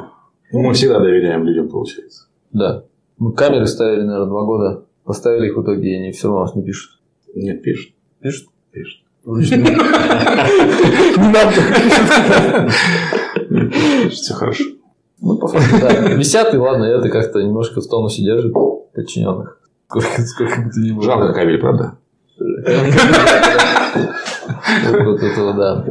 Ну, 0.52 0.62
мы 0.64 0.74
всегда 0.74 1.00
доверяем 1.00 1.44
людям, 1.44 1.70
получается. 1.70 2.28
Да. 2.52 2.84
Мы 3.18 3.34
камеры 3.34 3.66
ставили, 3.66 4.04
наверное, 4.04 4.28
два 4.28 4.44
года. 4.44 4.84
Поставили 5.04 5.48
их 5.48 5.58
в 5.58 5.64
итоге, 5.64 5.92
и 5.92 5.96
они 5.96 6.12
все 6.12 6.28
равно 6.28 6.42
нас 6.42 6.56
не 6.56 6.64
пишут. 6.64 7.00
Нет, 7.34 7.64
пишут. 7.64 7.94
Пишут? 8.22 8.50
Пишут. 8.72 9.02
Не 9.26 9.38
надо. 11.32 11.52
Все 14.10 14.34
хорошо. 14.34 14.64
Ну, 15.20 15.38
по 15.38 15.48
факту, 15.48 15.78
да. 15.82 16.14
Висят, 16.14 16.54
и 16.54 16.58
ладно, 16.58 16.84
это 16.86 17.10
как-то 17.10 17.42
немножко 17.42 17.82
в 17.82 17.88
тонусе 17.88 18.22
держит 18.24 18.54
подчиненных. 18.94 19.60
Сколько, 19.88 20.22
сколько 20.22 20.62
бы 20.62 20.70
то 20.70 20.80
ни 20.80 20.92
было. 20.92 21.04
Жалко 21.04 21.34
кабель, 21.34 21.60
правда? 21.60 21.98
Вот 24.92 25.24
этого, 25.24 25.54
да. 25.54 25.86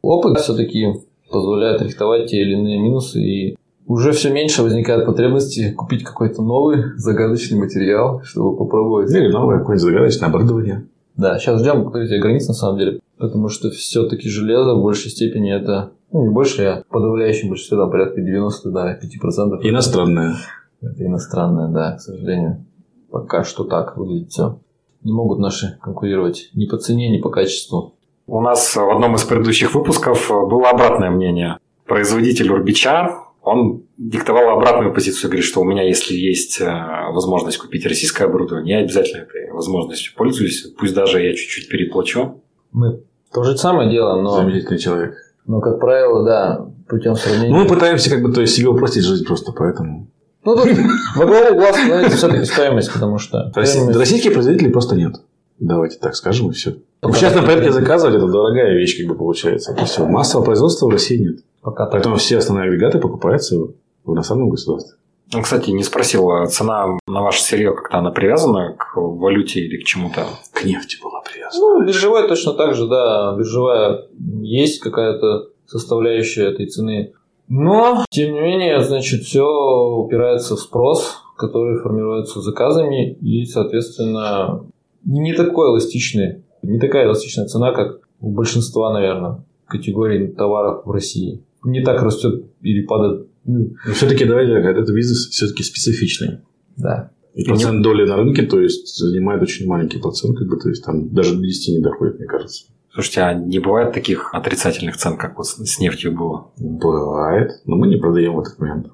Опыт 0.00 0.38
все-таки 0.40 0.86
позволяет 1.30 1.82
рихтовать 1.82 2.30
те 2.30 2.40
или 2.40 2.54
иные 2.54 2.78
минусы, 2.80 3.20
и 3.20 3.57
уже 3.88 4.12
все 4.12 4.30
меньше 4.30 4.62
возникает 4.62 5.06
потребности 5.06 5.72
купить 5.72 6.04
какой-то 6.04 6.42
новый 6.42 6.96
загадочный 6.96 7.58
материал, 7.58 8.20
чтобы 8.22 8.56
попробовать. 8.56 9.10
Или 9.12 9.28
новое 9.28 9.58
какое-нибудь 9.58 9.90
загадочное 9.90 10.28
оборудование. 10.28 10.86
Да, 11.16 11.38
сейчас 11.38 11.60
ждем 11.60 11.86
открытия 11.86 12.20
границ 12.20 12.46
на 12.46 12.54
самом 12.54 12.78
деле, 12.78 13.00
потому 13.16 13.48
что 13.48 13.70
все-таки 13.70 14.28
железо 14.28 14.74
в 14.74 14.82
большей 14.82 15.10
степени 15.10 15.52
это, 15.52 15.92
ну 16.12 16.22
не 16.22 16.28
больше, 16.28 16.62
а 16.64 16.82
в 16.82 16.86
подавляющем 16.92 17.48
большинстве, 17.48 17.78
там 17.78 17.90
порядка 17.90 18.20
90 18.20 18.70
да, 18.70 18.92
5%. 18.94 19.60
Иностранное. 19.62 20.36
Это 20.80 21.04
иностранное, 21.04 21.68
да, 21.68 21.96
к 21.96 22.00
сожалению. 22.00 22.66
Пока 23.10 23.42
что 23.42 23.64
так 23.64 23.96
выглядит 23.96 24.30
все. 24.30 24.60
Не 25.02 25.12
могут 25.12 25.38
наши 25.38 25.78
конкурировать 25.80 26.50
ни 26.54 26.66
по 26.66 26.76
цене, 26.76 27.10
ни 27.10 27.20
по 27.20 27.30
качеству. 27.30 27.94
У 28.26 28.40
нас 28.42 28.76
в 28.76 28.90
одном 28.90 29.14
из 29.14 29.24
предыдущих 29.24 29.74
выпусков 29.74 30.28
было 30.28 30.68
обратное 30.68 31.10
мнение. 31.10 31.56
Производитель 31.86 32.52
Урбича, 32.52 33.27
он 33.48 33.82
диктовал 33.96 34.50
обратную 34.50 34.92
позицию, 34.94 35.30
говорит, 35.30 35.44
что 35.44 35.60
у 35.60 35.64
меня, 35.64 35.82
если 35.82 36.14
есть 36.14 36.60
э, 36.60 36.66
возможность 37.12 37.58
купить 37.58 37.84
российское 37.86 38.24
оборудование, 38.24 38.78
я 38.78 38.84
обязательно 38.84 39.22
этой 39.22 39.50
возможностью 39.52 40.12
пользуюсь, 40.16 40.66
пусть 40.78 40.94
даже 40.94 41.22
я 41.22 41.34
чуть-чуть 41.34 41.68
переплачу. 41.68 42.42
Мы 42.72 43.00
то 43.32 43.42
же 43.44 43.56
самое 43.56 43.90
делаем, 43.90 44.22
но, 44.22 44.36
Замечательный 44.36 44.78
человек. 44.78 45.14
но 45.46 45.60
как 45.60 45.80
правило, 45.80 46.24
да, 46.24 46.66
путем 46.88 47.14
сравнения. 47.14 47.50
Ну, 47.50 47.62
мы 47.62 47.66
пытаемся 47.66 48.10
как 48.10 48.22
бы, 48.22 48.32
то 48.32 48.40
есть, 48.40 48.54
себе 48.54 48.68
упростить 48.68 49.04
жизнь 49.04 49.26
просто 49.26 49.52
поэтому. 49.52 50.08
Ну, 50.44 50.56
тут 50.56 50.68
во 51.16 51.26
главу 51.26 51.56
угла 51.56 51.72
становится 51.72 52.16
все-таки 52.16 52.44
стоимость, 52.44 52.92
потому 52.92 53.18
что... 53.18 53.52
Российских 53.54 54.32
производителей 54.32 54.70
просто 54.70 54.96
нет. 54.96 55.16
Давайте 55.58 55.98
так 55.98 56.14
скажем, 56.14 56.50
и 56.50 56.52
все. 56.52 56.76
Пока 57.00 57.14
В 57.14 57.18
частном 57.18 57.44
порядке 57.44 57.72
заказывать 57.72 58.16
это 58.16 58.26
дорогая 58.28 58.74
вещь, 58.74 58.98
как 58.98 59.08
бы 59.08 59.14
получается. 59.16 59.72
Это 59.72 59.84
все. 59.84 60.06
Массового 60.06 60.44
производства 60.44 60.86
в 60.86 60.90
России 60.90 61.18
нет. 61.18 61.40
Пока 61.62 61.84
так. 61.84 61.92
Поэтому 61.92 62.16
все 62.16 62.38
основные 62.38 62.68
агрегаты 62.68 62.98
покупаются 62.98 63.56
в 64.04 64.12
иностранном 64.12 64.50
государстве. 64.50 64.96
Ну, 65.32 65.42
Кстати, 65.42 65.70
не 65.70 65.82
спросил, 65.82 66.30
а 66.30 66.46
цена 66.46 66.96
на 67.06 67.22
ваше 67.22 67.42
сырье 67.42 67.74
как-то 67.74 67.98
она 67.98 68.10
привязана 68.10 68.74
к 68.78 68.96
валюте 68.96 69.60
или 69.60 69.76
к 69.76 69.84
чему-то? 69.84 70.24
К 70.52 70.64
нефти 70.64 70.96
была 71.02 71.20
привязана. 71.20 71.60
Ну, 71.60 71.86
биржевая 71.86 72.26
точно 72.26 72.54
так 72.54 72.74
же, 72.74 72.86
да. 72.86 73.36
Биржевая 73.36 74.06
есть 74.40 74.80
какая-то 74.80 75.50
составляющая 75.66 76.46
этой 76.46 76.66
цены. 76.66 77.12
Но, 77.48 78.04
тем 78.10 78.32
не 78.34 78.40
менее, 78.40 78.82
значит, 78.82 79.22
все 79.22 79.44
упирается 79.44 80.56
в 80.56 80.60
спрос, 80.60 81.16
который 81.36 81.78
формируется 81.78 82.40
заказами 82.40 83.12
и, 83.14 83.44
соответственно, 83.44 84.66
не 85.04 85.34
такой 85.34 85.68
эластичный, 85.70 86.44
не 86.62 86.78
такая 86.78 87.06
эластичная 87.06 87.46
цена, 87.46 87.72
как 87.72 88.00
у 88.20 88.30
большинства, 88.30 88.92
наверное, 88.92 89.44
категорий 89.66 90.28
товаров 90.28 90.82
в 90.84 90.90
России. 90.90 91.42
Не 91.70 91.82
так 91.82 92.02
растет 92.02 92.44
или 92.62 92.84
падает. 92.86 93.26
ну, 93.44 93.70
Но 93.86 93.92
все-таки 93.92 94.24
давайте 94.24 94.52
так, 94.54 94.64
этот 94.64 94.94
бизнес 94.94 95.28
все-таки 95.28 95.62
специфичный. 95.62 96.38
да. 96.76 97.10
И 97.34 97.44
процент 97.44 97.82
доли 97.82 98.04
на 98.04 98.16
рынке, 98.16 98.42
то 98.42 98.60
есть, 98.60 98.96
занимает 98.96 99.40
очень 99.42 99.68
маленький 99.68 100.00
процент, 100.00 100.36
как 100.36 100.48
бы, 100.48 100.56
то 100.56 100.68
есть, 100.70 100.84
там 100.84 101.14
даже 101.14 101.36
до 101.36 101.42
10 101.42 101.76
не 101.76 101.82
доходит, 101.82 102.18
мне 102.18 102.26
кажется. 102.26 102.64
Слушайте, 102.92 103.20
а 103.20 103.34
не 103.34 103.60
бывает 103.60 103.92
таких 103.92 104.34
отрицательных 104.34 104.96
цен, 104.96 105.16
как 105.16 105.36
вот 105.36 105.46
с 105.46 105.78
нефтью 105.78 106.16
было? 106.16 106.50
Бывает, 106.56 107.60
но 107.64 107.76
мы 107.76 107.86
не 107.86 107.96
продаем 107.96 108.34
в 108.34 108.40
этот 108.40 108.58
момент. 108.58 108.88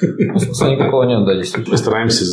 Ну, 0.00 0.38
Смысла 0.38 0.70
никакого 0.70 1.02
нет, 1.04 1.26
да, 1.26 1.34
действительно. 1.34 1.72
Мы 1.72 1.76
стараемся 1.76 2.24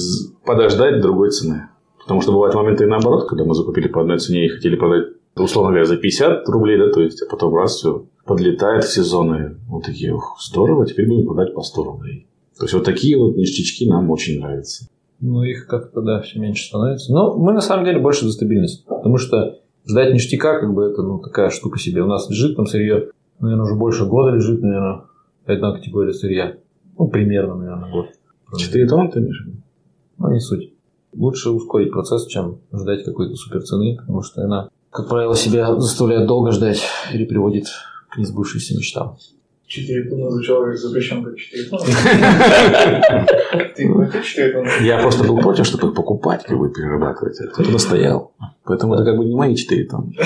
подождать 0.45 1.01
другой 1.01 1.32
цены. 1.32 1.67
Потому 1.99 2.21
что 2.21 2.32
бывают 2.32 2.55
моменты 2.55 2.86
и 2.86 2.88
наоборот, 2.88 3.27
когда 3.27 3.43
мы 3.43 3.53
закупили 3.53 3.88
по 3.88 4.01
одной 4.01 4.19
цене 4.19 4.45
и 4.45 4.49
хотели 4.49 4.75
продать, 4.75 5.09
условно 5.36 5.71
говоря, 5.71 5.86
за 5.86 5.97
50 5.97 6.47
рублей, 6.49 6.77
да, 6.77 6.91
то 6.91 7.01
есть, 7.01 7.21
а 7.21 7.29
потом 7.29 7.55
раз 7.55 7.75
все 7.75 8.05
подлетает 8.25 8.84
в 8.84 8.93
сезоны. 8.93 9.57
Вот 9.67 9.84
такие, 9.84 10.13
ух, 10.13 10.38
здорово, 10.41 10.86
теперь 10.86 11.07
будем 11.07 11.27
продать 11.27 11.53
по 11.53 11.61
100 11.61 11.84
рублей. 11.84 12.27
То 12.57 12.65
есть, 12.65 12.73
вот 12.73 12.84
такие 12.84 13.17
вот 13.17 13.36
ништячки 13.36 13.89
нам 13.89 14.09
очень 14.09 14.39
нравятся. 14.39 14.88
Ну, 15.19 15.43
их 15.43 15.67
как-то, 15.67 16.01
да, 16.01 16.21
все 16.21 16.39
меньше 16.39 16.65
становится. 16.65 17.13
Но 17.13 17.38
мы, 17.38 17.53
на 17.53 17.61
самом 17.61 17.86
деле, 17.86 17.99
больше 17.99 18.25
за 18.25 18.32
стабильность. 18.32 18.86
Потому 18.86 19.17
что 19.17 19.59
ждать 19.86 20.13
ништяка, 20.13 20.59
как 20.59 20.73
бы, 20.73 20.86
это, 20.86 21.01
ну, 21.03 21.19
такая 21.19 21.49
штука 21.49 21.79
себе. 21.79 22.01
У 22.03 22.07
нас 22.07 22.29
лежит 22.29 22.55
там 22.55 22.65
сырье, 22.65 23.09
наверное, 23.39 23.65
уже 23.65 23.75
больше 23.75 24.05
года 24.05 24.36
лежит, 24.36 24.61
наверное, 24.61 25.03
одна 25.45 25.73
категория 25.73 26.13
сырья. 26.13 26.57
Ну, 26.97 27.07
примерно, 27.07 27.55
наверное, 27.55 27.91
год. 27.91 28.07
4 28.57 28.88
тонны 28.88 29.11
ты 29.11 29.19
имеешь? 29.19 29.47
Ну, 30.17 30.32
не 30.32 30.39
суть. 30.39 30.73
Лучше 31.13 31.49
ускорить 31.49 31.91
процесс, 31.91 32.25
чем 32.27 32.59
ждать 32.73 33.03
какой-то 33.03 33.36
супер 33.36 33.63
цены, 33.63 33.97
потому 33.97 34.21
что 34.21 34.43
она, 34.43 34.69
как 34.91 35.07
правило, 35.07 35.35
себя 35.35 35.73
заставляет 35.79 36.27
долго 36.27 36.51
ждать 36.51 36.83
или 37.13 37.25
приводит 37.25 37.67
к 38.09 38.17
несбывшимся 38.17 38.75
мечтам. 38.75 39.17
4 39.67 40.09
тонны 40.09 40.29
звучало 40.31 40.65
как 40.65 40.77
запрещен 40.77 41.23
как 41.23 41.37
4 41.37 41.63
тонны. 41.69 41.85
Ты 43.75 43.89
платишь 43.89 44.25
4 44.27 44.51
тонны? 44.51 44.69
Я 44.81 44.99
просто 44.99 45.23
был 45.23 45.37
против, 45.39 45.65
чтобы 45.65 45.87
их 45.87 45.93
покупать, 45.93 46.43
как 46.43 46.57
бы 46.57 46.69
перерабатывать. 46.69 47.39
А 47.39 47.47
кто-то 47.47 47.71
настоял. 47.71 48.33
Поэтому 48.65 48.95
это 48.95 49.05
как 49.05 49.17
бы 49.17 49.23
не 49.23 49.33
мои 49.33 49.55
4 49.55 49.85
тонны. 49.85 50.13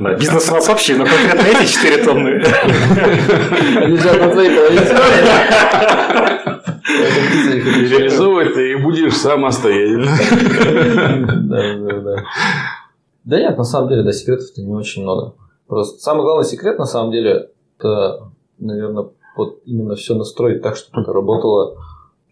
Да, 0.00 0.14
бизнес 0.14 0.48
у 0.48 0.54
нас 0.54 0.68
вообще, 0.68 0.94
но 0.94 1.04
конкретно 1.04 1.58
эти 1.60 1.72
4 1.72 2.04
тонны. 2.04 2.28
Лежат 3.88 4.20
на 4.20 4.30
твоей 4.30 4.56
половине. 4.56 4.80
Реализовывать 6.98 8.54
ты 8.54 8.72
и 8.72 8.76
будешь 8.82 9.14
самостоятельно. 9.16 10.10
Да, 11.42 11.76
да, 11.78 12.00
да. 12.00 12.24
Да 13.24 13.38
нет, 13.38 13.58
на 13.58 13.64
самом 13.64 13.88
деле, 13.90 14.02
да, 14.02 14.12
секретов-то 14.12 14.62
не 14.62 14.72
очень 14.74 15.02
много. 15.02 15.34
Просто 15.66 16.00
самый 16.00 16.22
главный 16.22 16.44
секрет, 16.46 16.78
на 16.78 16.86
самом 16.86 17.12
деле, 17.12 17.50
это, 17.78 18.30
наверное, 18.58 19.08
вот 19.36 19.60
именно 19.66 19.94
все 19.96 20.14
настроить 20.14 20.62
так, 20.62 20.76
чтобы 20.76 21.02
это 21.02 21.12
работало, 21.12 21.76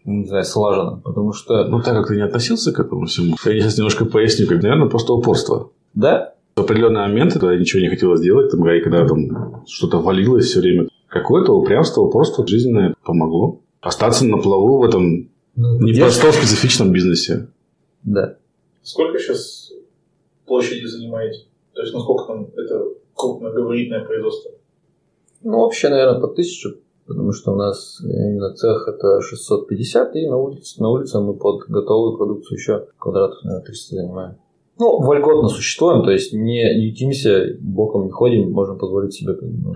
не 0.05 0.25
знаю, 0.25 0.43
слаженно. 0.43 0.99
Потому 1.03 1.33
что, 1.33 1.65
Ну, 1.65 1.81
так 1.81 1.93
как 1.95 2.07
ты 2.07 2.15
не 2.15 2.23
относился 2.23 2.73
к 2.73 2.79
этому 2.79 3.05
всему, 3.05 3.35
я 3.45 3.59
сейчас 3.59 3.77
немножко 3.77 4.05
поясню, 4.05 4.47
как, 4.47 4.61
наверное, 4.63 4.89
просто 4.89 5.13
упорство. 5.13 5.69
да, 5.93 6.33
В 6.55 6.61
определенные 6.61 7.07
моменты, 7.07 7.39
когда 7.39 7.55
ничего 7.55 7.81
не 7.81 7.89
хотелось 7.89 8.21
делать, 8.21 8.49
там, 8.49 8.67
и 8.67 8.81
когда 8.81 9.07
там 9.07 9.63
что-то 9.67 9.99
валилось 9.99 10.45
все 10.45 10.59
время, 10.61 10.87
какое-то 11.07 11.53
упрямство, 11.53 12.01
упорство 12.01 12.45
жизненное 12.47 12.95
помогло. 13.05 13.59
Остаться 13.87 14.25
на 14.25 14.37
плаву 14.37 14.79
в 14.79 14.83
этом 14.83 15.29
ну, 15.55 15.79
непростом 15.79 16.31
специфичном 16.31 16.91
бизнесе. 16.91 17.47
да. 18.03 18.37
Сколько 18.83 19.19
сейчас 19.19 19.71
площади 20.45 20.85
занимаете? 20.85 21.45
То 21.73 21.81
есть, 21.81 21.93
насколько 21.93 22.25
там 22.25 22.47
это 22.55 22.85
крупногабаритное 23.13 24.05
производство? 24.05 24.51
Ну, 25.43 25.59
общее, 25.59 25.91
наверное, 25.91 26.21
по 26.21 26.27
тысячу, 26.27 26.77
потому 27.05 27.31
что 27.33 27.51
у 27.51 27.55
нас 27.55 27.99
именно 28.01 28.53
цех 28.53 28.87
это 28.87 29.21
650, 29.21 30.15
и 30.15 30.27
на 30.27 30.37
улице, 30.37 30.81
на 30.81 30.89
улице 30.89 31.19
мы 31.19 31.33
под 31.33 31.67
готовую 31.67 32.17
продукцию 32.17 32.57
еще 32.57 32.87
квадратов, 32.97 33.43
наверное, 33.43 33.65
300 33.65 33.95
занимаем. 33.95 34.35
Ну, 34.79 35.01
вольготно 35.01 35.49
существуем, 35.49 36.03
то 36.03 36.11
есть 36.11 36.33
не 36.33 36.61
ютимся, 36.87 37.57
боком 37.59 38.05
не 38.05 38.11
ходим, 38.11 38.51
можем 38.51 38.77
позволить 38.77 39.13
себе. 39.13 39.35
ну. 39.41 39.73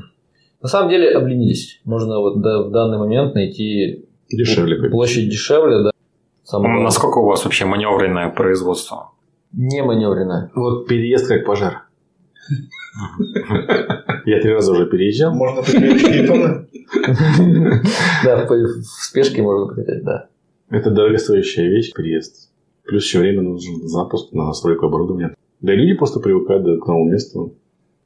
На 0.61 0.69
самом 0.69 0.89
деле 0.89 1.09
обленились. 1.09 1.81
Можно 1.85 2.19
вот 2.19 2.41
да- 2.41 2.63
в 2.63 2.71
данный 2.71 2.97
момент 2.97 3.33
найти 3.35 4.05
Дешевле. 4.29 4.89
площадь 4.89 5.29
дешевле, 5.29 5.83
да. 5.83 5.91
Самое 6.43 6.69
главное. 6.69 6.83
Насколько 6.85 7.17
у 7.19 7.25
вас 7.25 7.43
вообще 7.43 7.65
маневренное 7.65 8.29
производство? 8.29 9.11
Не 9.53 9.83
маневренная. 9.83 10.51
Вот 10.55 10.87
переезд 10.87 11.27
как 11.27 11.45
пожар. 11.45 11.83
Я 14.25 14.39
три 14.41 14.53
раза 14.53 14.71
уже 14.73 14.85
переезжал. 14.87 15.33
Можно 15.33 15.61
потерять 15.63 15.99
4 16.01 16.27
тонны? 16.27 16.67
Да, 18.25 18.45
в 18.45 18.49
в 18.49 18.83
спешке 18.83 19.41
можно 19.41 19.73
потерять, 19.73 20.03
да. 20.03 20.27
Это 20.69 20.91
дорогостоящая 20.91 21.69
вещь, 21.69 21.91
переезд. 21.93 22.51
Плюс 22.85 23.03
еще 23.05 23.19
время 23.19 23.41
нужен 23.41 23.87
запуск 23.87 24.31
на 24.33 24.47
настройку 24.47 24.85
оборудования. 24.87 25.35
Да 25.61 25.73
и 25.73 25.77
люди 25.77 25.93
просто 25.97 26.19
привыкают 26.19 26.63
к 26.81 26.87
новому 26.87 27.11
месту. 27.11 27.55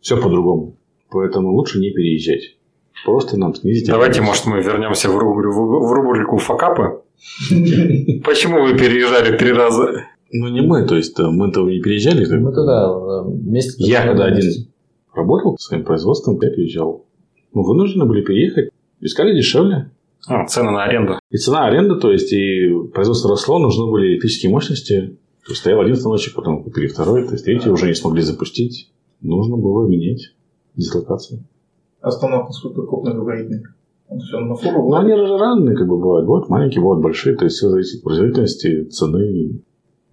Все 0.01 0.21
по-другому. 0.21 0.77
Поэтому 1.16 1.55
лучше 1.55 1.80
не 1.80 1.91
переезжать. 1.91 2.57
Просто 3.05 3.38
нам 3.38 3.55
снизить... 3.55 3.88
Давайте, 3.88 4.20
может, 4.22 4.47
мы 4.47 4.61
вернемся 4.61 5.09
в, 5.09 5.18
рубру- 5.18 5.80
в 5.80 5.93
рубрику 5.93 6.39
факапы. 6.39 7.03
Почему 8.26 8.61
вы 8.63 8.78
переезжали 8.78 9.38
три 9.38 9.53
раза? 9.53 10.07
Ну, 10.34 10.49
не 10.49 10.59
мы, 10.59 10.86
то 10.86 10.97
есть 10.97 11.18
э, 11.18 11.24
мы-то 11.24 11.61
не 11.70 11.80
переезжали. 11.80 12.26
Мы 12.36 12.51
тогда 12.51 12.88
э, 12.89 13.30
вместе... 13.30 13.82
Я 13.82 14.05
когда 14.05 14.26
один 14.26 14.68
работал 15.13 15.57
своим 15.57 15.86
производством, 15.86 16.38
я 16.41 16.49
переезжал. 16.49 17.05
Мы 17.53 17.63
вынуждены 17.63 18.03
были 18.03 18.22
переехать. 18.22 18.72
Искали 18.99 19.34
дешевле. 19.38 19.91
А, 20.28 20.45
цены 20.47 20.72
на 20.72 20.84
аренду. 20.84 21.18
И 21.32 21.38
цена 21.38 21.66
аренды, 21.66 21.95
то 21.95 22.11
есть 22.11 22.34
и 22.34 22.70
производство 22.93 23.30
росло, 23.30 23.57
нужны 23.57 23.89
были 23.89 24.07
электрические 24.16 24.51
мощности. 24.51 25.18
То 25.45 25.51
есть 25.51 25.61
стоял 25.61 25.80
один 25.80 25.95
станочек, 25.95 26.36
потом 26.36 26.61
купили 26.61 26.88
второй, 26.88 27.26
то 27.26 27.32
есть 27.32 27.45
третий 27.45 27.70
уже 27.70 27.88
не 27.88 27.93
смогли 27.93 28.22
запустить. 28.22 28.91
Нужно 29.22 29.55
было 29.55 29.88
менять 29.88 30.36
дислокацию. 30.76 31.43
А 32.01 32.11
станок 32.11 32.47
насколько 32.47 32.84
крупногабаритный? 32.84 33.63
Он 34.07 34.19
все 34.19 34.39
на 34.39 34.55
фуру? 34.55 34.89
Но 34.89 34.97
они 34.97 35.15
же 35.15 35.38
разные, 35.38 35.76
как 35.76 35.88
бы 35.88 35.97
бывают. 35.97 36.28
Бывают 36.28 36.49
маленькие, 36.49 36.82
бывают 36.82 37.01
большие. 37.01 37.36
То 37.36 37.45
есть 37.45 37.57
все 37.57 37.69
зависит 37.69 37.99
от 37.99 38.03
производительности, 38.03 38.84
цены. 38.86 39.61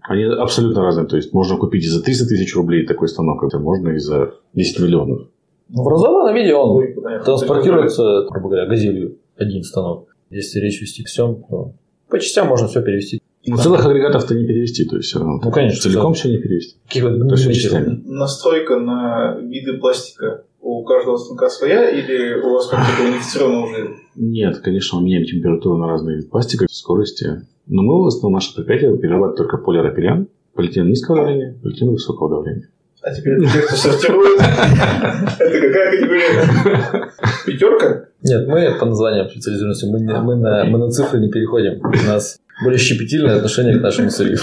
Они 0.00 0.24
абсолютно 0.24 0.82
разные. 0.82 1.06
То 1.06 1.16
есть 1.16 1.32
можно 1.34 1.56
купить 1.58 1.84
и 1.84 1.88
за 1.88 2.02
300 2.02 2.26
тысяч 2.26 2.56
рублей 2.56 2.86
такой 2.86 3.08
станок, 3.08 3.42
а 3.42 3.58
можно 3.58 3.90
и 3.90 3.98
за 3.98 4.34
10 4.54 4.80
миллионов. 4.80 5.28
Ну, 5.68 5.84
в 5.84 5.88
разобранном 5.88 6.34
виде 6.34 6.54
он 6.54 6.76
Ой, 6.76 6.94
понятно. 6.94 7.24
транспортируется, 7.24 8.26
грубо 8.30 8.48
говоря, 8.48 8.66
газелью 8.66 9.18
один 9.36 9.62
станок. 9.62 10.08
Если 10.30 10.60
речь 10.60 10.80
вести 10.80 11.04
всем, 11.04 11.44
то 11.48 11.72
по 12.08 12.18
частям 12.18 12.48
можно 12.48 12.68
все 12.68 12.82
перевести. 12.82 13.20
Ну, 13.46 13.56
целых 13.56 13.84
агрегатов-то 13.84 14.34
не 14.34 14.46
перевести, 14.46 14.84
то 14.84 14.96
есть 14.96 15.08
все 15.08 15.18
равно. 15.18 15.40
Ну, 15.42 15.50
конечно, 15.50 15.80
Целиком 15.80 16.12
да. 16.12 16.18
все 16.18 16.28
не 16.30 16.38
перевести. 16.38 16.76
Каких 16.86 17.02
вот 17.04 17.18
То 17.18 17.34
есть 17.34 17.46
миллиметров. 17.46 17.54
частями. 17.62 18.02
Настройка 18.06 18.78
на 18.78 19.36
виды 19.40 19.78
пластика 19.78 20.44
у 20.62 20.84
каждого 20.84 21.16
станка 21.16 21.48
своя 21.50 21.90
или 21.90 22.34
у 22.40 22.54
вас 22.54 22.68
как-то 22.68 23.02
унифицировано 23.02 23.64
уже? 23.64 23.96
Нет, 24.14 24.58
конечно, 24.58 24.98
мы 24.98 25.06
меняем 25.06 25.24
температуру 25.24 25.76
на 25.76 25.88
разные 25.88 26.16
виды 26.16 26.28
пластика, 26.28 26.66
скорости. 26.70 27.42
Но 27.66 27.82
мы 27.82 28.02
в 28.04 28.06
основном 28.06 28.34
наше 28.34 28.54
предприятие 28.54 28.96
перерабатывает 28.96 29.36
только 29.36 29.56
полиропилен, 29.58 30.28
полиэтилен 30.54 30.88
низкого 30.88 31.18
давления, 31.18 31.56
полиэтилен 31.62 31.92
высокого 31.92 32.30
давления. 32.30 32.68
А 33.02 33.12
теперь 33.12 33.34
это 33.42 33.52
те, 33.52 33.58
кто 33.62 33.74
сортирует. 33.74 34.40
Это 34.40 35.60
какая 35.60 35.90
категория? 35.90 37.10
Пятерка? 37.46 38.04
Нет, 38.22 38.46
мы 38.46 38.76
по 38.78 38.86
названиям 38.86 39.28
специализируемся. 39.28 39.86
Мы, 39.88 40.00
не- 40.00 40.20
мы, 40.20 40.36
на, 40.36 40.64
мы 40.66 40.78
на 40.78 40.88
цифры 40.90 41.18
не 41.18 41.28
переходим. 41.28 41.80
У 41.84 42.06
нас 42.06 42.38
более 42.62 42.78
щепетильное 42.78 43.36
отношение 43.36 43.76
к 43.78 43.82
нашему 43.82 44.10
сырью. 44.10 44.38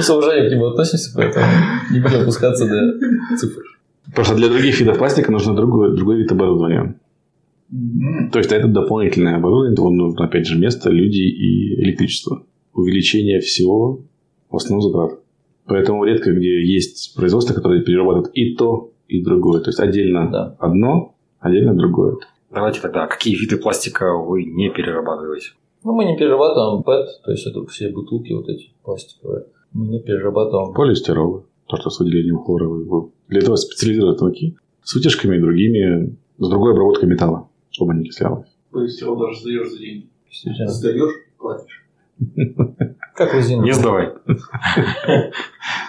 Мы 0.00 0.04
с 0.04 0.08
уважением 0.08 0.48
к 0.48 0.52
нему 0.54 0.66
относимся, 0.68 1.12
поэтому 1.14 1.44
не 1.92 2.00
будем 2.00 2.22
опускаться 2.22 2.66
до 2.66 3.36
цифр. 3.36 3.60
Просто 4.14 4.34
для 4.34 4.48
других 4.48 4.80
видов 4.80 4.96
пластика 4.96 5.30
нужно 5.30 5.54
другой, 5.54 5.94
другой 5.94 6.16
вид 6.22 6.32
оборудования. 6.32 6.98
То 8.32 8.38
есть 8.38 8.50
это 8.50 8.66
дополнительное 8.66 9.36
оборудование, 9.36 9.76
то 9.76 9.90
нужно, 9.90 10.24
опять 10.24 10.46
же, 10.46 10.58
место, 10.58 10.88
люди 10.88 11.20
и 11.20 11.82
электричество. 11.82 12.46
Увеличение 12.72 13.40
всего 13.40 14.00
в 14.48 14.56
основном 14.56 14.90
затрат. 14.90 15.20
Поэтому 15.66 16.04
редко 16.04 16.32
где 16.32 16.64
есть 16.64 17.14
производство, 17.14 17.52
которое 17.52 17.82
перерабатывает 17.82 18.30
и 18.32 18.54
то, 18.54 18.92
и 19.06 19.22
другое. 19.22 19.60
То 19.60 19.68
есть 19.68 19.80
отдельно 19.80 20.30
Да. 20.32 20.56
одно, 20.60 21.14
отдельно 21.40 21.74
другое. 21.74 22.16
Давайте 22.50 22.80
тогда, 22.80 23.06
какие 23.06 23.36
виды 23.36 23.58
пластика 23.58 24.16
вы 24.16 24.44
не 24.44 24.70
перерабатываете? 24.70 25.48
Ну, 25.84 25.92
мы 25.92 26.06
не 26.06 26.16
перерабатываем 26.16 26.80
PET, 26.84 27.06
то 27.22 27.30
есть 27.32 27.46
это 27.46 27.66
все 27.66 27.90
бутылки 27.90 28.32
вот 28.32 28.48
эти 28.48 28.70
пластиковые. 28.82 29.44
Мы 29.72 29.86
не 29.86 30.00
перерабатываем. 30.00 30.74
Полиэстеролы, 30.74 31.44
то, 31.66 31.76
что 31.76 31.90
с 31.90 32.00
выделением 32.00 32.38
хлора. 32.38 32.68
Для 33.28 33.40
этого 33.40 33.56
специализируют 33.56 34.18
станки 34.18 34.56
с 34.82 34.94
вытяжками 34.94 35.36
и 35.36 35.40
другими, 35.40 36.16
с 36.38 36.48
другой 36.48 36.72
обработкой 36.72 37.08
металла, 37.08 37.48
чтобы 37.70 37.94
не 37.94 38.02
окислялось. 38.02 38.48
Полистирол 38.70 39.16
даже 39.18 39.40
сдаешь 39.40 39.70
за 39.70 39.78
деньги. 39.78 40.08
Сдаешь, 40.66 41.14
платишь. 41.38 41.84
Как 43.14 43.34
резину. 43.34 43.62
Не 43.62 43.72
сдавай. 43.72 44.12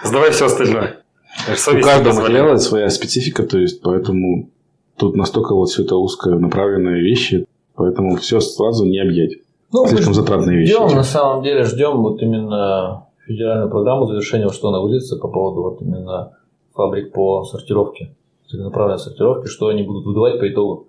Сдавай 0.04 0.30
все 0.30 0.46
остальное. 0.46 1.02
У 1.48 1.80
каждого 1.80 2.20
материала 2.20 2.56
своя 2.56 2.88
специфика, 2.90 3.42
то 3.44 3.58
есть 3.58 3.82
поэтому 3.82 4.50
тут 4.96 5.16
настолько 5.16 5.54
вот 5.54 5.70
все 5.70 5.82
это 5.82 5.96
узконаправленные 5.96 7.02
вещи, 7.02 7.46
поэтому 7.74 8.16
все 8.16 8.40
сразу 8.40 8.84
не 8.84 8.98
объять. 9.00 9.38
Ну, 9.72 9.86
Слишком 9.86 10.14
затратные 10.14 10.58
вещи. 10.58 10.72
Ждем, 10.72 10.94
на 10.94 11.02
самом 11.02 11.42
деле, 11.42 11.64
ждем 11.64 12.02
вот 12.02 12.20
именно 12.20 13.06
федеральную 13.32 13.70
программу 13.70 14.06
завершения, 14.06 14.48
что 14.50 14.68
она 14.68 14.80
выйдется 14.80 15.16
по 15.16 15.28
поводу 15.28 15.62
вот 15.62 15.82
именно 15.82 16.38
фабрик 16.74 17.12
по 17.12 17.44
сортировке, 17.44 18.14
целенаправленной 18.48 18.98
сортировке, 18.98 19.48
что 19.48 19.68
они 19.68 19.82
будут 19.82 20.06
выдавать 20.06 20.38
по 20.38 20.48
итогу, 20.48 20.88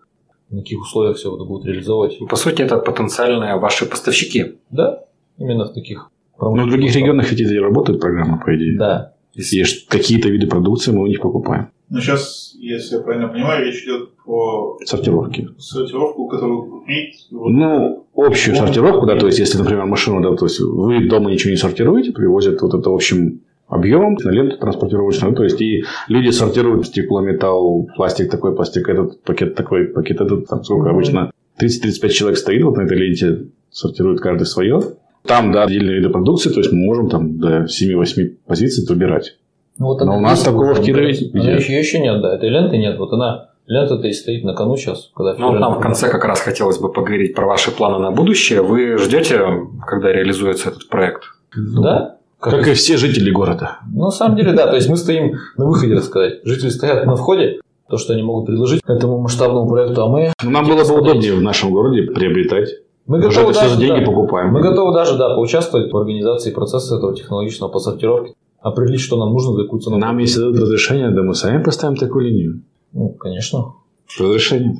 на 0.50 0.62
каких 0.62 0.82
условиях 0.82 1.18
все 1.18 1.36
это 1.36 1.46
будут 1.46 1.66
реализовывать. 1.66 2.20
По 2.30 2.36
сути, 2.36 2.62
это 2.62 2.78
потенциальные 2.78 3.58
ваши 3.58 3.86
поставщики. 3.86 4.56
Да, 4.70 5.06
именно 5.38 5.66
в 5.66 5.74
таких 5.74 6.10
Но 6.40 6.52
в 6.52 6.70
других 6.70 6.96
регионах 6.96 7.32
ведь 7.32 7.42
и 7.42 7.60
работает 7.60 8.00
программа, 8.00 8.42
по 8.44 8.56
идее. 8.56 8.78
Да. 8.78 9.14
Если 9.34 9.58
есть 9.58 9.88
какие-то 9.88 10.30
виды 10.30 10.48
продукции, 10.48 10.92
мы 10.92 11.02
у 11.04 11.08
них 11.08 11.22
покупаем. 11.22 11.70
Но 11.90 12.00
сейчас, 12.00 12.56
если 12.58 12.96
я 12.96 13.02
правильно 13.02 13.28
понимаю, 13.28 13.66
речь 13.66 13.84
идет 13.84 14.16
про 14.24 14.78
Сортировки. 14.86 15.50
сортировку, 15.58 16.28
которую 16.28 16.64
купить. 16.70 17.28
Вот. 17.32 17.50
Ну, 17.50 18.08
общую 18.16 18.56
Ну, 18.56 18.66
сортировку, 18.66 19.06
да, 19.06 19.18
то 19.18 19.28
есть, 19.28 19.40
если, 19.40 19.58
например, 19.58 19.86
машину, 19.86 20.22
да, 20.22 20.36
то 20.36 20.46
есть 20.46 20.60
вы 20.60 21.08
дома 21.08 21.32
ничего 21.32 21.52
не 21.52 21.58
сортируете, 21.58 22.12
привозят 22.12 22.62
вот 22.62 22.74
это, 22.74 22.90
в 22.90 22.94
общем, 22.94 23.42
объемом 23.68 24.16
на 24.24 24.30
ленту 24.30 24.58
транспортировочную. 24.58 25.36
То 25.36 25.44
есть, 25.44 25.62
и 25.62 25.84
люди 26.08 26.30
сортируют 26.30 26.88
стекло, 26.88 27.22
металл, 27.22 27.90
пластик 27.96 28.30
такой, 28.30 28.56
пластик 28.56 28.88
этот, 28.88 29.22
пакет 29.24 29.56
такой, 29.56 29.86
пакет 29.86 30.22
этот. 30.22 30.48
Там 30.48 30.64
сколько 30.64 30.90
обычно 30.90 31.32
30-35 31.62 32.10
человек 32.10 32.38
стоит 32.38 32.64
вот 32.64 32.78
на 32.78 32.82
этой 32.82 32.98
ленте, 32.98 33.48
сортирует 33.70 34.20
каждый 34.20 34.46
свое. 34.46 34.82
Там, 35.26 35.52
да, 35.52 35.64
отдельные 35.64 35.98
виды 35.98 36.10
продукции, 36.10 36.50
то 36.50 36.60
есть 36.60 36.72
мы 36.72 36.86
можем 36.86 37.10
там 37.10 37.40
до 37.40 37.64
7-8 37.64 38.36
позиций 38.46 38.86
выбирать. 38.88 39.38
Ну, 39.78 39.88
вот 39.88 40.02
Но 40.02 40.18
у 40.18 40.20
нас 40.20 40.42
такого 40.42 40.74
в 40.74 40.82
Кирове 40.82 41.10
еще, 41.12 41.78
еще 41.78 42.00
нет, 42.00 42.22
да. 42.22 42.36
Этой 42.36 42.50
ленты 42.50 42.78
нет. 42.78 42.98
Вот 43.00 43.12
она, 43.14 43.50
лента-то 43.66 44.08
и 44.08 44.14
стоит 44.14 44.44
на 44.44 44.54
кону 44.54 44.78
сейчас. 44.78 45.12
Когда 45.16 45.34
Ну, 45.38 45.50
все 45.50 45.60
нам 45.60 45.76
в 45.76 45.80
конце 45.80 46.10
как 46.10 46.26
раз 46.26 46.42
хотелось 46.42 46.78
бы 46.78 46.92
поговорить 46.92 47.34
про 47.36 47.48
ваши 47.48 47.72
планы 47.72 48.00
на 48.00 48.12
будущее. 48.12 48.62
Вы 48.62 48.98
ждете, 48.98 49.42
когда 49.86 50.12
реализуется 50.12 50.70
этот 50.70 50.90
проект? 50.90 51.24
Да? 51.56 52.18
Как 52.40 52.68
и 52.68 52.74
все 52.74 52.98
жители 52.98 53.32
города. 53.32 53.78
Ну, 53.94 54.06
на 54.06 54.12
самом 54.12 54.36
деле, 54.36 54.52
да. 54.52 54.68
То 54.68 54.76
есть 54.76 54.90
мы 54.90 54.98
стоим 54.98 55.38
на 55.58 55.66
выходе, 55.66 55.96
так 55.96 56.04
сказать. 56.04 56.34
Жители 56.44 56.70
стоят 56.70 57.06
на 57.06 57.16
входе, 57.16 57.60
то, 57.90 57.98
что 57.98 58.14
они 58.14 58.22
могут 58.24 58.48
предложить 58.48 58.82
этому 58.86 59.20
масштабному 59.20 59.70
проекту, 59.70 60.04
а 60.04 60.08
мы, 60.10 60.34
Но 60.44 60.50
Нам 60.50 60.68
было 60.68 60.84
бы 60.84 61.00
удобнее 61.00 61.34
в 61.34 61.42
нашем 61.42 61.72
городе 61.72 62.04
приобретать. 62.04 62.70
мы 63.06 63.20
готовы 63.20 63.52
это 63.52 63.52
все 63.54 63.62
даже, 63.62 63.76
за 63.76 63.80
деньги 63.82 64.00
да, 64.00 64.06
покупаем. 64.06 64.52
мы 64.52 64.62
готовы 64.62 64.94
даже, 64.94 65.18
да, 65.18 65.36
поучаствовать 65.36 65.92
в 65.92 65.98
организации 65.98 66.52
процесса 66.52 66.98
этого 66.98 67.16
технологичного 67.16 67.70
по 67.72 67.80
сортировке, 67.80 68.34
определить, 68.64 69.02
что 69.02 69.18
нам 69.18 69.34
нужно, 69.34 69.54
за 69.54 69.64
какую 69.64 69.82
цену. 69.82 69.98
Нам, 69.98 70.18
если 70.18 70.40
дадут 70.40 70.62
разрешение, 70.62 71.12
да 71.12 71.22
мы 71.22 71.36
сами 71.36 71.62
поставим 71.62 71.96
такую 71.96 72.26
линию. 72.26 72.64
Ну, 72.94 73.10
конечно. 73.10 73.74
Разрешение. 74.20 74.78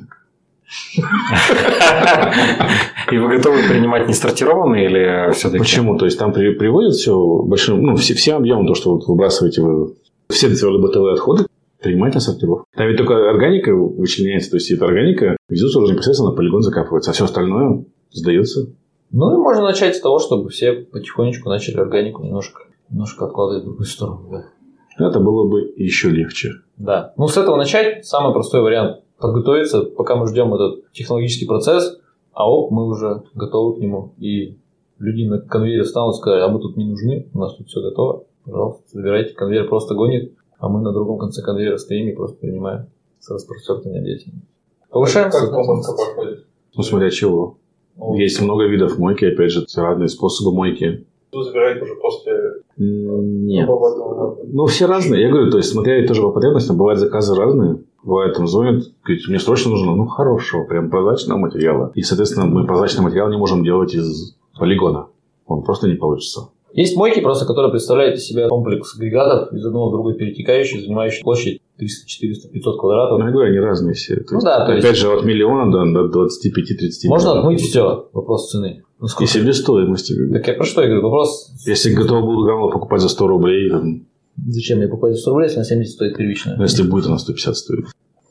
И 3.12 3.18
вы 3.18 3.36
готовы 3.36 3.58
принимать 3.68 4.08
несортированные 4.08 4.86
или 4.86 5.32
все-таки? 5.32 5.58
Почему? 5.58 5.98
То 5.98 6.06
есть 6.06 6.18
там 6.18 6.32
при- 6.32 6.54
приводят 6.54 6.94
все 6.94 7.14
большим, 7.44 7.82
ну, 7.82 7.96
все, 7.96 8.14
всем 8.14 8.38
объемом, 8.38 8.66
то, 8.66 8.74
что 8.74 8.94
вот 8.94 9.06
выбрасываете 9.06 9.62
вы, 9.62 9.94
все 10.30 10.48
твердые 10.48 10.80
бытовые 10.80 11.14
отходы, 11.14 11.46
принимать 11.82 12.14
на 12.14 12.20
сортировку. 12.20 12.64
Там 12.74 12.88
ведь 12.88 12.96
только 12.96 13.30
органика 13.30 13.74
вычленяется, 13.74 14.50
то 14.50 14.56
есть 14.56 14.70
эта 14.70 14.86
органика 14.86 15.36
везется 15.48 15.78
уже 15.78 15.92
непосредственно 15.92 16.30
на 16.30 16.36
полигон 16.36 16.62
закапывается, 16.62 17.10
а 17.10 17.14
все 17.14 17.24
остальное 17.24 17.84
сдается. 18.10 18.70
Ну, 19.10 19.34
и 19.34 19.36
можно 19.36 19.62
начать 19.62 19.94
с 19.94 20.00
того, 20.00 20.18
чтобы 20.18 20.48
все 20.48 20.72
потихонечку 20.72 21.48
начали 21.48 21.76
органику 21.76 22.24
немножко, 22.24 22.62
немножко 22.90 23.26
откладывать 23.26 23.62
в 23.62 23.66
другую 23.66 23.86
сторону. 23.86 24.28
Да. 24.30 25.06
Это 25.06 25.20
было 25.20 25.48
бы 25.48 25.72
еще 25.76 26.10
легче. 26.10 26.52
Да. 26.76 27.12
Ну, 27.16 27.28
с 27.28 27.36
этого 27.36 27.56
начать 27.56 28.06
самый 28.06 28.32
простой 28.32 28.60
вариант. 28.60 29.02
Подготовиться, 29.18 29.82
пока 29.82 30.16
мы 30.16 30.26
ждем 30.26 30.54
этот 30.54 30.90
технологический 30.92 31.46
процесс, 31.46 31.98
а 32.32 32.50
оп, 32.50 32.70
мы 32.70 32.86
уже 32.86 33.22
готовы 33.34 33.76
к 33.76 33.80
нему. 33.80 34.12
И 34.18 34.58
люди 34.98 35.24
на 35.24 35.40
конвейере 35.40 35.82
встанут 35.82 36.16
и 36.16 36.18
скажут, 36.18 36.42
а 36.42 36.48
мы 36.48 36.60
тут 36.60 36.76
не 36.76 36.84
нужны, 36.84 37.28
у 37.32 37.38
нас 37.38 37.54
тут 37.56 37.68
все 37.68 37.80
готово. 37.80 38.24
Пожалуйста, 38.44 38.82
забирайте. 38.92 39.34
Конвейер 39.34 39.68
просто 39.68 39.94
гонит, 39.94 40.34
а 40.58 40.68
мы 40.68 40.80
на 40.80 40.92
другом 40.92 41.18
конце 41.18 41.42
конвейера 41.42 41.76
стоим 41.78 42.08
и 42.08 42.12
просто 42.14 42.36
принимаем 42.36 42.86
с 43.20 43.30
распростертыми 43.30 43.98
объятиями. 43.98 44.42
Повышаем 44.90 45.30
Как 45.30 45.50
помывка 45.50 45.92
проходит? 45.92 46.46
Ну, 46.76 46.82
смотря 46.82 47.10
чего. 47.10 47.58
Ну, 47.96 48.14
Есть 48.16 48.40
много 48.40 48.66
видов 48.66 48.98
мойки, 48.98 49.24
опять 49.24 49.50
же, 49.50 49.64
разные 49.76 50.08
способы 50.08 50.54
мойки. 50.54 51.06
Вы 51.34 51.44
забираете 51.44 51.82
уже 51.82 51.94
после 51.96 52.32
Нет. 52.76 53.68
Ну, 53.68 54.66
все 54.66 54.86
разные. 54.86 55.22
Я 55.22 55.30
говорю, 55.30 55.50
то 55.50 55.58
есть, 55.58 55.70
смотря 55.70 56.06
тоже 56.06 56.22
по 56.22 56.30
потребностям, 56.30 56.76
бывают 56.76 57.00
заказы 57.00 57.34
разные. 57.34 57.80
Бывает, 58.02 58.34
там 58.34 58.46
звонят, 58.46 58.82
говорит, 59.02 59.28
мне 59.28 59.38
срочно 59.38 59.70
нужно, 59.70 59.94
ну, 59.94 60.06
хорошего, 60.06 60.64
прям 60.64 60.90
прозрачного 60.90 61.38
материала. 61.38 61.90
И, 61.94 62.02
соответственно, 62.02 62.46
мы 62.46 62.66
прозрачный 62.66 63.02
материал 63.02 63.30
не 63.30 63.38
можем 63.38 63.64
делать 63.64 63.94
из 63.94 64.36
полигона. 64.58 65.08
Он 65.46 65.62
просто 65.62 65.88
не 65.88 65.94
получится. 65.94 66.50
Есть 66.74 66.96
мойки, 66.96 67.20
просто 67.20 67.46
которые 67.46 67.70
представляют 67.70 68.16
из 68.16 68.26
себя 68.26 68.48
комплекс 68.48 68.96
агрегатов 68.96 69.52
из 69.52 69.64
одного 69.64 69.88
в 69.88 69.92
другой 69.92 70.14
перетекающих, 70.14 70.82
занимающих 70.82 71.22
площадь 71.22 71.60
300, 71.78 72.06
400, 72.06 72.48
500 72.50 72.80
квадратов. 72.80 73.18
Ну, 73.18 73.26
я 73.26 73.32
говорю, 73.32 73.50
они 73.50 73.58
разные 73.58 73.94
все. 73.94 74.16
То 74.16 74.22
Ну 74.30 74.36
есть, 74.36 74.44
да, 74.46 74.66
то 74.66 74.72
есть- 74.72 74.84
опять 74.86 74.96
же, 74.98 75.08
от 75.08 75.24
миллиона 75.24 75.70
до, 75.72 76.08
до 76.08 76.24
25-30 76.26 77.08
Можно 77.08 77.40
отмыть 77.40 77.60
все. 77.60 78.08
Вопрос 78.12 78.50
цены. 78.50 78.82
Ну, 79.00 79.06
И 79.06 79.08
сколько? 79.10 79.30
себестоимости. 79.32 80.14
Так 80.32 80.46
я 80.46 80.54
про 80.54 80.64
что 80.64 80.82
я 80.82 80.86
говорю? 80.88 81.02
Вопрос... 81.02 81.52
Если 81.66 81.92
готовы 81.94 82.22
будут 82.22 82.46
гранулы 82.46 82.72
покупать 82.72 83.00
за 83.00 83.08
100 83.08 83.26
рублей, 83.26 83.70
там, 83.70 84.06
Зачем 84.48 84.78
мне 84.78 84.88
покупать 84.88 85.14
за 85.14 85.20
100 85.20 85.30
рублей, 85.30 85.46
если 85.46 85.58
на 85.58 85.64
70 85.64 85.92
стоит 85.94 86.16
первичная? 86.16 86.56
ну, 86.56 86.62
если 86.62 86.82
будет, 86.84 87.06
она 87.06 87.18
150 87.18 87.56
стоит. 87.56 87.84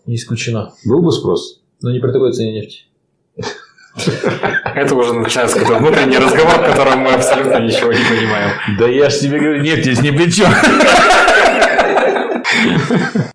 Не 0.05 0.15
исключено. 0.15 0.71
Был 0.85 1.01
бы 1.01 1.11
спрос? 1.11 1.61
Но 1.81 1.91
не 1.91 1.99
при 1.99 2.11
такой 2.11 2.31
цене 2.33 2.53
нефти. 2.53 2.83
Это 4.75 4.95
уже 4.95 5.13
начинается 5.13 5.59
какой-то 5.59 5.79
внутренний 5.81 6.17
разговор, 6.17 6.55
в 6.55 6.71
котором 6.71 6.99
мы 6.99 7.11
абсолютно 7.11 7.59
ничего 7.59 7.91
не 7.93 7.99
понимаем. 8.09 8.49
Да 8.79 8.87
я 8.87 9.09
ж 9.09 9.19
тебе 9.19 9.37
говорю, 9.39 9.61
нет, 9.61 9.79
здесь 9.79 10.01
ни 10.01 10.09
при 10.09 10.31
чем. 10.31 10.49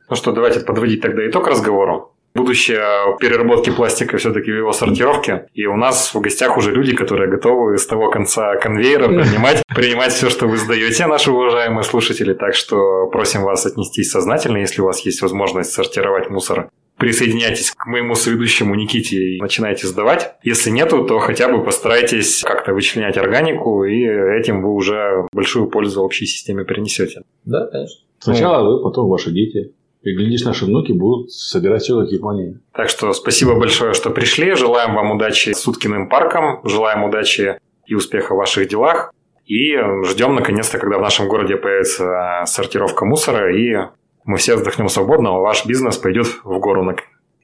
Ну 0.09 0.17
что, 0.17 0.33
давайте 0.33 0.61
подводить 0.61 1.01
тогда 1.01 1.27
итог 1.29 1.47
разговору. 1.49 2.15
Будущее 2.35 3.17
переработки 3.19 3.71
пластика 3.71 4.17
все-таки 4.19 4.53
в 4.53 4.57
его 4.57 4.73
сортировке. 4.73 5.47
И 5.55 5.67
у 5.67 5.77
нас 5.77 6.15
в 6.15 6.21
гостях 6.21 6.57
уже 6.57 6.73
люди, 6.73 6.95
которые 6.95 7.29
готовы 7.29 7.77
с 7.79 7.87
того 7.87 8.11
конца 8.11 8.57
конвейера 8.57 9.09
принимать, 9.09 9.63
принимать 9.75 10.13
все, 10.13 10.29
что 10.31 10.47
вы 10.47 10.57
сдаете, 10.57 11.07
наши 11.07 11.33
уважаемые 11.33 11.83
слушатели. 11.83 12.35
Так 12.35 12.55
что 12.55 13.09
просим 13.09 13.43
вас 13.43 13.67
отнестись 13.67 14.11
сознательно, 14.11 14.59
если 14.59 14.83
у 14.83 14.85
вас 14.85 15.01
есть 15.01 15.23
возможность 15.23 15.73
сортировать 15.73 16.31
мусор. 16.31 16.69
Присоединяйтесь 16.99 17.71
к 17.71 17.87
моему 17.87 18.15
соведущему 18.15 18.75
Никите 18.75 19.17
и 19.17 19.41
начинайте 19.41 19.87
сдавать. 19.87 20.35
Если 20.43 20.71
нету, 20.71 21.05
то 21.07 21.21
хотя 21.21 21.49
бы 21.49 21.63
постарайтесь 21.63 22.43
как-то 22.43 22.75
вычленять 22.75 23.17
органику, 23.17 23.85
и 23.85 24.05
этим 24.05 24.63
вы 24.63 24.73
уже 24.75 25.27
большую 25.33 25.69
пользу 25.69 26.03
общей 26.03 26.27
системе 26.27 26.65
принесете. 26.65 27.23
Да, 27.45 27.67
конечно. 27.67 28.01
Сначала 28.19 28.69
вы, 28.69 28.83
потом 28.83 29.09
ваши 29.09 29.31
дети. 29.31 29.75
И, 30.03 30.15
глядишь, 30.15 30.45
наши 30.45 30.65
внуки 30.65 30.93
будут 30.93 31.33
собирать 31.33 31.83
все, 31.83 32.01
как 32.01 32.11
Япония. 32.11 32.61
Так 32.73 32.89
что 32.89 33.13
спасибо 33.13 33.59
большое, 33.59 33.95
что 33.95 34.11
пришли. 34.11 34.55
Желаем 34.55 34.95
вам 34.95 35.11
удачи 35.13 35.51
с 35.51 35.67
Уткиным 35.67 36.09
парком. 36.09 36.61
Желаем 36.65 37.05
удачи 37.05 37.59
и 37.87 37.95
успеха 37.95 38.35
в 38.35 38.39
ваших 38.39 38.69
делах. 38.69 39.13
И 39.45 39.75
ждем, 40.05 40.35
наконец-то, 40.35 40.79
когда 40.79 40.99
в 40.99 41.03
нашем 41.03 41.27
городе 41.27 41.57
появится 41.57 42.43
сортировка 42.47 43.05
мусора, 43.07 43.57
и 43.57 43.89
мы 44.25 44.37
все 44.37 44.57
вздохнем 44.57 44.89
свободно, 44.89 45.31
а 45.31 45.39
ваш 45.39 45.65
бизнес 45.65 45.97
пойдет 45.97 46.27
в 46.45 46.59
гору. 46.59 46.87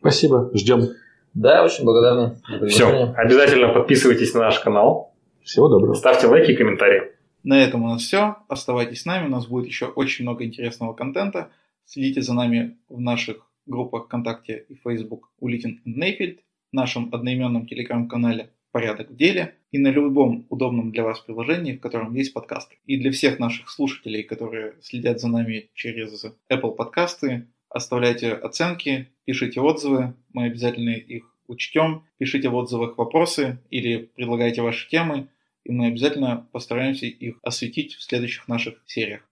Спасибо, 0.01 0.51
ждем. 0.53 0.91
Да, 1.33 1.65
очень 1.65 1.85
благодарны. 1.85 2.37
за 2.61 2.67
Все, 2.67 3.15
обязательно 3.17 3.69
подписывайтесь 3.69 4.35
на 4.35 4.41
наш 4.41 4.61
канал, 4.61 5.15
Всего 5.43 5.69
доброго. 5.69 5.95
ставьте 5.95 6.27
лайки 6.27 6.53
и 6.53 6.57
комментарии. 6.57 7.14
На 7.45 7.63
этом 7.63 7.83
у 7.83 7.89
нас 7.89 8.03
все. 8.03 8.39
Оставайтесь 8.49 9.03
с 9.03 9.05
нами, 9.05 9.27
у 9.27 9.31
нас 9.31 9.47
будет 9.47 9.67
еще 9.67 9.87
очень 9.87 10.25
много 10.25 10.45
интересного 10.45 10.95
контента. 10.95 11.51
Следите 11.85 12.23
за 12.23 12.33
нами 12.33 12.79
в 12.89 12.99
наших 12.99 13.53
группах 13.67 14.07
ВКонтакте 14.07 14.65
и 14.71 14.75
Facebook 14.75 15.31
Улитин 15.39 15.83
Нейфельд, 15.85 16.41
нашем 16.73 17.15
одноименном 17.15 17.67
телеграм-канале 17.67 18.51
«Порядок 18.73 19.11
в 19.11 19.17
деле» 19.17 19.57
и 19.71 19.79
на 19.79 19.89
любом 19.89 20.47
удобном 20.49 20.91
для 20.91 21.05
вас 21.05 21.21
приложении, 21.21 21.77
в 21.77 21.81
котором 21.81 22.15
есть 22.15 22.33
подкаст. 22.33 22.73
И 22.87 22.97
для 22.97 23.13
всех 23.13 23.39
наших 23.39 23.69
слушателей, 23.69 24.23
которые 24.23 24.77
следят 24.81 25.21
за 25.21 25.29
нами 25.29 25.69
через 25.75 26.25
Apple 26.51 26.75
подкасты, 26.75 27.47
оставляйте 27.69 28.33
оценки, 28.33 29.09
пишите 29.27 29.61
отзывы, 29.61 30.15
мы 30.33 30.45
обязательно 30.45 30.91
их 30.91 31.31
учтем, 31.47 32.05
пишите 32.17 32.49
в 32.49 32.55
отзывах 32.55 32.97
вопросы 32.97 33.59
или 33.69 34.11
предлагайте 34.17 34.63
ваши 34.63 34.89
темы, 34.89 35.29
и 35.65 35.73
мы 35.73 35.87
обязательно 35.87 36.47
постараемся 36.53 37.07
их 37.07 37.39
осветить 37.43 37.95
в 37.95 38.03
следующих 38.03 38.49
наших 38.49 38.83
сериях. 38.87 39.27